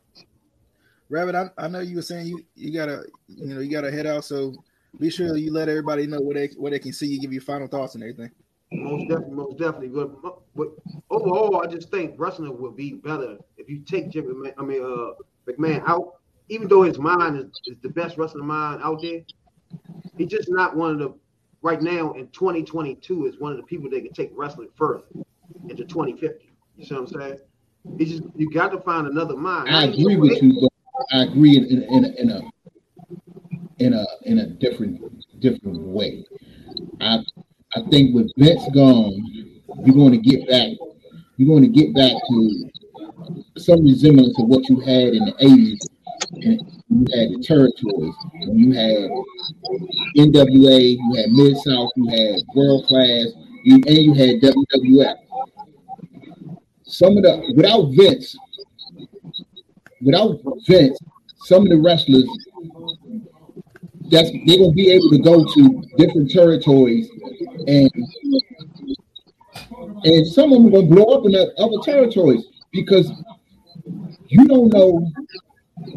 Rabbit, 1.09 1.35
I, 1.35 1.49
I 1.57 1.67
know 1.67 1.79
you 1.79 1.95
were 1.95 2.01
saying 2.01 2.27
you 2.27 2.45
you 2.55 2.73
gotta 2.73 3.03
you 3.27 3.53
know 3.53 3.61
you 3.61 3.71
gotta 3.71 3.91
head 3.91 4.05
out. 4.05 4.25
So 4.25 4.53
be 4.99 5.09
sure 5.09 5.37
you 5.37 5.53
let 5.53 5.69
everybody 5.69 6.07
know 6.07 6.19
where 6.19 6.35
they 6.35 6.47
where 6.57 6.71
they 6.71 6.79
can 6.79 6.93
see 6.93 7.07
you, 7.07 7.19
give 7.19 7.33
you 7.33 7.41
final 7.41 7.67
thoughts 7.67 7.95
and 7.95 8.03
everything. 8.03 8.31
Most 8.71 9.09
definitely, 9.09 9.35
most 9.35 9.57
definitely. 9.57 9.87
But, 9.87 10.39
but 10.55 10.69
overall, 11.09 11.61
I 11.61 11.67
just 11.67 11.89
think 11.89 12.15
wrestling 12.17 12.55
would 12.59 12.75
be 12.75 12.93
better 12.93 13.37
if 13.57 13.69
you 13.69 13.79
take 13.79 14.09
Jim 14.09 14.43
I 14.57 14.63
mean, 14.63 14.83
uh, 14.83 15.13
McMahon 15.51 15.83
out. 15.87 16.15
Even 16.49 16.67
though 16.67 16.81
his 16.81 16.97
mind 16.97 17.37
is, 17.37 17.45
is 17.65 17.77
the 17.83 17.89
best 17.89 18.17
wrestling 18.17 18.45
mind 18.45 18.81
out 18.83 19.01
there, 19.01 19.21
he's 20.17 20.29
just 20.29 20.49
not 20.49 20.75
one 20.75 20.91
of 20.91 20.99
the. 20.99 21.13
Right 21.61 21.81
now 21.81 22.13
in 22.13 22.29
2022, 22.29 23.25
is 23.25 23.37
one 23.37 23.51
of 23.51 23.57
the 23.57 23.63
people 23.63 23.89
that 23.89 24.01
can 24.01 24.13
take 24.13 24.31
wrestling 24.33 24.69
further 24.77 25.03
into 25.67 25.83
2050. 25.83 26.49
You 26.77 26.85
see 26.85 26.95
what 26.95 27.01
I'm 27.01 27.07
saying? 27.07 27.39
It's 27.97 28.11
just 28.11 28.23
you 28.37 28.49
got 28.49 28.71
to 28.71 28.79
find 28.79 29.07
another 29.07 29.35
mind. 29.35 29.69
I 29.69 29.85
agree 29.85 30.15
with 30.15 30.41
you, 30.41 30.57
but 30.61 30.71
I 31.11 31.23
agree 31.23 31.57
in, 31.57 31.65
in, 31.65 31.83
in, 31.83 32.05
in 32.15 32.29
a 32.29 32.41
in 33.79 33.93
a 33.93 34.05
in 34.23 34.39
a 34.39 34.47
different 34.47 35.01
different 35.39 35.79
way. 35.79 36.25
I 37.01 37.23
I 37.75 37.81
think 37.89 38.15
with 38.15 38.31
Vince 38.37 38.63
gone, 38.73 39.21
you're 39.83 39.95
going 39.95 40.11
to 40.11 40.17
get 40.17 40.47
back. 40.47 40.71
You're 41.37 41.49
going 41.49 41.63
to 41.63 41.69
get 41.69 41.93
back 41.93 42.13
to 42.13 42.69
some 43.57 43.85
resemblance 43.85 44.37
of 44.39 44.47
what 44.47 44.67
you 44.69 44.79
had 44.79 45.13
in 45.13 45.25
the 45.25 45.33
'80s. 45.41 45.79
And 46.45 46.78
you 46.89 47.05
had 47.13 47.29
the 47.31 47.43
territories. 47.43 48.15
You 48.51 48.71
had 48.73 49.09
NWA, 50.17 50.97
you 50.97 51.15
had 51.15 51.31
Mid 51.31 51.57
South, 51.57 51.91
you 51.95 52.09
had 52.09 52.41
World 52.55 52.85
Class, 52.85 53.27
you, 53.63 53.75
and 53.75 53.97
you 53.97 54.13
had 54.13 54.41
WWF. 54.41 55.15
Some 56.83 57.17
of 57.17 57.23
the 57.23 57.53
without 57.55 57.91
Vince, 57.91 58.35
without 60.01 60.39
Vince, 60.67 60.99
some 61.43 61.63
of 61.63 61.69
the 61.69 61.77
wrestlers 61.77 62.25
that's 64.09 64.31
they're 64.45 64.57
gonna 64.57 64.71
be 64.71 64.89
able 64.91 65.09
to 65.09 65.19
go 65.19 65.45
to 65.45 65.83
different 65.97 66.31
territories 66.31 67.09
and 67.67 67.91
and 70.03 70.27
some 70.27 70.51
of 70.51 70.63
them 70.63 70.67
are 70.67 70.81
gonna 70.81 70.87
blow 70.87 71.05
up 71.15 71.25
in 71.25 71.31
the 71.31 71.53
other 71.59 71.77
territories 71.83 72.43
because 72.71 73.11
you 74.27 74.45
don't 74.47 74.73
know 74.73 75.11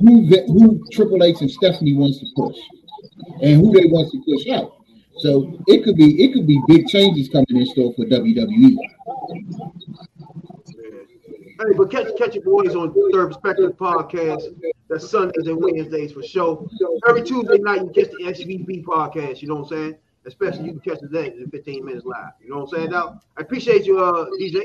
who 0.01 0.27
the, 0.29 0.45
who 0.47 0.85
Triple 0.93 1.23
H 1.23 1.41
and 1.41 1.51
Stephanie 1.51 1.95
wants 1.95 2.19
to 2.21 2.27
push 2.37 2.57
and 3.43 3.61
who 3.61 3.73
they 3.73 3.87
want 3.87 4.11
to 4.13 4.23
push 4.25 4.49
out. 4.49 4.77
So 5.19 5.59
it 5.69 5.85
could 5.85 5.97
be 5.97 6.23
it 6.23 6.33
could 6.33 6.47
be 6.47 6.61
big 6.67 6.87
changes 6.89 7.29
coming 7.29 7.47
in 7.51 7.67
store 7.67 7.93
for. 7.95 8.05
WWE. 8.05 8.77
Hey, 11.65 11.73
but 11.77 11.91
catch 11.91 12.09
catch 12.19 12.35
your 12.35 12.45
boys 12.45 12.75
on 12.75 12.93
Third 13.13 13.29
Perspective 13.29 13.77
podcast. 13.77 14.43
That's 14.89 15.09
Sundays 15.09 15.47
and 15.47 15.63
Wednesdays 15.63 16.13
for 16.13 16.23
sure. 16.23 16.67
Every 17.09 17.23
Tuesday 17.23 17.59
night 17.59 17.83
you 17.83 17.89
catch 17.95 18.11
the 18.11 18.25
SVP 18.25 18.85
podcast. 18.85 19.43
You 19.43 19.49
know 19.49 19.57
what 19.57 19.63
I'm 19.65 19.69
saying? 19.69 19.95
Especially 20.27 20.65
you 20.65 20.71
can 20.73 20.81
catch 20.81 21.01
the 21.01 21.09
day 21.09 21.27
in 21.39 21.51
15 21.51 21.85
minutes 21.85 22.05
live. 22.05 22.33
You 22.43 22.51
know 22.51 22.57
what 22.61 22.73
I'm 22.73 22.79
saying? 22.79 22.91
Now 22.91 23.21
I 23.37 23.43
appreciate 23.43 23.87
you, 23.87 23.99
uh, 24.03 24.27
DJ. 24.41 24.63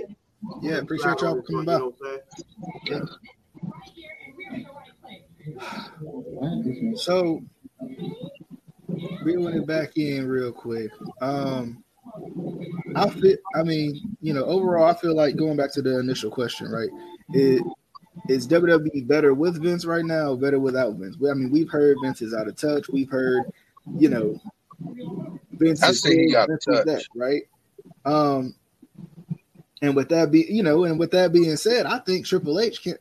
Yeah, 0.61 0.77
appreciate 0.77 1.21
y'all 1.21 1.35
for 1.35 1.41
coming 1.43 1.61
You 1.61 1.65
by. 1.65 1.77
know 1.77 1.93
what 1.97 2.09
I'm 2.09 2.21
saying? 2.87 3.07
So 6.95 7.41
reeling 9.21 9.57
it 9.57 9.67
back 9.67 9.97
in 9.97 10.27
real 10.27 10.51
quick. 10.51 10.91
Um 11.21 11.83
I 12.95 13.09
feel 13.09 13.37
I 13.55 13.63
mean, 13.63 14.15
you 14.21 14.33
know, 14.33 14.45
overall 14.45 14.89
I 14.89 14.95
feel 14.95 15.15
like 15.15 15.35
going 15.35 15.57
back 15.57 15.73
to 15.73 15.81
the 15.81 15.99
initial 15.99 16.31
question, 16.31 16.69
right? 16.71 16.89
It 17.33 17.61
is 18.29 18.47
WWE 18.47 19.07
better 19.07 19.33
with 19.33 19.61
Vince 19.61 19.85
right 19.85 20.05
now 20.05 20.31
or 20.31 20.37
better 20.37 20.59
without 20.59 20.95
Vince? 20.95 21.17
Well, 21.17 21.31
I 21.31 21.35
mean, 21.35 21.51
we've 21.51 21.69
heard 21.69 21.97
Vince 22.01 22.21
is 22.21 22.33
out 22.33 22.47
of 22.47 22.55
touch. 22.55 22.89
We've 22.89 23.09
heard, 23.09 23.43
you 23.97 24.09
know, 24.09 24.41
Vince 25.51 25.83
I 25.83 25.89
is 25.89 26.03
he 26.03 26.33
this, 26.33 26.45
Vince 26.45 26.67
is 26.67 26.75
touched. 26.75 26.87
that, 26.87 27.05
right? 27.15 27.43
Um, 28.05 28.55
and 29.81 29.95
with 29.95 30.09
that 30.09 30.31
be 30.31 30.45
you 30.49 30.63
know, 30.63 30.85
and 30.85 30.99
with 30.99 31.11
that 31.11 31.31
being 31.31 31.55
said, 31.55 31.85
I 31.85 31.99
think 31.99 32.25
Triple 32.25 32.59
H 32.59 32.81
can. 32.81 32.97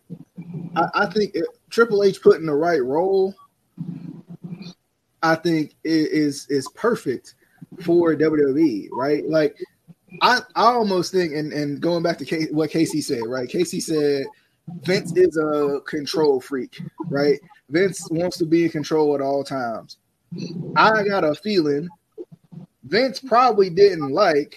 I, 0.77 0.89
I 0.95 1.07
think 1.07 1.35
Triple 1.71 2.03
H 2.03 2.23
put 2.23 2.41
in 2.41 2.47
the 2.47 2.55
right 2.55 2.83
role. 2.83 3.35
I 5.23 5.35
think 5.35 5.75
is 5.85 6.47
is 6.49 6.69
perfect 6.75 7.35
for 7.83 8.15
WWE, 8.15 8.89
right? 8.93 9.27
Like 9.29 9.57
I 10.23 10.41
I 10.55 10.65
almost 10.65 11.13
think, 11.13 11.33
and 11.35 11.53
and 11.53 11.81
going 11.81 12.03
back 12.03 12.19
to 12.19 12.25
K, 12.25 12.47
what 12.51 12.71
Casey 12.71 13.01
said, 13.01 13.27
right? 13.27 13.49
Casey 13.49 13.81
said 13.81 14.27
Vince 14.83 15.17
is 15.17 15.37
a 15.37 15.81
control 15.87 16.41
freak, 16.41 16.81
right? 17.09 17.41
Vince 17.71 18.09
wants 18.11 18.37
to 18.39 18.47
be 18.47 18.65
in 18.65 18.71
control 18.71 19.15
at 19.15 19.21
all 19.21 19.43
times. 19.43 19.99
I 20.77 21.03
got 21.03 21.25
a 21.25 21.35
feeling 21.35 21.89
Vince 22.87 23.19
probably 23.21 23.69
didn't 23.71 24.13
like 24.13 24.57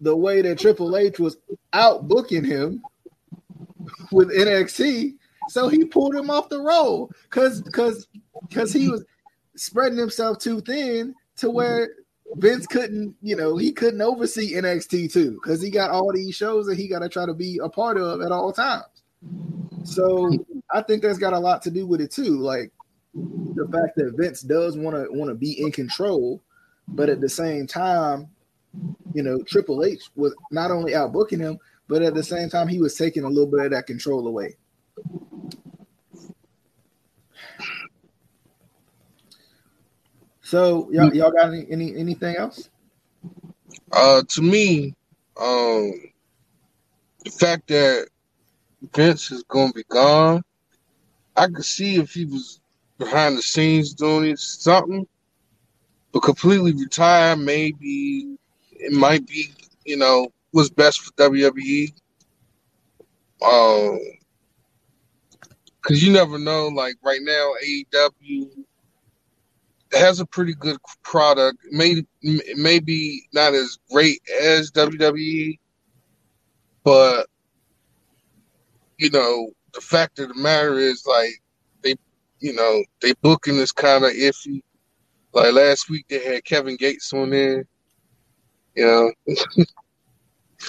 the 0.00 0.16
way 0.16 0.42
that 0.42 0.58
Triple 0.58 0.96
H 0.96 1.18
was 1.18 1.36
out 1.72 2.08
booking 2.08 2.44
him 2.44 2.82
with 4.10 4.30
NXT, 4.30 5.16
so 5.50 5.68
he 5.68 5.84
pulled 5.84 6.14
him 6.14 6.30
off 6.30 6.48
the 6.48 6.60
roll 6.60 7.10
because 7.24 7.60
because 7.62 8.06
because 8.48 8.72
he 8.72 8.88
was 8.88 9.04
spreading 9.56 9.98
himself 9.98 10.38
too 10.38 10.60
thin 10.60 11.14
to 11.36 11.50
where 11.50 11.90
Vince 12.36 12.66
couldn't, 12.68 13.16
you 13.20 13.34
know, 13.34 13.56
he 13.56 13.72
couldn't 13.72 14.00
oversee 14.00 14.54
NXT 14.54 15.12
too 15.12 15.32
because 15.32 15.60
he 15.60 15.70
got 15.70 15.90
all 15.90 16.12
these 16.12 16.36
shows 16.36 16.66
that 16.66 16.78
he 16.78 16.86
got 16.86 17.00
to 17.00 17.08
try 17.08 17.26
to 17.26 17.34
be 17.34 17.58
a 17.62 17.68
part 17.68 17.98
of 17.98 18.20
at 18.20 18.30
all 18.30 18.52
times. 18.52 18.84
So 19.82 20.30
I 20.72 20.82
think 20.82 21.02
that's 21.02 21.18
got 21.18 21.32
a 21.32 21.38
lot 21.38 21.62
to 21.62 21.70
do 21.70 21.84
with 21.84 22.00
it 22.00 22.12
too. 22.12 22.38
Like 22.38 22.70
the 23.12 23.66
fact 23.72 23.96
that 23.96 24.14
Vince 24.16 24.42
does 24.42 24.78
want 24.78 24.94
to 24.94 25.10
want 25.10 25.30
to 25.30 25.34
be 25.34 25.60
in 25.60 25.72
control, 25.72 26.40
but 26.86 27.08
at 27.08 27.20
the 27.20 27.28
same 27.28 27.66
time, 27.66 28.28
you 29.14 29.24
know, 29.24 29.42
Triple 29.42 29.82
H 29.82 30.10
was 30.14 30.32
not 30.52 30.70
only 30.70 30.94
out 30.94 31.12
booking 31.12 31.40
him, 31.40 31.58
but 31.88 32.02
at 32.02 32.14
the 32.14 32.22
same 32.22 32.48
time 32.48 32.68
he 32.68 32.78
was 32.78 32.94
taking 32.94 33.24
a 33.24 33.28
little 33.28 33.50
bit 33.50 33.64
of 33.64 33.70
that 33.72 33.88
control 33.88 34.28
away. 34.28 34.56
So 40.50 40.88
y'all, 40.90 41.14
y'all 41.14 41.30
got 41.30 41.52
any, 41.52 41.64
any 41.70 41.96
anything 41.96 42.34
else? 42.34 42.70
Uh, 43.92 44.22
to 44.30 44.42
me, 44.42 44.96
um, 45.40 45.92
the 47.24 47.30
fact 47.30 47.68
that 47.68 48.08
Vince 48.92 49.30
is 49.30 49.44
gonna 49.44 49.72
be 49.72 49.84
gone, 49.84 50.42
I 51.36 51.46
could 51.46 51.64
see 51.64 51.98
if 51.98 52.12
he 52.12 52.24
was 52.24 52.60
behind 52.98 53.38
the 53.38 53.42
scenes 53.42 53.94
doing 53.94 54.28
it, 54.28 54.40
something, 54.40 55.06
but 56.10 56.24
completely 56.24 56.72
retire, 56.72 57.36
maybe 57.36 58.36
it 58.72 58.92
might 58.92 59.24
be, 59.28 59.52
you 59.84 59.98
know, 59.98 60.32
what's 60.50 60.68
best 60.68 61.00
for 61.00 61.12
WWE. 61.12 61.92
Um, 63.40 64.00
because 65.80 66.02
you 66.02 66.12
never 66.12 66.40
know. 66.40 66.66
Like 66.66 66.96
right 67.04 67.20
now, 67.22 67.52
AEW 67.64 68.64
has 69.92 70.20
a 70.20 70.26
pretty 70.26 70.54
good 70.54 70.76
product. 71.02 71.58
May 71.70 72.02
maybe 72.56 73.22
not 73.32 73.54
as 73.54 73.78
great 73.90 74.20
as 74.42 74.70
WWE, 74.70 75.58
but 76.84 77.26
you 78.98 79.10
know 79.10 79.50
the 79.72 79.80
fact 79.80 80.18
of 80.18 80.28
the 80.28 80.34
matter 80.34 80.78
is 80.78 81.06
like 81.06 81.32
they, 81.82 81.94
you 82.40 82.52
know, 82.52 82.82
they 83.00 83.12
booking 83.22 83.56
is 83.56 83.72
kind 83.72 84.04
of 84.04 84.12
iffy. 84.12 84.62
Like 85.32 85.52
last 85.52 85.88
week 85.88 86.06
they 86.08 86.22
had 86.24 86.44
Kevin 86.44 86.76
Gates 86.76 87.12
on 87.12 87.30
there, 87.30 87.64
you 88.74 89.12
know, 89.26 89.36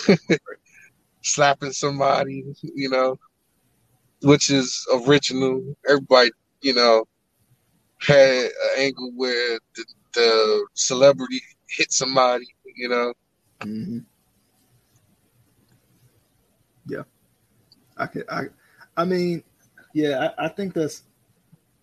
slapping 1.21 1.71
somebody, 1.71 2.45
you 2.61 2.89
know, 2.89 3.17
which 4.21 4.51
is 4.51 4.85
original. 4.93 5.75
Everybody, 5.87 6.31
you 6.61 6.75
know, 6.75 7.05
had 8.01 8.45
an 8.45 8.51
angle 8.77 9.11
where 9.15 9.59
the, 9.75 9.85
the 10.13 10.67
celebrity 10.73 11.41
hit 11.69 11.91
somebody, 11.91 12.45
you 12.75 12.89
know. 12.89 13.13
Mm-hmm. 13.61 13.99
Yeah, 16.87 17.03
I 17.97 18.07
could. 18.07 18.25
I, 18.29 18.43
I 18.97 19.05
mean, 19.05 19.43
yeah, 19.93 20.31
I, 20.37 20.45
I 20.45 20.47
think 20.49 20.73
that's 20.73 21.03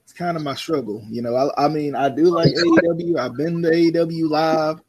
it's 0.04 0.12
kind 0.12 0.36
of 0.36 0.42
my 0.42 0.54
struggle. 0.54 1.02
You 1.08 1.22
know, 1.22 1.36
I, 1.36 1.66
I 1.66 1.68
mean, 1.68 1.94
I 1.94 2.08
do 2.08 2.24
like 2.24 2.52
AEW. 2.54 3.18
I've 3.18 3.36
been 3.36 3.62
to 3.62 3.70
AEW 3.70 4.28
live, 4.28 4.80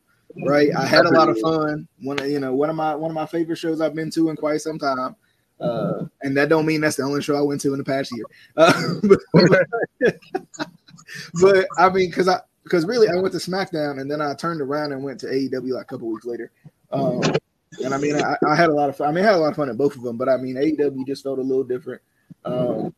right? 0.46 0.70
I 0.76 0.86
had 0.86 1.06
a 1.06 1.10
lot 1.12 1.30
of 1.30 1.40
fun. 1.40 1.88
One, 2.02 2.20
of- 2.20 2.30
you 2.30 2.40
know, 2.40 2.54
one 2.56 2.70
of 2.70 2.76
my 2.76 2.96
one 2.96 3.12
of 3.12 3.16
my 3.16 3.26
favorite 3.26 3.58
shows 3.58 3.82
I've 3.82 3.96
been 3.96 4.12
to 4.12 4.30
in 4.30 4.36
quite 4.36 4.62
some 4.62 4.80
time. 4.80 5.16
Uh, 5.60 6.06
and 6.22 6.38
that 6.38 6.48
don't 6.48 6.66
mean 6.66 6.80
that's 6.80 6.96
the 6.96 7.04
only 7.04 7.22
show 7.22 7.36
I 7.36 7.42
went 7.42 7.60
to 7.62 7.74
in 7.74 7.80
the 7.80 7.84
past 7.84 8.14
year. 8.16 8.24
Uh, 8.56 8.94
but, 10.00 10.16
but 11.42 11.68
I 11.78 11.90
mean, 11.90 12.10
because 12.10 12.28
I 12.28 12.40
because 12.64 12.86
really 12.86 13.08
I 13.08 13.16
went 13.16 13.34
to 13.34 13.40
SmackDown 13.40 14.00
and 14.00 14.10
then 14.10 14.22
I 14.22 14.34
turned 14.34 14.62
around 14.62 14.92
and 14.92 15.04
went 15.04 15.20
to 15.22 15.28
AEW 15.28 15.74
like 15.74 15.84
a 15.84 15.86
couple 15.86 16.12
weeks 16.12 16.26
later. 16.26 16.52
Um, 16.92 17.22
and 17.84 17.94
I 17.94 17.98
mean, 17.98 18.16
I, 18.16 18.36
I 18.48 18.56
had 18.56 18.70
a 18.70 18.74
lot 18.74 18.90
of 18.90 18.98
fun. 18.98 19.08
I 19.08 19.12
mean, 19.12 19.24
I 19.24 19.28
had 19.28 19.36
a 19.36 19.40
lot 19.40 19.52
of 19.52 19.56
fun 19.56 19.70
at 19.70 19.78
both 19.78 19.96
of 19.96 20.02
them, 20.02 20.18
but 20.18 20.30
I 20.30 20.38
mean, 20.38 20.56
AEW 20.56 21.06
just 21.06 21.24
felt 21.24 21.40
a 21.40 21.44
little 21.44 21.64
different. 21.64 22.02
Um, 22.46 22.94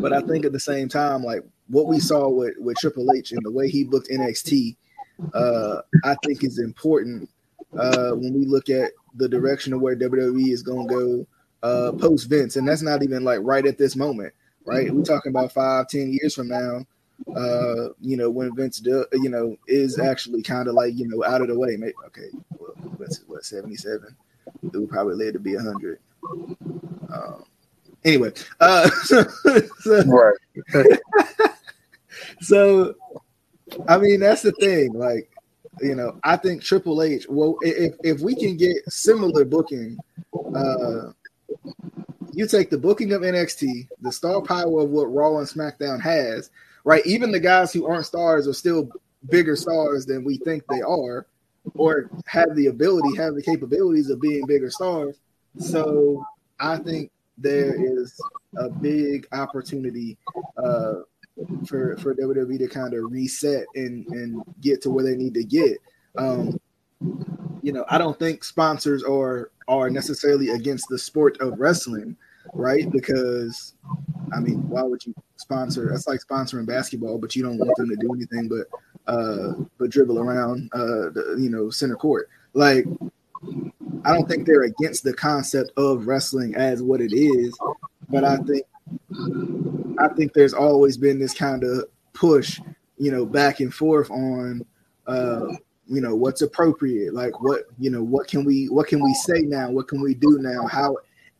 but 0.00 0.12
I 0.12 0.20
think 0.22 0.44
at 0.44 0.52
the 0.52 0.60
same 0.60 0.88
time, 0.88 1.22
like 1.22 1.42
what 1.68 1.86
we 1.86 1.98
saw 1.98 2.28
with, 2.28 2.54
with 2.58 2.76
Triple 2.78 3.12
H 3.12 3.32
and 3.32 3.44
the 3.44 3.50
way 3.50 3.68
he 3.68 3.84
booked 3.84 4.08
NXT, 4.08 4.76
uh, 5.34 5.80
I 6.04 6.16
think 6.24 6.44
is 6.44 6.58
important 6.58 7.28
uh, 7.78 8.12
when 8.12 8.34
we 8.34 8.44
look 8.44 8.68
at 8.68 8.92
the 9.14 9.28
direction 9.28 9.72
of 9.72 9.80
where 9.80 9.96
WWE 9.96 10.50
is 10.50 10.62
going 10.62 10.88
to 10.88 10.94
go 10.94 11.26
uh, 11.62 11.92
post 11.92 12.28
Vince. 12.28 12.56
And 12.56 12.68
that's 12.68 12.82
not 12.82 13.02
even 13.02 13.24
like 13.24 13.40
right 13.42 13.66
at 13.66 13.78
this 13.78 13.96
moment, 13.96 14.32
right? 14.64 14.92
We're 14.92 15.02
talking 15.02 15.30
about 15.30 15.52
five, 15.52 15.88
ten 15.88 16.12
years 16.12 16.34
from 16.34 16.48
now. 16.48 16.84
Uh, 17.34 17.88
you 18.00 18.16
know, 18.16 18.30
when 18.30 18.54
Vince, 18.54 18.78
do, 18.78 19.04
you 19.12 19.28
know, 19.28 19.56
is 19.66 19.98
actually 19.98 20.42
kind 20.42 20.68
of 20.68 20.74
like 20.74 20.94
you 20.94 21.08
know 21.08 21.24
out 21.24 21.40
of 21.40 21.48
the 21.48 21.58
way. 21.58 21.76
Maybe, 21.76 21.94
okay, 22.06 22.28
well, 22.58 22.74
Vince 22.98 23.18
is 23.18 23.24
what 23.26 23.44
seventy 23.44 23.76
seven. 23.76 24.14
It 24.62 24.76
would 24.76 24.90
probably 24.90 25.14
live 25.14 25.32
to 25.34 25.40
be 25.40 25.54
hundred. 25.54 25.98
Um, 27.12 27.44
anyway, 28.04 28.32
uh, 28.60 28.88
so, 29.02 29.24
Right. 30.06 30.34
so 32.40 32.94
I 33.88 33.98
mean 33.98 34.20
that's 34.20 34.42
the 34.42 34.52
thing. 34.52 34.92
Like, 34.92 35.30
you 35.80 35.94
know, 35.94 36.18
I 36.24 36.36
think 36.36 36.62
Triple 36.62 37.02
H. 37.02 37.26
Well, 37.28 37.56
if 37.62 37.94
if 38.04 38.20
we 38.20 38.34
can 38.34 38.56
get 38.56 38.76
similar 38.88 39.44
booking, 39.44 39.98
uh, 40.54 41.12
you 42.32 42.46
take 42.46 42.70
the 42.70 42.78
booking 42.78 43.12
of 43.12 43.22
NXT, 43.22 43.88
the 44.00 44.12
star 44.12 44.42
power 44.42 44.82
of 44.82 44.90
what 44.90 45.12
Raw 45.12 45.38
and 45.38 45.48
SmackDown 45.48 46.00
has, 46.00 46.50
right? 46.86 47.04
Even 47.04 47.32
the 47.32 47.40
guys 47.40 47.72
who 47.72 47.84
aren't 47.84 48.06
stars 48.06 48.46
are 48.46 48.54
still 48.54 48.88
bigger 49.28 49.56
stars 49.56 50.06
than 50.06 50.24
we 50.24 50.38
think 50.38 50.62
they 50.70 50.80
are, 50.80 51.26
or 51.74 52.08
have 52.26 52.54
the 52.54 52.68
ability, 52.68 53.16
have 53.16 53.34
the 53.34 53.42
capabilities 53.42 54.08
of 54.08 54.20
being 54.20 54.46
bigger 54.46 54.70
stars. 54.70 55.16
So 55.58 56.24
I 56.60 56.78
think 56.78 57.10
there 57.36 57.74
is 57.74 58.18
a 58.56 58.70
big 58.70 59.26
opportunity 59.32 60.16
uh, 60.56 61.00
for 61.66 61.96
for 61.96 62.14
WWE 62.14 62.58
to 62.58 62.68
kind 62.68 62.94
of 62.94 63.10
reset 63.10 63.66
and 63.74 64.06
and 64.06 64.42
get 64.60 64.80
to 64.82 64.90
where 64.90 65.04
they 65.04 65.16
need 65.16 65.34
to 65.34 65.44
get. 65.44 65.78
Um, 66.16 66.58
you 67.62 67.72
know, 67.72 67.84
I 67.88 67.98
don't 67.98 68.18
think 68.18 68.44
sponsors 68.44 69.02
are 69.02 69.50
are 69.66 69.90
necessarily 69.90 70.50
against 70.50 70.86
the 70.88 70.98
sport 71.00 71.36
of 71.40 71.58
wrestling, 71.58 72.16
right? 72.54 72.88
Because 72.92 73.74
I 74.32 74.38
mean, 74.38 74.68
why 74.68 74.82
would 74.82 75.04
you 75.04 75.14
sponsor? 75.36 75.88
That's 75.90 76.06
like 76.06 76.20
sponsoring 76.20 76.66
basketball, 76.66 77.18
but 77.18 77.36
you 77.36 77.42
don't 77.42 77.58
want 77.58 77.76
them 77.76 77.88
to 77.88 77.96
do 77.96 78.14
anything 78.14 78.48
but 78.48 78.66
uh 79.10 79.52
but 79.78 79.90
dribble 79.90 80.18
around 80.18 80.68
uh 80.72 81.10
the, 81.10 81.36
you 81.38 81.50
know 81.50 81.70
center 81.70 81.96
court. 81.96 82.28
Like 82.54 82.86
I 84.04 84.12
don't 84.12 84.28
think 84.28 84.46
they're 84.46 84.62
against 84.62 85.04
the 85.04 85.14
concept 85.14 85.72
of 85.76 86.06
wrestling 86.06 86.54
as 86.54 86.82
what 86.82 87.00
it 87.00 87.12
is, 87.12 87.56
but 88.08 88.24
I 88.24 88.36
think 88.38 88.64
I 89.98 90.08
think 90.16 90.32
there's 90.32 90.54
always 90.54 90.96
been 90.96 91.18
this 91.18 91.34
kind 91.34 91.64
of 91.64 91.84
push, 92.12 92.60
you 92.98 93.10
know, 93.10 93.26
back 93.26 93.60
and 93.60 93.72
forth 93.72 94.10
on 94.10 94.64
uh 95.06 95.46
you 95.88 96.00
know 96.00 96.14
what's 96.14 96.42
appropriate 96.42 97.14
like 97.14 97.40
what 97.40 97.62
you 97.78 97.90
know 97.90 98.02
what 98.02 98.26
can 98.26 98.44
we 98.44 98.66
what 98.66 98.88
can 98.88 99.02
we 99.02 99.14
say 99.14 99.42
now 99.42 99.70
what 99.70 99.86
can 99.86 100.00
we 100.00 100.14
do 100.14 100.38
now 100.40 100.66
how 100.66 100.96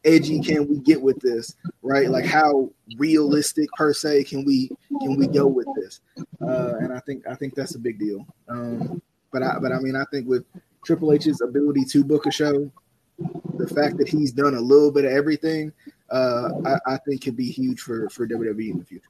edgy 0.06 0.40
can 0.40 0.68
we 0.68 0.78
get 0.78 1.00
with 1.00 1.18
this 1.20 1.54
right? 1.82 2.10
Like 2.10 2.24
how 2.24 2.70
realistic 2.96 3.68
per 3.76 3.92
se 3.92 4.24
can 4.24 4.44
we 4.44 4.70
can 5.02 5.16
we 5.16 5.26
go 5.26 5.46
with 5.46 5.66
this? 5.76 6.00
Uh 6.40 6.74
and 6.80 6.92
i 6.92 7.00
think 7.00 7.26
i 7.28 7.34
think 7.34 7.54
that's 7.54 7.74
a 7.74 7.78
big 7.78 7.98
deal. 7.98 8.26
Um 8.48 9.02
but 9.32 9.42
i 9.42 9.58
but 9.58 9.72
i 9.72 9.78
mean 9.78 9.96
i 9.96 10.04
think 10.10 10.26
with 10.28 10.44
triple 10.84 11.12
h's 11.12 11.40
ability 11.40 11.84
to 11.84 12.04
book 12.04 12.26
a 12.26 12.30
show 12.30 12.70
the 13.54 13.66
fact 13.68 13.96
that 13.98 14.08
he's 14.08 14.30
done 14.30 14.54
a 14.54 14.60
little 14.60 14.92
bit 14.92 15.04
of 15.04 15.10
everything 15.10 15.72
uh 16.10 16.48
i, 16.64 16.94
I 16.94 16.98
think 16.98 17.24
could 17.24 17.36
be 17.36 17.50
huge 17.50 17.80
for 17.80 18.08
for 18.10 18.26
wwe 18.26 18.70
in 18.70 18.78
the 18.78 18.84
future. 18.84 19.08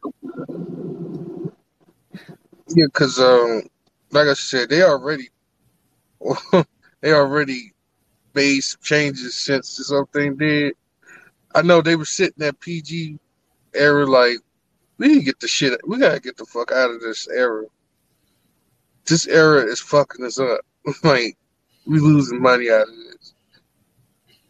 Yeah, 2.69 2.87
because 2.87 3.21
um, 3.21 3.63
like 4.11 4.27
I 4.27 4.35
said, 4.35 4.69
they 4.69 4.83
already 4.83 5.29
they 7.01 7.13
already 7.13 7.73
made 8.35 8.61
some 8.61 8.81
changes 8.83 9.35
since 9.35 9.77
this 9.77 9.91
whole 9.91 10.09
thing 10.13 10.37
did. 10.37 10.75
I 11.57 11.63
know 11.63 11.81
they 11.81 11.97
were 11.97 12.05
sitting 12.05 12.45
at 12.45 12.61
PG 12.61 13.19
era 13.75 14.05
like 14.05 14.37
we 14.99 15.09
need 15.09 15.19
to 15.21 15.25
get 15.25 15.41
the 15.41 15.49
shit. 15.49 15.81
We 15.89 15.99
gotta 15.99 16.21
get 16.21 16.37
the 16.37 16.45
fuck 16.45 16.71
out 16.71 16.91
of 16.91 17.01
this 17.01 17.27
era. 17.29 17.65
This 19.07 19.27
era 19.27 19.63
is 19.63 19.81
fucking 19.81 20.25
us 20.25 20.39
up. 20.39 20.61
like 21.03 21.39
we 21.87 21.99
losing 21.99 22.43
money 22.43 22.71
out 22.71 22.83
of 22.83 22.95
this. 22.95 23.35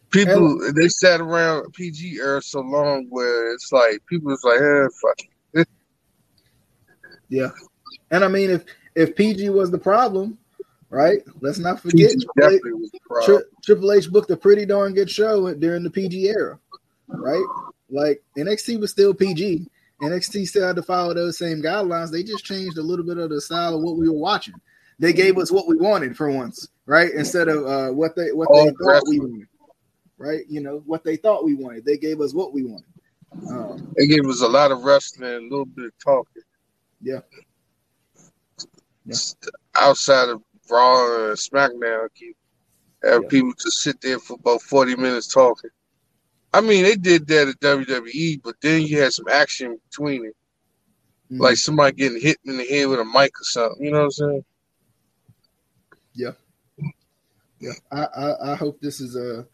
People 0.09 0.59
they 0.73 0.89
sat 0.89 1.21
around 1.21 1.71
PG 1.73 2.17
era 2.17 2.41
so 2.41 2.59
long 2.59 3.07
where 3.09 3.53
it's 3.53 3.71
like 3.71 4.05
people 4.07 4.31
was 4.31 4.43
like, 4.43 4.59
eh, 4.59 4.87
fuck. 5.01 5.19
It. 5.53 5.67
Yeah, 7.29 7.49
and 8.09 8.23
I 8.23 8.29
mean 8.29 8.49
if 8.49 8.63
if 8.95 9.15
PG 9.15 9.49
was 9.49 9.69
the 9.69 9.77
problem, 9.77 10.37
right? 10.89 11.19
Let's 11.41 11.57
not 11.57 11.81
forget 11.81 12.11
Triple 13.65 13.91
H 13.91 14.09
booked 14.09 14.31
a 14.31 14.37
pretty 14.37 14.65
darn 14.65 14.93
good 14.93 15.09
show 15.09 15.53
during 15.53 15.83
the 15.83 15.89
PG 15.89 16.29
era, 16.29 16.57
right? 17.07 17.45
Like 17.89 18.23
NXT 18.37 18.79
was 18.79 18.91
still 18.91 19.13
PG. 19.13 19.67
NXT 20.01 20.47
still 20.47 20.67
had 20.67 20.75
to 20.75 20.83
follow 20.83 21.13
those 21.13 21.37
same 21.37 21.61
guidelines. 21.61 22.11
They 22.11 22.23
just 22.23 22.45
changed 22.45 22.77
a 22.77 22.83
little 22.83 23.05
bit 23.05 23.17
of 23.17 23.29
the 23.29 23.41
style 23.41 23.75
of 23.75 23.81
what 23.81 23.97
we 23.97 24.07
were 24.07 24.17
watching. 24.17 24.55
They 24.99 25.13
gave 25.13 25.37
us 25.37 25.51
what 25.51 25.67
we 25.67 25.75
wanted 25.75 26.17
for 26.17 26.29
once, 26.29 26.67
right? 26.85 27.11
Instead 27.11 27.47
of 27.47 27.65
uh, 27.65 27.89
what 27.93 28.15
they 28.15 28.31
what 28.31 28.47
oh, 28.51 28.65
they 28.65 28.71
thought 28.71 29.03
we 29.07 29.19
wanted, 29.19 29.47
right? 30.17 30.41
You 30.49 30.61
know 30.61 30.83
what 30.85 31.03
they 31.03 31.17
thought 31.17 31.45
we 31.45 31.55
wanted. 31.55 31.85
They 31.85 31.97
gave 31.97 32.19
us 32.21 32.33
what 32.33 32.53
we 32.53 32.63
wanted. 32.63 32.85
Um, 33.49 33.93
they 33.95 34.07
gave 34.07 34.25
us 34.25 34.41
a 34.41 34.47
lot 34.47 34.71
of 34.71 34.83
wrestling, 34.83 35.29
a 35.29 35.39
little 35.39 35.65
bit 35.65 35.85
of 35.85 35.91
talking. 36.03 36.43
Yeah. 37.01 37.19
yeah. 39.05 39.15
Outside 39.75 40.29
of 40.29 40.41
Raw 40.69 41.29
and 41.29 41.37
SmackDown, 41.37 42.07
keep 42.15 42.35
have 43.03 43.23
yeah. 43.23 43.29
people 43.29 43.53
to 43.53 43.71
sit 43.71 44.01
there 44.01 44.19
for 44.19 44.33
about 44.33 44.61
forty 44.61 44.95
minutes 44.95 45.27
talking. 45.27 45.69
I 46.57 46.61
mean, 46.61 46.85
they 46.85 46.95
did 46.95 47.27
that 47.27 47.49
at 47.49 47.59
WWE, 47.59 48.41
but 48.43 48.55
then 48.63 48.81
you 48.81 48.99
had 48.99 49.13
some 49.13 49.27
action 49.31 49.77
between 49.87 50.25
it, 50.25 50.35
mm-hmm. 51.31 51.39
like 51.39 51.55
somebody 51.55 51.95
getting 51.95 52.19
hit 52.19 52.39
in 52.45 52.57
the 52.57 52.65
head 52.65 52.87
with 52.87 52.99
a 52.99 53.05
mic 53.05 53.39
or 53.39 53.43
something. 53.43 53.85
You 53.85 53.91
know 53.91 53.99
what 53.99 54.05
I'm 54.05 54.11
saying? 54.11 54.45
Yeah, 56.15 56.31
yeah. 57.59 57.73
I 57.91 58.05
I, 58.05 58.53
I 58.53 58.55
hope 58.55 58.81
this 58.81 58.99
is 59.01 59.15
a. 59.15 59.45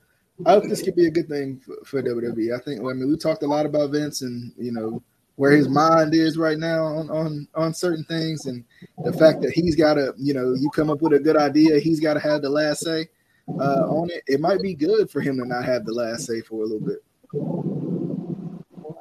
I 0.45 0.53
hope 0.53 0.63
this 0.63 0.81
could 0.81 0.95
be 0.95 1.07
a 1.07 1.11
good 1.11 1.27
thing 1.27 1.59
for, 1.59 1.75
for 1.83 2.01
WWE. 2.01 2.57
I 2.57 2.63
think. 2.63 2.79
I 2.79 2.93
mean, 2.93 3.09
we 3.09 3.17
talked 3.17 3.43
a 3.43 3.47
lot 3.47 3.65
about 3.65 3.91
Vince, 3.91 4.21
and 4.21 4.53
you 4.57 4.71
know 4.71 5.03
where 5.35 5.51
his 5.51 5.67
mind 5.67 6.13
is 6.13 6.37
right 6.37 6.57
now 6.57 6.85
on 6.85 7.09
on 7.09 7.47
on 7.53 7.73
certain 7.73 8.05
things, 8.05 8.45
and 8.45 8.63
the 9.03 9.11
fact 9.11 9.41
that 9.41 9.51
he's 9.51 9.75
got 9.75 9.95
to, 9.95 10.13
you 10.17 10.33
know, 10.33 10.53
you 10.53 10.69
come 10.69 10.89
up 10.89 11.01
with 11.01 11.11
a 11.11 11.19
good 11.19 11.35
idea, 11.35 11.79
he's 11.79 11.99
got 11.99 12.13
to 12.13 12.21
have 12.21 12.41
the 12.41 12.49
last 12.49 12.79
say 12.79 13.09
uh, 13.47 13.85
on 13.87 14.09
it, 14.09 14.23
it 14.27 14.39
might 14.39 14.61
be 14.61 14.73
good 14.73 15.09
for 15.09 15.21
him 15.21 15.37
to 15.37 15.45
not 15.45 15.65
have 15.65 15.85
the 15.85 15.93
last 15.93 16.25
say 16.25 16.41
for 16.41 16.63
a 16.63 16.65
little 16.65 16.79
bit. 16.79 17.03
Well, 17.33 18.97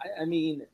I, 0.00 0.22
I 0.22 0.24
mean, 0.24 0.66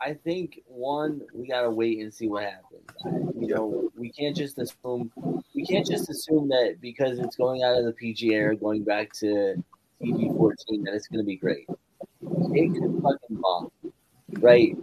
I 0.00 0.14
think 0.14 0.60
one, 0.66 1.22
we 1.32 1.46
gotta 1.46 1.70
wait 1.70 2.00
and 2.00 2.12
see 2.12 2.28
what 2.28 2.44
happens. 2.44 2.84
I, 3.04 3.08
you 3.40 3.48
know, 3.48 3.90
we 3.96 4.10
can't 4.10 4.36
just 4.36 4.58
assume 4.58 5.10
we 5.54 5.64
can't 5.64 5.86
just 5.86 6.10
assume 6.10 6.48
that 6.48 6.76
because 6.80 7.18
it's 7.18 7.36
going 7.36 7.62
out 7.62 7.78
of 7.78 7.84
the 7.84 7.92
PG 7.92 8.32
era, 8.32 8.56
going 8.56 8.84
back 8.84 9.12
to 9.14 9.62
TV 10.02 10.36
fourteen, 10.36 10.84
that 10.84 10.94
it's 10.94 11.08
gonna 11.08 11.24
be 11.24 11.36
great. 11.36 11.68
It 12.20 12.72
could 12.72 13.02
fucking 13.02 13.36
bomb, 13.40 13.70
right? 14.40 14.76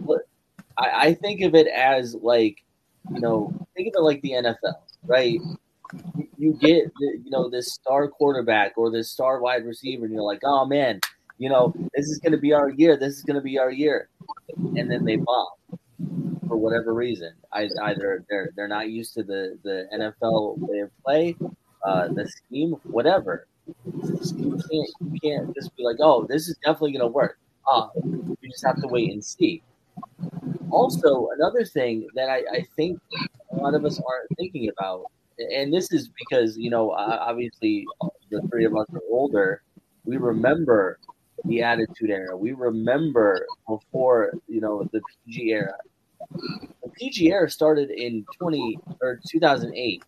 I, 0.76 1.08
I 1.08 1.14
think 1.14 1.42
of 1.42 1.54
it 1.54 1.68
as 1.68 2.14
like 2.16 2.63
you 3.12 3.20
know, 3.20 3.52
think 3.74 3.88
of 3.88 4.00
it 4.00 4.02
like 4.02 4.22
the 4.22 4.32
NFL, 4.32 4.74
right? 5.06 5.38
You 6.38 6.54
get, 6.54 6.90
you 7.00 7.30
know, 7.30 7.48
this 7.48 7.72
star 7.72 8.08
quarterback 8.08 8.76
or 8.76 8.90
this 8.90 9.10
star 9.10 9.40
wide 9.40 9.64
receiver, 9.64 10.04
and 10.04 10.14
you're 10.14 10.22
like, 10.22 10.40
oh 10.44 10.64
man, 10.64 11.00
you 11.38 11.48
know, 11.48 11.74
this 11.94 12.06
is 12.06 12.18
going 12.18 12.32
to 12.32 12.38
be 12.38 12.52
our 12.52 12.70
year. 12.70 12.96
This 12.96 13.14
is 13.14 13.22
going 13.22 13.36
to 13.36 13.42
be 13.42 13.58
our 13.58 13.70
year, 13.70 14.08
and 14.56 14.90
then 14.90 15.04
they 15.04 15.16
bomb 15.16 15.48
for 16.48 16.56
whatever 16.56 16.94
reason. 16.94 17.32
I, 17.52 17.68
either 17.82 18.24
they're 18.28 18.50
they're 18.56 18.68
not 18.68 18.90
used 18.90 19.14
to 19.14 19.22
the 19.22 19.58
the 19.62 19.86
NFL 19.94 20.58
way 20.58 20.80
of 20.80 20.90
play, 21.04 21.36
uh, 21.84 22.08
the 22.08 22.28
scheme, 22.28 22.72
whatever. 22.84 23.46
You 23.66 24.58
can't 24.70 24.90
you 25.12 25.20
can't 25.22 25.54
just 25.54 25.76
be 25.76 25.84
like, 25.84 25.96
oh, 26.00 26.26
this 26.28 26.48
is 26.48 26.56
definitely 26.58 26.92
going 26.92 27.00
to 27.00 27.08
work. 27.08 27.38
Uh, 27.70 27.88
you 28.04 28.36
just 28.50 28.64
have 28.64 28.80
to 28.80 28.88
wait 28.88 29.12
and 29.12 29.24
see 29.24 29.62
also, 30.74 31.28
another 31.36 31.64
thing 31.64 32.06
that 32.14 32.28
I, 32.28 32.38
I 32.52 32.66
think 32.76 32.98
a 33.52 33.56
lot 33.56 33.74
of 33.74 33.84
us 33.84 33.98
aren't 33.98 34.28
thinking 34.36 34.70
about, 34.76 35.04
and 35.38 35.72
this 35.72 35.92
is 35.92 36.10
because, 36.18 36.56
you 36.56 36.70
know, 36.70 36.90
obviously 36.92 37.86
the 38.30 38.42
three 38.50 38.64
of 38.64 38.76
us 38.76 38.86
are 38.92 39.02
older, 39.10 39.62
we 40.04 40.16
remember 40.16 40.98
the 41.44 41.62
Attitude 41.62 42.10
Era. 42.10 42.36
We 42.36 42.52
remember 42.52 43.46
before, 43.68 44.32
you 44.48 44.60
know, 44.60 44.88
the 44.92 45.00
PG 45.26 45.50
era. 45.50 45.76
The 46.30 46.88
PG 46.98 47.30
era 47.30 47.50
started 47.50 47.90
in 47.90 48.24
20 48.38 48.78
or 49.00 49.20
2008. 49.28 50.02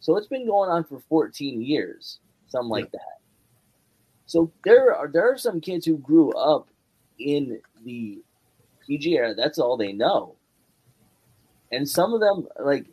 So 0.00 0.16
it's 0.16 0.26
been 0.28 0.46
going 0.46 0.70
on 0.70 0.84
for 0.84 1.00
14 1.08 1.62
years, 1.62 2.18
something 2.48 2.68
like 2.68 2.90
that. 2.92 3.20
So 4.26 4.50
there 4.64 4.94
are 4.94 5.08
there 5.08 5.32
are 5.32 5.38
some 5.38 5.60
kids 5.60 5.86
who 5.86 5.98
grew 5.98 6.32
up 6.32 6.68
in 7.18 7.60
the 7.84 8.22
PG 8.86 9.16
era, 9.16 9.34
that's 9.34 9.58
all 9.58 9.76
they 9.76 9.92
know. 9.92 10.36
And 11.72 11.88
some 11.88 12.14
of 12.14 12.20
them, 12.20 12.46
like 12.60 12.86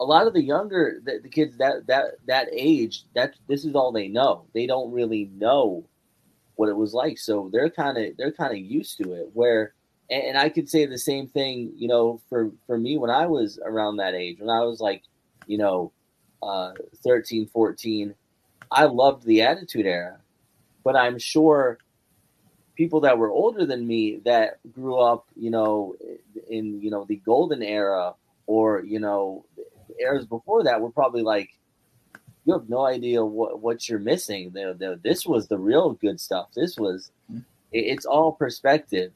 a 0.00 0.04
lot 0.04 0.26
of 0.26 0.32
the 0.32 0.42
younger 0.42 1.00
the, 1.04 1.20
the 1.22 1.28
kids 1.28 1.56
that 1.58 1.86
that 1.86 2.16
that 2.26 2.48
age, 2.52 3.04
that 3.14 3.34
this 3.48 3.64
is 3.64 3.74
all 3.74 3.92
they 3.92 4.08
know. 4.08 4.44
They 4.54 4.66
don't 4.66 4.92
really 4.92 5.30
know 5.34 5.84
what 6.56 6.68
it 6.68 6.76
was 6.76 6.92
like, 6.94 7.18
so 7.18 7.48
they're 7.52 7.70
kind 7.70 7.98
of 7.98 8.16
they're 8.16 8.32
kind 8.32 8.52
of 8.52 8.58
used 8.58 8.98
to 9.02 9.12
it. 9.12 9.30
Where 9.32 9.74
and, 10.10 10.22
and 10.22 10.38
I 10.38 10.48
could 10.48 10.68
say 10.68 10.86
the 10.86 10.98
same 10.98 11.28
thing, 11.28 11.72
you 11.76 11.88
know, 11.88 12.20
for 12.28 12.50
for 12.66 12.78
me 12.78 12.98
when 12.98 13.10
I 13.10 13.26
was 13.26 13.58
around 13.64 13.96
that 13.96 14.14
age, 14.14 14.40
when 14.40 14.50
I 14.50 14.60
was 14.60 14.80
like, 14.80 15.02
you 15.46 15.58
know, 15.58 15.92
uh, 16.42 16.72
13, 17.04 17.46
14, 17.46 18.14
I 18.70 18.84
loved 18.84 19.24
the 19.24 19.42
Attitude 19.42 19.86
Era, 19.86 20.18
but 20.84 20.96
I'm 20.96 21.18
sure 21.18 21.78
people 22.80 23.00
that 23.00 23.18
were 23.18 23.30
older 23.30 23.66
than 23.66 23.86
me 23.86 24.22
that 24.24 24.58
grew 24.72 24.98
up, 24.98 25.26
you 25.36 25.50
know, 25.50 25.94
in 26.48 26.80
you 26.80 26.90
know 26.90 27.04
the 27.04 27.16
golden 27.16 27.62
era 27.62 28.14
or 28.46 28.82
you 28.82 28.98
know 28.98 29.44
eras 30.00 30.24
before 30.24 30.64
that 30.64 30.80
were 30.80 30.90
probably 30.90 31.20
like, 31.20 31.50
you 32.46 32.54
have 32.54 32.70
no 32.70 32.86
idea 32.86 33.22
what 33.22 33.60
what 33.60 33.86
you're 33.86 33.98
missing. 33.98 34.52
The, 34.54 34.74
the, 34.78 34.98
this 35.04 35.26
was 35.26 35.46
the 35.46 35.58
real 35.58 35.92
good 35.92 36.18
stuff. 36.18 36.46
This 36.56 36.78
was, 36.78 37.12
it, 37.28 37.84
it's 37.92 38.06
all 38.06 38.32
perspective. 38.32 39.12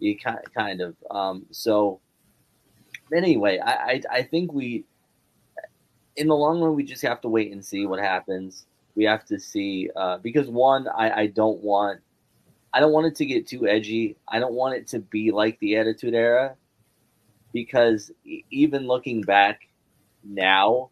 You 0.00 0.18
kind 0.18 0.40
kind 0.52 0.80
of 0.80 0.96
um, 1.08 1.46
so. 1.52 2.00
Anyway, 3.14 3.60
I, 3.64 3.72
I 3.72 4.02
I 4.18 4.22
think 4.24 4.52
we, 4.52 4.84
in 6.16 6.26
the 6.26 6.34
long 6.34 6.60
run, 6.60 6.74
we 6.74 6.82
just 6.82 7.02
have 7.02 7.20
to 7.20 7.28
wait 7.28 7.52
and 7.52 7.64
see 7.64 7.86
what 7.86 8.00
happens. 8.00 8.66
We 8.96 9.04
have 9.04 9.24
to 9.26 9.38
see 9.38 9.90
uh, 9.94 10.18
because 10.18 10.48
one, 10.48 10.88
I 10.88 11.06
I 11.22 11.26
don't 11.28 11.62
want 11.62 12.00
I 12.76 12.80
don't 12.80 12.92
want 12.92 13.06
it 13.06 13.14
to 13.16 13.24
get 13.24 13.46
too 13.46 13.66
edgy. 13.66 14.18
I 14.28 14.38
don't 14.38 14.52
want 14.52 14.74
it 14.74 14.86
to 14.88 14.98
be 14.98 15.30
like 15.30 15.58
the 15.60 15.76
Attitude 15.76 16.12
Era 16.12 16.56
because 17.54 18.12
even 18.50 18.86
looking 18.86 19.22
back 19.22 19.66
now, 20.22 20.90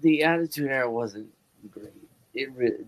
the 0.00 0.22
Attitude 0.22 0.70
Era 0.70 0.88
wasn't 0.88 1.26
great. 1.68 1.90
It 2.32 2.86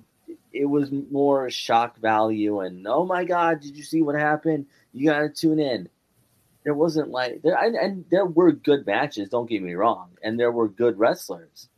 it 0.52 0.66
was 0.66 0.92
more 1.10 1.50
shock 1.50 1.98
value 1.98 2.60
and 2.60 2.86
oh 2.86 3.04
my 3.04 3.24
god, 3.24 3.58
did 3.58 3.76
you 3.76 3.82
see 3.82 4.02
what 4.02 4.14
happened? 4.14 4.66
You 4.92 5.10
got 5.10 5.18
to 5.22 5.28
tune 5.28 5.58
in. 5.58 5.88
There 6.62 6.74
wasn't 6.74 7.10
like 7.10 7.42
there 7.42 7.58
and, 7.58 7.74
and 7.74 8.04
there 8.08 8.24
were 8.24 8.52
good 8.52 8.86
matches. 8.86 9.30
Don't 9.30 9.50
get 9.50 9.64
me 9.64 9.72
wrong, 9.74 10.10
and 10.22 10.38
there 10.38 10.52
were 10.52 10.68
good 10.68 10.96
wrestlers, 10.96 11.68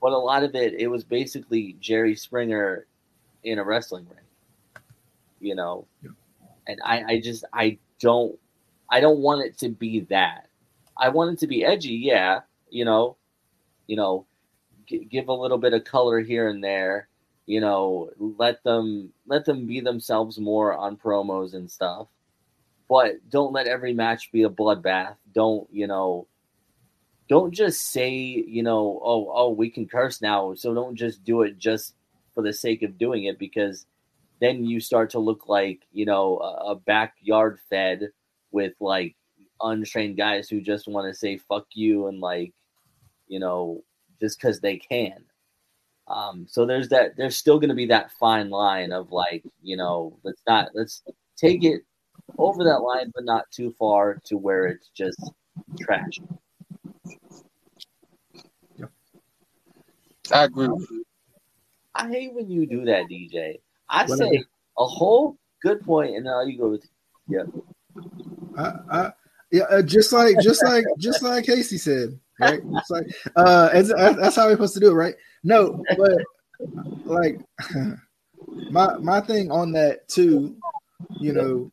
but 0.00 0.12
a 0.12 0.16
lot 0.16 0.44
of 0.44 0.54
it 0.54 0.74
it 0.74 0.86
was 0.86 1.02
basically 1.02 1.76
Jerry 1.80 2.14
Springer 2.14 2.86
in 3.42 3.58
a 3.58 3.64
wrestling 3.64 4.06
ring 4.08 4.20
you 5.40 5.54
know. 5.54 5.86
Yeah. 6.02 6.10
And 6.66 6.80
I, 6.84 7.04
I 7.14 7.20
just 7.20 7.44
I 7.52 7.78
don't 7.98 8.38
I 8.88 9.00
don't 9.00 9.20
want 9.20 9.42
it 9.44 9.58
to 9.58 9.68
be 9.68 10.00
that. 10.10 10.48
I 10.96 11.08
want 11.08 11.32
it 11.32 11.38
to 11.40 11.46
be 11.46 11.64
edgy, 11.64 11.94
yeah, 11.94 12.40
you 12.68 12.84
know, 12.84 13.16
you 13.86 13.96
know, 13.96 14.26
g- 14.86 15.04
give 15.04 15.28
a 15.28 15.32
little 15.32 15.58
bit 15.58 15.72
of 15.72 15.84
color 15.84 16.20
here 16.20 16.48
and 16.48 16.62
there, 16.62 17.08
you 17.46 17.60
know, 17.60 18.10
let 18.18 18.62
them 18.64 19.12
let 19.26 19.44
them 19.44 19.66
be 19.66 19.80
themselves 19.80 20.38
more 20.38 20.74
on 20.74 20.96
promos 20.96 21.54
and 21.54 21.70
stuff. 21.70 22.08
But 22.88 23.28
don't 23.30 23.52
let 23.52 23.68
every 23.68 23.94
match 23.94 24.32
be 24.32 24.42
a 24.42 24.50
bloodbath. 24.50 25.14
Don't, 25.32 25.68
you 25.72 25.86
know, 25.86 26.26
don't 27.28 27.52
just 27.52 27.92
say, 27.92 28.10
you 28.10 28.64
know, 28.64 29.00
oh, 29.04 29.30
oh, 29.32 29.50
we 29.50 29.70
can 29.70 29.86
curse 29.86 30.20
now, 30.20 30.54
so 30.54 30.74
don't 30.74 30.96
just 30.96 31.22
do 31.24 31.42
it 31.42 31.58
just 31.58 31.94
for 32.34 32.42
the 32.42 32.52
sake 32.52 32.82
of 32.82 32.98
doing 32.98 33.24
it 33.24 33.38
because 33.38 33.86
then 34.40 34.64
you 34.64 34.80
start 34.80 35.10
to 35.10 35.18
look 35.18 35.48
like 35.48 35.86
you 35.92 36.04
know 36.04 36.38
a, 36.38 36.72
a 36.72 36.76
backyard 36.76 37.58
fed 37.68 38.08
with 38.52 38.72
like 38.80 39.14
untrained 39.62 40.16
guys 40.16 40.48
who 40.48 40.60
just 40.60 40.88
want 40.88 41.06
to 41.06 41.18
say 41.18 41.36
fuck 41.36 41.66
you 41.74 42.06
and 42.06 42.20
like 42.20 42.52
you 43.28 43.38
know 43.38 43.82
just 44.20 44.38
because 44.38 44.60
they 44.60 44.76
can. 44.76 45.24
Um 46.08 46.46
so 46.48 46.66
there's 46.66 46.88
that 46.88 47.16
there's 47.16 47.36
still 47.36 47.58
going 47.58 47.68
to 47.68 47.74
be 47.74 47.86
that 47.86 48.10
fine 48.12 48.50
line 48.50 48.92
of 48.92 49.12
like 49.12 49.44
you 49.62 49.76
know 49.76 50.18
let's 50.24 50.42
not 50.46 50.70
let's 50.74 51.02
take 51.36 51.64
it 51.64 51.82
over 52.38 52.64
that 52.64 52.82
line 52.82 53.10
but 53.14 53.24
not 53.24 53.50
too 53.50 53.74
far 53.78 54.20
to 54.24 54.36
where 54.36 54.66
it's 54.66 54.88
just 54.88 55.30
trash. 55.80 56.20
I 60.32 60.44
agree 60.44 60.68
i 61.94 62.08
hate 62.08 62.32
when 62.34 62.48
you 62.48 62.66
do 62.66 62.84
that 62.84 63.04
dj 63.10 63.58
i 63.90 64.04
What 64.04 64.18
say 64.18 64.44
a 64.78 64.84
whole 64.86 65.36
good 65.62 65.82
point 65.82 66.14
and 66.16 66.24
now 66.24 66.42
you 66.42 66.58
go 66.58 66.68
with 66.70 66.88
yeah 67.28 67.42
I, 68.56 68.72
I 68.90 69.12
yeah, 69.52 69.64
uh, 69.64 69.82
just 69.82 70.12
like 70.12 70.36
just 70.40 70.62
like 70.64 70.84
just 70.98 71.22
like 71.22 71.44
Casey 71.44 71.76
said, 71.78 72.18
right? 72.38 72.60
It's 72.72 72.90
like 72.90 73.06
uh, 73.34 73.68
as, 73.72 73.90
as- 73.90 74.16
that's 74.16 74.36
how 74.36 74.46
we're 74.46 74.52
supposed 74.52 74.74
to 74.74 74.80
do 74.80 74.90
it, 74.90 74.94
right? 74.94 75.14
No, 75.42 75.82
but 75.96 76.12
like 77.04 77.40
my 78.70 78.96
my 78.98 79.20
thing 79.20 79.50
on 79.50 79.72
that 79.72 80.08
too, 80.08 80.56
you 81.20 81.32
know, 81.32 81.72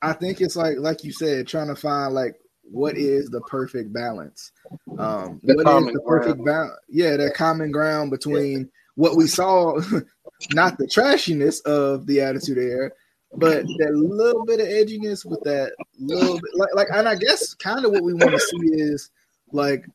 I 0.00 0.14
think 0.14 0.40
it's 0.40 0.56
like 0.56 0.78
like 0.78 1.04
you 1.04 1.12
said, 1.12 1.46
trying 1.46 1.68
to 1.68 1.76
find 1.76 2.14
like 2.14 2.36
what 2.62 2.96
is 2.96 3.28
the 3.28 3.40
perfect 3.42 3.92
balance. 3.92 4.52
Um, 4.98 5.40
The 5.42 5.54
what 5.56 5.66
is 5.66 5.92
the 5.92 6.00
perfect 6.06 6.44
balance? 6.44 6.78
Yeah, 6.88 7.16
that 7.16 7.34
common 7.34 7.70
ground 7.70 8.10
between 8.10 8.70
what 8.94 9.16
we 9.16 9.26
saw, 9.26 9.78
not 10.52 10.78
the 10.78 10.86
trashiness 10.86 11.62
of 11.64 12.06
the 12.06 12.20
Attitude 12.20 12.58
Era, 12.58 12.90
but 13.36 13.64
that 13.78 13.94
little 13.94 14.44
bit 14.44 14.60
of 14.60 14.66
edginess 14.66 15.24
with 15.24 15.40
that 15.42 15.72
little 15.98 16.34
bit, 16.34 16.50
like, 16.54 16.74
like, 16.74 16.88
and 16.92 17.08
I 17.08 17.14
guess 17.14 17.54
kind 17.54 17.84
of 17.84 17.92
what 17.92 18.02
we 18.02 18.14
want 18.14 18.32
to 18.32 18.40
see 18.40 18.68
is 18.72 19.10
like 19.52 19.86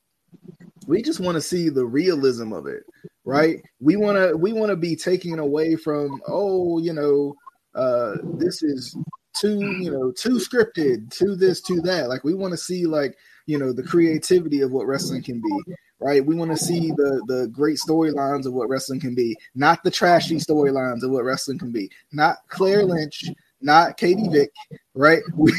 we 0.88 1.02
just 1.02 1.20
want 1.20 1.36
to 1.36 1.42
see 1.42 1.70
the 1.70 1.86
realism 1.86 2.54
of 2.54 2.68
it, 2.68 2.84
right? 3.26 3.62
We 3.80 3.96
want 3.96 4.18
to 4.18 4.38
we 4.38 4.54
want 4.54 4.70
to 4.70 4.76
be 4.76 4.96
taking 4.96 5.40
away 5.40 5.76
from 5.76 6.22
oh, 6.28 6.80
you 6.80 6.94
know, 6.94 7.36
uh, 7.74 8.16
this 8.38 8.64
is 8.64 8.96
too 9.34 9.60
you 9.60 9.92
know 9.92 10.12
too 10.12 10.38
scripted, 10.38 11.10
to 11.18 11.36
this, 11.36 11.62
to 11.64 11.82
that. 11.82 12.08
Like 12.08 12.24
we 12.24 12.34
want 12.34 12.52
to 12.52 12.58
see 12.58 12.86
like 12.86 13.18
you 13.48 13.58
know 13.58 13.74
the 13.74 13.84
creativity 13.84 14.62
of 14.62 14.72
what 14.72 14.88
wrestling 14.88 15.24
can 15.24 15.42
be 15.42 15.76
right? 16.06 16.24
We 16.24 16.36
want 16.36 16.52
to 16.52 16.58
see 16.58 16.92
the 16.92 17.24
the 17.28 17.48
great 17.48 17.78
storylines 17.78 18.46
of 18.46 18.54
what 18.54 18.70
wrestling 18.70 19.00
can 19.00 19.16
be, 19.16 19.36
not 19.56 19.84
the 19.84 19.90
trashy 19.90 20.36
storylines 20.36 21.02
of 21.02 21.10
what 21.10 21.24
wrestling 21.24 21.58
can 21.58 21.72
be. 21.72 21.90
Not 22.12 22.38
Claire 22.48 22.86
Lynch, 22.86 23.26
not 23.60 23.98
Katie 23.98 24.30
Vick, 24.30 24.52
right? 24.94 25.24
We 25.36 25.52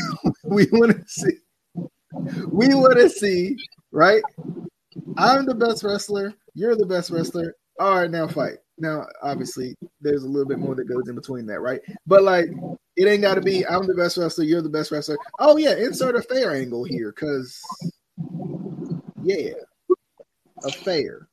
we 0.45 0.67
want 0.73 0.93
to 0.93 1.05
see 1.09 1.39
we 2.51 2.69
want 2.75 2.97
to 2.97 3.11
see, 3.11 3.57
right? 3.91 4.23
I'm 5.19 5.45
the 5.45 5.55
best 5.55 5.83
wrestler. 5.83 6.33
You're 6.55 6.77
the 6.77 6.87
best 6.87 7.11
wrestler. 7.11 7.55
All 7.81 8.01
right, 8.01 8.11
now 8.11 8.29
fight. 8.29 8.59
Now, 8.79 9.07
obviously, 9.23 9.75
there's 10.01 10.23
a 10.23 10.29
little 10.29 10.49
bit 10.49 10.59
more 10.59 10.75
that 10.77 10.89
goes 10.89 11.09
in 11.09 11.15
between 11.15 11.45
that, 11.47 11.61
right? 11.61 11.81
But 12.07 12.23
like, 12.23 12.47
it 12.97 13.07
ain't 13.07 13.23
got 13.23 13.35
to 13.35 13.41
be. 13.41 13.67
I'm 13.67 13.87
the 13.87 13.95
best 13.95 14.17
wrestler. 14.17 14.45
You're 14.45 14.63
the 14.63 14.69
best 14.69 14.93
wrestler. 14.93 15.19
Oh 15.41 15.57
yeah, 15.57 15.77
insert 15.77 16.15
a 16.15 16.23
fair 16.23 16.55
angle 16.55 16.85
here, 16.85 17.13
cause 17.13 17.61
yeah, 19.23 19.53
a 20.67 20.73
fair. 20.73 21.29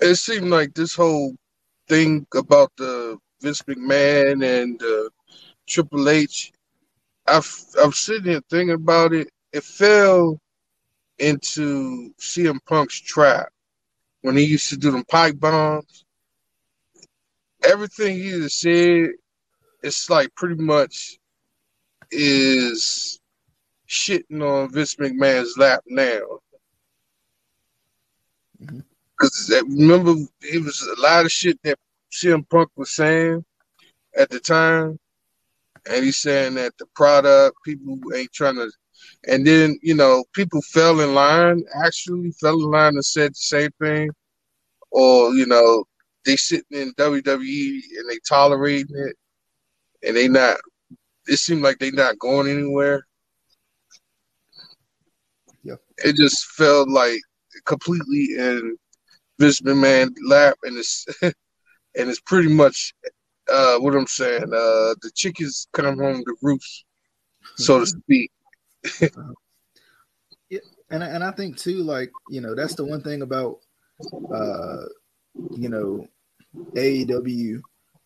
It 0.00 0.16
seemed 0.16 0.50
like 0.50 0.74
this 0.74 0.94
whole 0.94 1.34
thing 1.88 2.26
about 2.34 2.72
the 2.76 3.18
Vince 3.40 3.62
McMahon 3.62 4.44
and 4.44 4.82
uh, 4.82 5.08
Triple 5.66 6.08
H. 6.08 6.52
I've, 7.26 7.64
I'm 7.82 7.92
sitting 7.92 8.32
here 8.32 8.40
thinking 8.50 8.74
about 8.74 9.12
it. 9.12 9.28
It 9.52 9.64
fell 9.64 10.40
into 11.18 12.12
CM 12.20 12.58
Punk's 12.66 13.00
trap 13.00 13.48
when 14.22 14.36
he 14.36 14.44
used 14.44 14.68
to 14.70 14.76
do 14.76 14.90
them 14.90 15.04
pipe 15.04 15.38
bombs. 15.38 16.04
Everything 17.64 18.16
he 18.16 18.30
just 18.30 18.60
said, 18.60 19.10
it's 19.82 20.10
like 20.10 20.34
pretty 20.34 20.62
much 20.62 21.18
is 22.10 23.20
shitting 23.88 24.42
on 24.42 24.70
Vince 24.72 24.96
McMahon's 24.96 25.56
lap 25.56 25.82
now. 25.86 26.40
Mm-hmm. 28.62 28.80
Because 29.18 29.62
remember, 29.66 30.14
it 30.42 30.62
was 30.62 30.82
a 30.82 31.00
lot 31.00 31.24
of 31.24 31.32
shit 31.32 31.58
that 31.64 31.78
CM 32.12 32.48
Punk 32.48 32.70
was 32.76 32.94
saying 32.94 33.44
at 34.16 34.30
the 34.30 34.38
time, 34.38 34.98
and 35.90 36.04
he's 36.04 36.18
saying 36.18 36.54
that 36.54 36.72
the 36.78 36.86
product 36.94 37.56
people 37.64 37.98
ain't 38.14 38.32
trying 38.32 38.56
to, 38.56 38.70
and 39.26 39.46
then 39.46 39.78
you 39.82 39.94
know 39.94 40.24
people 40.34 40.62
fell 40.62 41.00
in 41.00 41.14
line, 41.14 41.64
actually 41.84 42.30
fell 42.32 42.54
in 42.54 42.70
line 42.70 42.94
and 42.94 43.04
said 43.04 43.32
the 43.32 43.34
same 43.34 43.70
thing, 43.80 44.10
or 44.90 45.34
you 45.34 45.46
know 45.46 45.84
they 46.24 46.36
sitting 46.36 46.64
in 46.70 46.92
WWE 46.94 47.80
and 47.98 48.10
they 48.10 48.18
tolerating 48.28 48.96
it, 48.96 49.16
and 50.06 50.16
they 50.16 50.28
not. 50.28 50.56
It 51.26 51.38
seemed 51.38 51.62
like 51.62 51.78
they 51.78 51.90
not 51.90 52.18
going 52.18 52.48
anywhere. 52.48 53.06
Yep. 55.64 55.80
It 55.98 56.16
just 56.16 56.46
felt 56.52 56.88
like 56.88 57.20
completely 57.68 58.30
in 58.36 58.76
Vince 59.38 59.60
McMahon 59.60 60.12
lap, 60.26 60.56
and 60.64 60.76
it's 60.76 61.06
and 61.22 61.34
it's 61.94 62.20
pretty 62.20 62.48
much 62.52 62.94
uh, 63.52 63.78
what 63.78 63.94
I'm 63.94 64.06
saying. 64.06 64.44
Uh, 64.44 64.94
the 65.02 65.10
chickens 65.14 65.68
come 65.72 65.98
home 65.98 66.24
to 66.24 66.36
roost, 66.42 66.84
so 67.56 67.78
to 67.80 67.86
speak. 67.86 68.32
yeah, 70.50 70.58
and 70.90 71.04
I- 71.04 71.08
and 71.08 71.22
I 71.22 71.30
think 71.32 71.56
too, 71.56 71.82
like 71.82 72.10
you 72.28 72.40
know, 72.40 72.54
that's 72.54 72.74
the 72.74 72.84
one 72.84 73.02
thing 73.02 73.22
about 73.22 73.58
uh, 74.34 74.84
you 75.52 75.68
know 75.68 76.06
AEW 76.74 77.62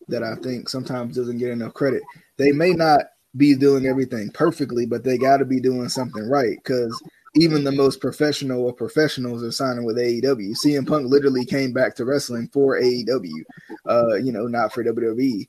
that 0.09 0.23
I 0.23 0.35
think 0.35 0.69
sometimes 0.69 1.15
doesn't 1.15 1.37
get 1.37 1.49
enough 1.51 1.73
credit. 1.73 2.03
They 2.37 2.51
may 2.51 2.73
not 2.73 3.01
be 3.35 3.55
doing 3.55 3.85
everything 3.85 4.29
perfectly, 4.31 4.85
but 4.85 5.03
they 5.03 5.17
got 5.17 5.37
to 5.37 5.45
be 5.45 5.59
doing 5.59 5.89
something 5.89 6.29
right 6.29 6.57
because 6.63 7.01
even 7.35 7.63
the 7.63 7.71
most 7.71 7.99
professional 7.99 8.69
of 8.69 8.77
professionals 8.77 9.43
are 9.43 9.51
signing 9.51 9.85
with 9.85 9.97
AEW. 9.97 10.55
CM 10.63 10.87
Punk 10.87 11.07
literally 11.09 11.45
came 11.45 11.73
back 11.73 11.95
to 11.95 12.05
wrestling 12.05 12.47
for 12.53 12.79
AEW, 12.79 13.43
uh, 13.89 14.15
you 14.15 14.31
know, 14.31 14.47
not 14.47 14.73
for 14.73 14.83
WWE. 14.83 15.47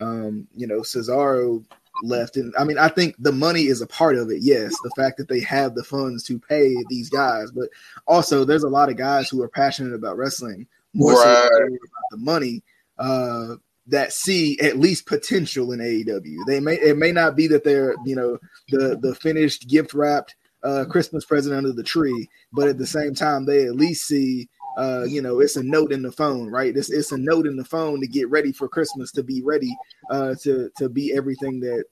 Um, 0.00 0.46
you 0.54 0.66
know, 0.66 0.80
Cesaro 0.80 1.64
left, 2.04 2.36
and 2.36 2.54
I 2.58 2.64
mean, 2.64 2.78
I 2.78 2.88
think 2.88 3.16
the 3.18 3.32
money 3.32 3.64
is 3.64 3.82
a 3.82 3.86
part 3.86 4.16
of 4.16 4.30
it. 4.30 4.38
Yes, 4.42 4.72
the 4.84 4.92
fact 4.96 5.18
that 5.18 5.28
they 5.28 5.40
have 5.40 5.74
the 5.74 5.84
funds 5.84 6.22
to 6.24 6.38
pay 6.38 6.74
these 6.88 7.10
guys, 7.10 7.50
but 7.50 7.68
also 8.06 8.44
there's 8.44 8.62
a 8.62 8.68
lot 8.68 8.88
of 8.88 8.96
guys 8.96 9.28
who 9.28 9.42
are 9.42 9.48
passionate 9.48 9.94
about 9.94 10.16
wrestling 10.16 10.66
more 10.94 11.12
Right. 11.14 11.48
than 11.52 11.66
about 11.68 12.10
the 12.10 12.16
money. 12.18 12.62
Uh, 12.98 13.56
that 13.90 14.12
see 14.12 14.58
at 14.60 14.78
least 14.78 15.06
potential 15.06 15.72
in 15.72 15.80
AEW. 15.80 16.36
They 16.46 16.60
may 16.60 16.74
it 16.74 16.98
may 16.98 17.10
not 17.10 17.36
be 17.36 17.46
that 17.48 17.64
they're 17.64 17.94
you 18.04 18.14
know 18.14 18.38
the 18.68 18.98
the 19.00 19.14
finished 19.14 19.66
gift 19.66 19.94
wrapped 19.94 20.36
uh, 20.62 20.84
Christmas 20.88 21.24
present 21.24 21.54
under 21.54 21.72
the 21.72 21.82
tree, 21.82 22.28
but 22.52 22.68
at 22.68 22.78
the 22.78 22.86
same 22.86 23.14
time 23.14 23.44
they 23.44 23.64
at 23.64 23.76
least 23.76 24.06
see 24.06 24.48
uh, 24.76 25.04
you 25.04 25.20
know 25.20 25.40
it's 25.40 25.56
a 25.56 25.62
note 25.62 25.92
in 25.92 26.02
the 26.02 26.12
phone, 26.12 26.48
right? 26.50 26.76
It's 26.76 26.90
it's 26.90 27.12
a 27.12 27.18
note 27.18 27.46
in 27.46 27.56
the 27.56 27.64
phone 27.64 28.00
to 28.00 28.06
get 28.06 28.30
ready 28.30 28.52
for 28.52 28.68
Christmas 28.68 29.10
to 29.12 29.22
be 29.22 29.42
ready 29.42 29.76
uh, 30.10 30.34
to 30.42 30.70
to 30.78 30.88
be 30.88 31.12
everything 31.12 31.60
that 31.60 31.84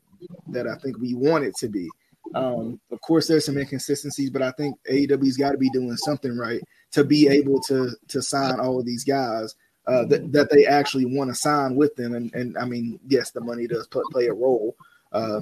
that 0.49 0.67
I 0.67 0.77
think 0.77 0.99
we 0.99 1.15
want 1.15 1.45
it 1.45 1.55
to 1.57 1.69
be. 1.69 1.89
Um, 2.35 2.81
of 2.91 3.01
course, 3.01 3.29
there's 3.29 3.45
some 3.45 3.59
inconsistencies, 3.59 4.31
but 4.31 4.43
I 4.43 4.51
think 4.53 4.77
AEW's 4.91 5.37
got 5.37 5.53
to 5.53 5.59
be 5.59 5.71
doing 5.71 5.97
something 5.97 6.37
right 6.37 6.61
to 6.93 7.05
be 7.05 7.29
able 7.29 7.61
to 7.63 7.91
to 8.09 8.23
sign 8.23 8.61
all 8.61 8.79
of 8.79 8.87
these 8.87 9.05
guys 9.05 9.55
uh, 9.87 10.05
that 10.07 10.33
that 10.33 10.51
they 10.51 10.67
actually 10.67 11.07
want 11.07 11.31
to 11.31 11.35
sign 11.35 11.77
with 11.77 11.95
them. 11.97 12.15
And 12.15 12.35
and 12.35 12.59
I 12.59 12.65
mean, 12.65 12.99
yes, 13.07 13.31
the 13.31 13.41
money 13.41 13.67
does 13.67 13.89
play 13.89 14.27
a 14.27 14.35
role, 14.35 14.77
uh, 15.13 15.41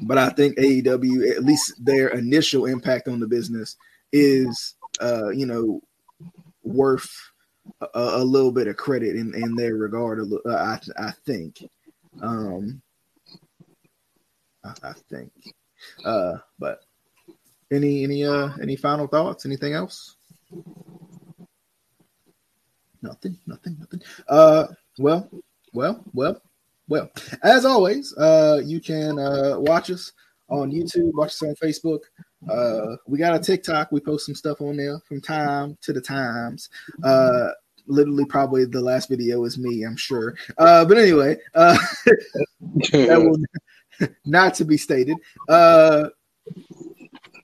but 0.00 0.18
I 0.18 0.30
think 0.30 0.56
AEW, 0.56 1.30
at 1.30 1.44
least 1.44 1.74
their 1.84 2.08
initial 2.08 2.66
impact 2.66 3.08
on 3.08 3.20
the 3.20 3.26
business, 3.26 3.76
is 4.12 4.74
uh, 5.00 5.30
you 5.30 5.46
know 5.46 5.80
worth 6.62 7.10
a, 7.80 7.88
a 7.94 8.24
little 8.24 8.52
bit 8.52 8.68
of 8.68 8.76
credit 8.76 9.16
in 9.16 9.34
in 9.34 9.54
their 9.54 9.74
regard. 9.74 10.20
I 10.48 10.78
I 10.98 11.10
think. 11.24 11.64
Um, 12.20 12.82
I, 14.64 14.72
I 14.82 14.92
think. 15.10 15.32
Uh, 16.04 16.38
but 16.58 16.80
any 17.70 18.04
any 18.04 18.24
uh 18.24 18.50
any 18.60 18.76
final 18.76 19.06
thoughts? 19.06 19.46
Anything 19.46 19.72
else? 19.72 20.16
Nothing, 23.02 23.36
nothing, 23.46 23.76
nothing. 23.80 24.00
Uh, 24.28 24.68
well, 24.98 25.28
well, 25.72 26.04
well, 26.12 26.40
well. 26.88 27.10
As 27.42 27.64
always, 27.64 28.14
uh, 28.16 28.60
you 28.64 28.80
can 28.80 29.18
uh 29.18 29.56
watch 29.58 29.90
us 29.90 30.12
on 30.48 30.70
YouTube, 30.70 31.12
watch 31.14 31.30
us 31.30 31.42
on 31.42 31.54
Facebook. 31.54 32.00
Uh, 32.50 32.96
we 33.06 33.18
got 33.18 33.34
a 33.34 33.38
TikTok. 33.38 33.90
We 33.92 34.00
post 34.00 34.26
some 34.26 34.34
stuff 34.34 34.60
on 34.60 34.76
there 34.76 34.98
from 35.08 35.20
time 35.20 35.78
to 35.82 35.92
the 35.92 36.00
times. 36.00 36.68
Uh, 37.02 37.48
literally, 37.86 38.24
probably 38.24 38.64
the 38.64 38.80
last 38.80 39.08
video 39.08 39.44
is 39.44 39.58
me. 39.58 39.84
I'm 39.84 39.96
sure. 39.96 40.36
Uh, 40.58 40.84
but 40.84 40.98
anyway, 40.98 41.38
uh, 41.54 41.78
that 42.92 43.20
will 43.22 44.08
not 44.24 44.54
to 44.54 44.64
be 44.64 44.76
stated. 44.76 45.16
Uh, 45.48 46.08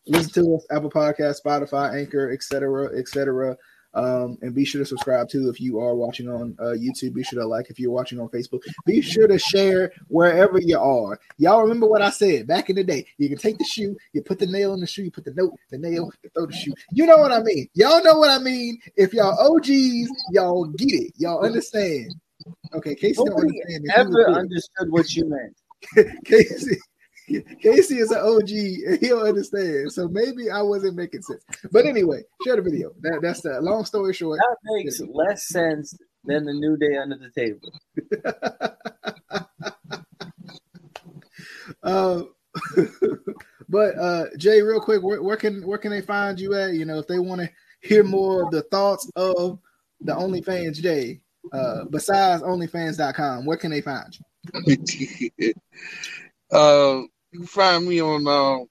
listen 0.06 0.44
to 0.44 0.54
us 0.56 0.66
Apple 0.70 0.90
Podcast, 0.90 1.42
Spotify, 1.44 1.98
Anchor, 1.98 2.30
etc., 2.32 2.96
etc. 2.98 3.56
Um, 3.98 4.38
and 4.42 4.54
be 4.54 4.64
sure 4.64 4.80
to 4.80 4.86
subscribe 4.86 5.28
too 5.28 5.48
if 5.48 5.60
you 5.60 5.80
are 5.80 5.96
watching 5.96 6.28
on 6.28 6.56
uh, 6.60 6.76
YouTube. 6.78 7.14
Be 7.14 7.24
sure 7.24 7.40
to 7.40 7.46
like 7.46 7.68
if 7.68 7.80
you're 7.80 7.90
watching 7.90 8.20
on 8.20 8.28
Facebook. 8.28 8.62
Be 8.86 9.00
sure 9.00 9.26
to 9.26 9.38
share 9.38 9.92
wherever 10.06 10.60
you 10.60 10.78
are. 10.78 11.18
Y'all 11.36 11.62
remember 11.62 11.88
what 11.88 12.00
I 12.00 12.10
said 12.10 12.46
back 12.46 12.70
in 12.70 12.76
the 12.76 12.84
day? 12.84 13.04
You 13.18 13.28
can 13.28 13.38
take 13.38 13.58
the 13.58 13.64
shoe, 13.64 13.96
you 14.12 14.22
put 14.22 14.38
the 14.38 14.46
nail 14.46 14.72
in 14.74 14.80
the 14.80 14.86
shoe, 14.86 15.02
you 15.02 15.10
put 15.10 15.24
the 15.24 15.34
note, 15.34 15.52
the 15.70 15.78
nail, 15.78 16.10
you 16.22 16.30
throw 16.32 16.46
the 16.46 16.52
shoe. 16.52 16.72
You 16.92 17.06
know 17.06 17.16
what 17.16 17.32
I 17.32 17.40
mean? 17.42 17.68
Y'all 17.74 18.02
know 18.04 18.18
what 18.18 18.30
I 18.30 18.38
mean. 18.38 18.78
If 18.96 19.12
y'all 19.12 19.36
OGs, 19.56 20.08
y'all 20.30 20.66
get 20.66 20.92
it. 20.92 21.14
Y'all 21.16 21.44
understand. 21.44 22.14
Okay, 22.74 22.94
Casey 22.94 23.22
don't 23.24 23.34
understand. 23.34 23.84
ever 23.96 24.28
understood 24.30 24.90
what 24.90 25.12
you 25.14 25.28
meant. 25.28 25.56
Casey. 26.24 26.78
Casey 27.60 27.98
is 27.98 28.10
an 28.10 28.18
OG 28.18 28.50
and 28.50 28.98
he'll 29.00 29.20
understand. 29.20 29.92
So 29.92 30.08
maybe 30.08 30.50
I 30.50 30.62
wasn't 30.62 30.96
making 30.96 31.22
sense. 31.22 31.44
But 31.70 31.86
anyway, 31.86 32.22
share 32.44 32.56
the 32.56 32.62
video. 32.62 32.92
That, 33.00 33.20
that's 33.22 33.42
the 33.42 33.60
long 33.60 33.84
story 33.84 34.14
short. 34.14 34.38
That 34.38 34.56
makes 34.64 35.00
less 35.00 35.48
sense 35.48 35.96
than 36.24 36.44
the 36.44 36.52
new 36.52 36.76
day 36.76 36.96
under 36.96 37.16
the 37.16 37.30
table. 37.30 37.72
Uh, 41.82 42.22
but 43.68 43.98
uh, 43.98 44.24
Jay, 44.36 44.62
real 44.62 44.80
quick, 44.80 45.02
where, 45.02 45.22
where 45.22 45.36
can 45.36 45.66
where 45.66 45.78
can 45.78 45.90
they 45.90 46.00
find 46.00 46.40
you 46.40 46.54
at? 46.54 46.74
You 46.74 46.84
know, 46.84 46.98
if 46.98 47.06
they 47.06 47.18
want 47.18 47.40
to 47.40 47.50
hear 47.80 48.02
more 48.02 48.44
of 48.44 48.50
the 48.50 48.62
thoughts 48.62 49.10
of 49.16 49.58
the 50.00 50.14
OnlyFans 50.14 50.80
Jay, 50.80 51.20
uh, 51.52 51.84
besides 51.90 52.42
OnlyFans.com, 52.42 53.44
where 53.44 53.56
can 53.56 53.70
they 53.70 53.80
find 53.80 54.16
you? 54.16 55.54
uh, 56.52 57.02
you 57.32 57.40
can 57.40 57.46
find 57.46 57.86
me 57.86 58.00
on 58.00 58.26
uh, 58.26 58.64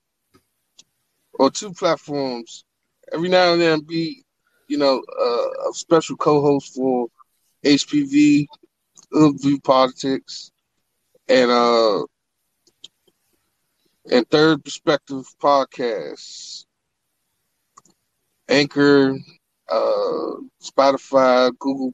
on 1.43 1.51
two 1.51 1.73
platforms. 1.73 2.63
Every 3.11 3.29
now 3.29 3.53
and 3.53 3.61
then, 3.61 3.81
be 3.81 4.23
you 4.67 4.77
know 4.77 5.01
uh, 5.19 5.69
a 5.69 5.73
special 5.73 6.15
co-host 6.17 6.75
for 6.75 7.07
HPV, 7.63 8.47
Hood 9.11 9.41
View 9.41 9.59
Politics, 9.59 10.51
and 11.27 11.51
uh, 11.51 12.03
and 14.11 14.27
Third 14.29 14.63
Perspective 14.63 15.25
Podcasts, 15.41 16.65
Anchor, 18.49 19.17
uh, 19.69 20.31
Spotify, 20.61 21.51
Google, 21.59 21.93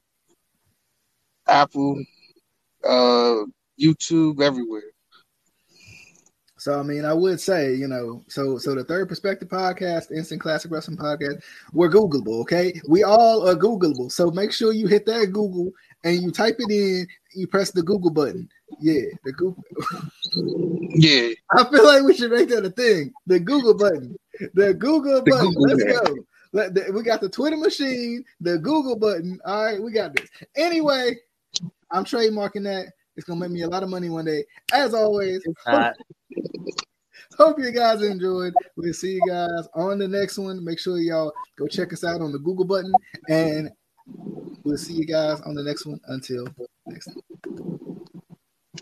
Apple, 1.46 2.04
uh, 2.84 3.44
YouTube, 3.80 4.40
everywhere. 4.40 4.93
So 6.64 6.80
I 6.80 6.82
mean, 6.82 7.04
I 7.04 7.12
would 7.12 7.38
say, 7.42 7.74
you 7.74 7.86
know, 7.86 8.24
so 8.26 8.56
so 8.56 8.74
the 8.74 8.84
third 8.84 9.06
perspective 9.06 9.50
podcast, 9.50 10.10
instant 10.10 10.40
classic 10.40 10.70
wrestling 10.70 10.96
podcast, 10.96 11.42
we're 11.74 11.90
Googleable, 11.90 12.40
okay? 12.40 12.80
We 12.88 13.02
all 13.02 13.46
are 13.46 13.54
Googleable. 13.54 14.10
So 14.10 14.30
make 14.30 14.50
sure 14.50 14.72
you 14.72 14.86
hit 14.86 15.04
that 15.04 15.26
Google 15.26 15.72
and 16.04 16.22
you 16.22 16.30
type 16.30 16.56
it 16.58 16.70
in, 16.70 17.06
you 17.34 17.46
press 17.48 17.70
the 17.70 17.82
Google 17.82 18.10
button. 18.10 18.48
Yeah, 18.80 19.02
the 19.26 19.32
Google. 19.32 19.62
Yeah, 20.94 21.34
I 21.54 21.64
feel 21.64 21.84
like 21.84 22.02
we 22.02 22.14
should 22.16 22.30
make 22.30 22.48
that 22.48 22.64
a 22.64 22.70
thing. 22.70 23.12
The 23.26 23.40
Google 23.40 23.74
button. 23.74 24.16
The 24.54 24.72
Google 24.72 25.20
The 25.20 25.30
button. 25.32 25.48
Google 25.52 25.62
Let's 25.68 25.84
button. 25.84 26.14
go. 26.16 26.24
Let 26.54 26.72
the- 26.74 26.92
we 26.94 27.02
got 27.02 27.20
the 27.20 27.28
Twitter 27.28 27.58
machine, 27.58 28.24
the 28.40 28.56
Google 28.56 28.96
button. 28.96 29.38
All 29.44 29.66
right, 29.66 29.82
we 29.82 29.92
got 29.92 30.16
this. 30.16 30.30
Anyway, 30.56 31.14
I'm 31.90 32.06
trademarking 32.06 32.62
that. 32.64 32.86
It's 33.16 33.26
gonna 33.26 33.40
make 33.40 33.50
me 33.50 33.62
a 33.62 33.68
lot 33.68 33.82
of 33.82 33.88
money 33.88 34.10
one 34.10 34.24
day. 34.24 34.44
As 34.72 34.94
always, 34.94 35.42
Not 35.66 35.94
Hope 37.38 37.58
you 37.58 37.70
guys 37.72 38.02
enjoyed. 38.02 38.52
We'll 38.76 38.92
see 38.92 39.14
you 39.14 39.22
guys 39.26 39.68
on 39.74 39.98
the 39.98 40.08
next 40.08 40.38
one. 40.38 40.64
Make 40.64 40.78
sure 40.78 40.98
y'all 40.98 41.32
go 41.58 41.66
check 41.66 41.92
us 41.92 42.04
out 42.04 42.20
on 42.20 42.32
the 42.32 42.38
Google 42.38 42.64
button, 42.64 42.92
and 43.28 43.70
we'll 44.62 44.76
see 44.76 44.94
you 44.94 45.06
guys 45.06 45.40
on 45.40 45.54
the 45.54 45.62
next 45.62 45.86
one. 45.86 46.00
Until 46.06 46.46
next 46.86 47.06
time. 47.06 47.93